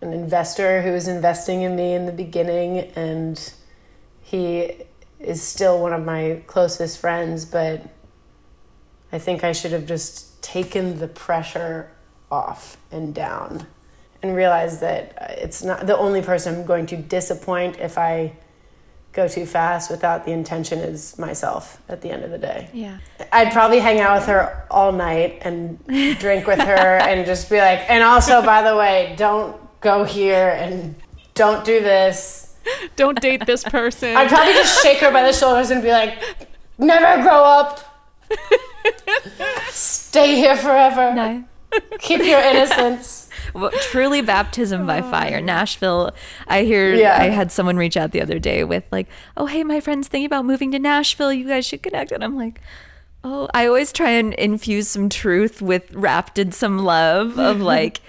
an 0.02 0.14
investor 0.14 0.82
who 0.82 0.92
was 0.94 1.08
investing 1.08 1.62
in 1.62 1.76
me 1.76 1.94
in 1.94 2.08
the 2.08 2.12
beginning 2.12 2.80
and 2.96 3.54
he 4.22 4.74
is 5.20 5.44
still 5.44 5.80
one 5.80 5.94
of 5.94 6.04
my 6.04 6.42
closest 6.48 6.98
friends 7.00 7.46
but 7.46 7.84
I 9.12 9.20
think 9.20 9.44
I 9.44 9.52
should 9.52 9.72
have 9.72 9.86
just 9.86 10.42
taken 10.42 10.98
the 11.00 11.08
pressure 11.08 11.92
off 12.32 12.78
and 12.92 13.14
down 13.14 13.68
and 14.26 14.36
realized 14.36 14.82
that 14.82 15.38
it's 15.38 15.64
not 15.64 15.86
the 15.86 15.98
only 15.98 16.22
person 16.22 16.56
I'm 16.56 16.66
going 16.66 16.86
to 16.88 16.98
disappoint 16.98 17.80
if 17.80 17.98
I 17.98 18.34
go 19.14 19.28
too 19.28 19.46
fast 19.46 19.90
without 19.90 20.26
the 20.26 20.32
intention 20.32 20.80
is 20.80 21.18
myself 21.18 21.82
at 21.88 22.02
the 22.02 22.10
end 22.10 22.24
of 22.24 22.32
the 22.32 22.38
day. 22.38 22.70
Yeah. 22.74 22.98
I'd 23.32 23.54
probably 23.54 23.80
hang 23.80 24.02
out 24.02 24.18
with 24.18 24.28
her 24.28 24.66
all 24.70 24.92
night 24.92 25.40
and 25.42 25.84
drink 26.20 26.48
with 26.48 26.60
her 26.60 26.98
and 26.98 27.26
just 27.26 27.50
be 27.50 27.58
like, 27.58 27.90
and 27.90 28.04
also, 28.04 28.42
by 28.42 28.62
the 28.62 28.76
way, 28.76 29.16
don't 29.18 29.56
go 29.80 30.04
here 30.04 30.50
and 30.50 30.96
don't 31.34 31.64
do 31.64 31.80
this. 31.80 32.56
Don't 32.96 33.20
date 33.22 33.46
this 33.46 33.64
person. 33.64 34.16
I'd 34.18 34.28
probably 34.28 34.54
just 34.54 34.84
shake 34.84 35.00
her 35.00 35.12
by 35.12 35.24
the 35.24 35.34
shoulders 35.34 35.72
and 35.72 35.82
be 35.82 35.92
like, 35.92 36.22
never 36.78 37.22
grow 37.22 37.44
up. 37.44 37.80
Stay 39.70 40.36
here 40.36 40.58
forever. 40.58 41.14
No. 41.14 41.44
Keep 42.00 42.24
your 42.24 42.40
innocence. 42.40 43.25
Truly 43.92 44.22
baptism 44.22 44.86
by 44.86 45.00
oh. 45.00 45.10
fire. 45.10 45.42
Nashville 45.42 46.12
i 46.48 46.64
hear 46.64 46.94
Yeah. 46.94 47.18
i 47.20 47.26
had 47.26 47.52
someone 47.52 47.78
reach 47.78 47.98
out 47.98 48.12
the 48.12 48.22
other 48.22 48.40
day 48.40 48.64
with 48.64 48.84
like 48.92 49.08
oh 49.38 49.46
hey 49.46 49.64
my 49.64 49.80
friend's 49.80 50.08
thinking 50.08 50.26
about 50.26 50.46
moving 50.46 50.72
to 50.72 50.80
nashville. 50.80 51.32
You 51.34 51.48
guys 51.48 51.66
should 51.66 51.84
connect. 51.84 52.12
And 52.12 52.24
i'm 52.24 52.36
like 52.36 52.62
Oh, 53.28 53.50
I 53.56 53.66
always 53.66 53.92
try 53.92 54.12
and 54.12 54.36
infuse 54.36 54.88
some 54.88 55.10
truth 55.10 55.60
with 55.60 55.92
wrapped 55.96 56.38
in 56.38 56.52
some 56.52 56.86
love 56.86 57.40
of 57.40 57.60
like, 57.76 58.02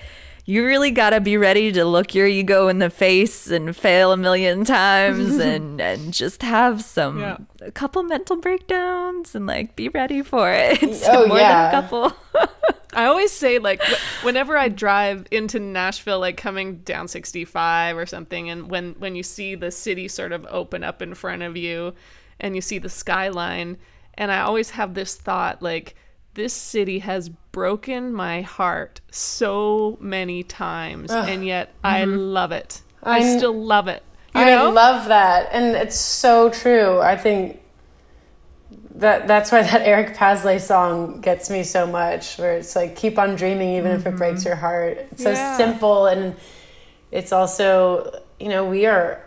you 0.49 0.65
really 0.65 0.91
gotta 0.93 1.21
be 1.21 1.37
ready 1.37 1.73
to 1.73 1.85
look 1.85 2.15
your 2.15 2.27
ego 2.27 2.69
in 2.69 2.79
the 2.79 2.89
face 2.91 3.49
and 3.51 3.77
fail 3.77 4.13
a 4.13 4.17
million 4.17 4.65
times 4.65 5.37
and 5.51 5.81
and 5.81 6.15
just 6.15 6.43
have 6.43 6.83
some 6.83 7.21
Yeah. 7.21 7.39
a 7.61 7.71
couple 7.73 8.03
mental 8.05 8.37
breakdowns 8.37 9.35
and 9.35 9.47
like 9.47 9.75
be 9.77 9.89
ready 9.89 10.23
for 10.23 10.51
it. 10.53 10.83
It's 10.83 11.05
Oh, 11.09 11.27
more 11.27 11.39
yeah. 11.39 11.71
than 11.71 11.79
a 11.79 11.83
couple. 11.83 12.17
I 12.95 13.07
always 13.07 13.33
say 13.33 13.59
like 13.71 13.83
whenever 14.23 14.57
I 14.57 14.69
drive 14.69 15.27
into 15.31 15.59
Nashville, 15.59 16.21
like 16.21 16.37
coming 16.37 16.77
down 16.79 17.09
65 17.09 17.97
or 17.97 18.07
something, 18.07 18.49
and 18.49 18.71
when 18.71 18.95
when 18.99 19.17
you 19.17 19.23
see 19.23 19.55
the 19.57 19.71
city 19.71 20.09
sort 20.09 20.33
of 20.33 20.47
open 20.49 20.83
up 20.85 21.03
in 21.03 21.15
front 21.15 21.43
of 21.43 21.57
you, 21.57 21.93
and 22.41 22.55
you 22.55 22.61
see 22.63 22.79
the 22.79 22.89
skyline, 22.89 23.77
and 24.15 24.31
I 24.33 24.41
always 24.41 24.71
have 24.71 24.95
this 24.95 25.17
thought 25.17 25.61
like 25.61 25.95
this 26.37 26.53
city 26.53 27.01
has 27.01 27.31
broken 27.51 28.13
my 28.13 28.43
heart 28.43 29.01
so 29.11 29.97
many 30.01 30.43
times, 30.43 31.11
and 31.11 31.45
yet 31.45 31.75
I 31.83 32.03
mm-hmm. 32.03 32.17
love 32.17 32.53
it. 32.53 32.83
I 33.03 33.19
I'm- 33.21 33.39
still 33.39 33.55
love 33.55 33.89
it. 33.89 34.03
You 34.35 34.43
I 34.43 34.45
know? 34.51 34.71
love 34.71 35.09
that, 35.09 35.49
and 35.51 35.75
it's 35.75 35.97
so 35.97 36.51
true. 36.51 37.01
I 37.01 37.17
think 37.17 37.59
that 38.97 39.27
that's 39.27 39.51
why 39.51 39.63
that 39.63 39.83
Eric 39.87 40.15
Paslay 40.15 40.61
song 40.61 41.23
gets 41.23 41.49
me 41.49 41.63
so 41.63 41.87
much. 41.87 42.37
Where 42.37 42.59
it's 42.59 42.77
like, 42.77 42.97
keep 42.97 43.19
on 43.19 43.35
dreaming, 43.37 43.77
even 43.77 43.93
if 43.93 44.07
it 44.07 44.17
breaks 44.17 44.41
mm-hmm. 44.41 44.49
your 44.49 44.57
heart. 44.57 44.99
It's 45.11 45.23
so 45.23 45.35
simple, 45.57 46.07
and 46.07 46.37
it's 47.11 47.33
also, 47.33 48.21
you 48.39 48.51
know, 48.51 48.67
we 48.67 48.85
are 48.85 49.26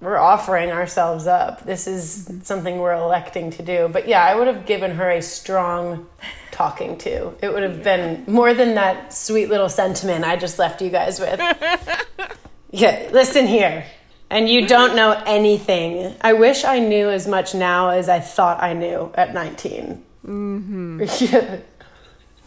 we're 0.00 0.16
offering 0.16 0.70
ourselves 0.70 1.26
up. 1.26 1.64
This 1.64 1.86
is 1.86 2.30
something 2.44 2.78
we're 2.78 2.94
electing 2.94 3.50
to 3.52 3.62
do. 3.62 3.88
But 3.92 4.06
yeah, 4.06 4.22
I 4.22 4.34
would 4.34 4.46
have 4.46 4.64
given 4.66 4.92
her 4.92 5.10
a 5.10 5.22
strong 5.22 6.06
talking 6.50 6.98
to. 6.98 7.34
It 7.42 7.52
would 7.52 7.62
have 7.62 7.82
been 7.82 8.24
more 8.26 8.54
than 8.54 8.74
that 8.74 9.12
sweet 9.12 9.48
little 9.48 9.68
sentiment 9.68 10.24
I 10.24 10.36
just 10.36 10.58
left 10.58 10.80
you 10.82 10.90
guys 10.90 11.18
with. 11.20 11.40
Yeah, 12.70 13.08
listen 13.12 13.46
here. 13.46 13.86
And 14.30 14.48
you 14.48 14.66
don't 14.66 14.94
know 14.94 15.12
anything. 15.24 16.14
I 16.20 16.34
wish 16.34 16.64
I 16.64 16.80
knew 16.80 17.08
as 17.08 17.26
much 17.26 17.54
now 17.54 17.90
as 17.90 18.08
I 18.10 18.20
thought 18.20 18.62
I 18.62 18.74
knew 18.74 19.10
at 19.14 19.32
19. 19.32 20.04
Mm-hmm. 20.26 21.54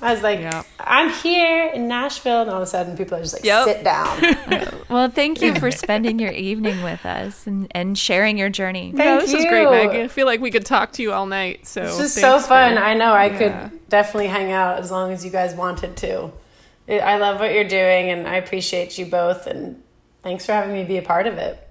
I 0.02 0.14
was 0.14 0.24
like, 0.24 0.40
Yeah. 0.40 0.64
I'm 0.80 1.10
here 1.10 1.68
in 1.74 1.88
Nashville, 1.88 2.42
and 2.42 2.50
all 2.50 2.58
of 2.58 2.64
a 2.64 2.66
sudden 2.66 2.98
people 2.98 3.18
are 3.18 3.22
just 3.22 3.34
like, 3.36 3.44
Yep. 3.46 3.66
sit 3.66 3.84
down. 3.84 4.78
Well, 4.90 5.10
thank 5.10 5.42
you 5.42 5.56
for 5.56 5.72
spending 5.86 6.20
your 6.20 6.32
evening 6.34 6.84
with 6.84 7.06
us 7.06 7.48
and, 7.48 7.68
and 7.72 7.98
sharing 7.98 8.38
your 8.38 8.50
journey. 8.50 8.90
Yeah, 8.94 8.98
Thank 9.20 9.22
this 9.22 9.34
is 9.34 9.46
great, 9.46 9.62
you. 9.64 9.70
Meg. 9.72 9.90
I 9.92 10.08
feel 10.10 10.26
like 10.26 10.42
we 10.42 10.52
could 10.52 10.66
talk 10.66 10.92
to 10.94 11.02
you 11.02 11.14
all 11.14 11.26
night. 11.28 11.66
So 11.66 11.82
This 11.82 12.00
is 12.00 12.14
so 12.14 12.40
fun. 12.40 12.76
for- 12.76 12.82
I 12.84 12.94
know. 12.94 13.14
I 13.14 13.28
Yeah. 13.28 13.38
could 13.70 13.88
definitely 13.90 14.28
hang 14.28 14.52
out 14.52 14.80
as 14.80 14.92
long 14.92 15.14
as 15.14 15.24
you 15.24 15.32
guys 15.32 15.56
wanted 15.56 15.96
to. 15.98 16.32
I 16.90 17.00
I 17.00 17.18
love 17.18 17.40
what 17.40 17.54
you're 17.54 17.64
doing, 17.68 18.10
and 18.10 18.28
I 18.28 18.36
appreciate 18.36 18.98
you 18.98 19.06
both, 19.06 19.48
and 19.48 19.82
thanks 20.24 20.46
for 20.46 20.52
having 20.52 20.74
me 20.74 20.84
be 20.84 20.98
a 20.98 21.02
part 21.02 21.26
of 21.26 21.38
it. 21.38 21.66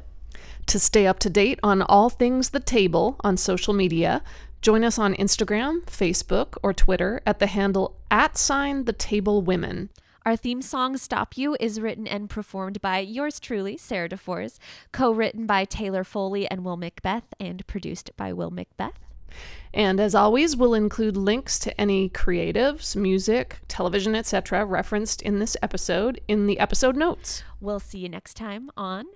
To 0.68 0.78
stay 0.78 1.06
up 1.06 1.18
to 1.18 1.28
date 1.28 1.58
on 1.62 1.82
all 1.82 2.08
things 2.08 2.50
The 2.50 2.60
Table 2.60 3.16
on 3.22 3.36
social 3.36 3.74
media, 3.74 4.22
join 4.60 4.84
us 4.84 4.98
on 4.98 5.14
Instagram, 5.14 5.84
Facebook, 5.84 6.56
or 6.62 6.72
Twitter 6.72 7.20
at 7.26 7.38
the 7.38 7.46
handle 7.46 7.96
at 8.10 8.36
sign 8.36 8.84
The 8.84 8.92
Table 8.92 9.42
Women. 9.42 9.90
Our 10.26 10.36
theme 10.36 10.60
song, 10.60 10.98
Stop 10.98 11.38
You, 11.38 11.56
is 11.58 11.80
written 11.80 12.06
and 12.06 12.28
performed 12.28 12.80
by 12.82 12.98
yours 12.98 13.40
truly, 13.40 13.78
Sarah 13.78 14.08
DeForest, 14.08 14.58
co 14.92 15.10
written 15.10 15.46
by 15.46 15.64
Taylor 15.64 16.04
Foley 16.04 16.46
and 16.50 16.62
Will 16.64 16.76
Macbeth, 16.76 17.32
and 17.40 17.66
produced 17.66 18.10
by 18.16 18.32
Will 18.32 18.50
Macbeth. 18.50 19.00
And 19.72 19.98
as 19.98 20.14
always, 20.14 20.56
we'll 20.56 20.74
include 20.74 21.16
links 21.16 21.58
to 21.60 21.80
any 21.80 22.10
creatives, 22.10 22.94
music, 22.96 23.58
television, 23.68 24.14
etc., 24.14 24.64
referenced 24.66 25.22
in 25.22 25.38
this 25.38 25.56
episode 25.62 26.20
in 26.28 26.46
the 26.46 26.58
episode 26.58 26.96
notes. 26.96 27.42
We'll 27.60 27.80
see 27.80 28.00
you 28.00 28.08
next 28.08 28.34
time 28.34 28.70
on 28.76 29.06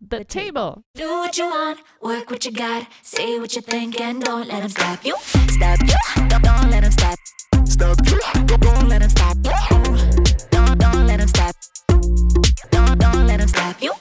the 0.00 0.24
table. 0.24 0.82
Do 0.94 1.08
what 1.08 1.36
you 1.36 1.46
want, 1.46 1.80
work 2.00 2.30
what 2.30 2.44
you 2.44 2.52
got, 2.52 2.86
say 3.02 3.38
what 3.38 3.54
you 3.54 3.62
think, 3.62 4.00
and 4.00 4.22
don't 4.22 4.48
let 4.48 4.62
them 4.62 4.70
stop 4.70 5.04
you. 5.04 5.14
Stop 5.20 5.80
you, 5.82 6.28
don't, 6.28 6.42
don't 6.42 6.70
let 6.70 6.82
them 6.82 6.92
stop. 6.92 7.18
Stop 7.64 7.98
you, 8.06 8.18
don't, 8.46 8.60
don't 8.60 8.88
let 8.88 9.00
them 9.00 9.10
stop. 9.10 9.36
Don't, 9.42 10.78
don't 10.78 11.06
let 11.06 11.18
them 11.18 11.28
stop. 11.28 11.54
Don't, 12.70 12.98
don't 12.98 13.26
let 13.26 13.38
them 13.40 13.48
stop 13.48 13.82
you. 13.82 13.92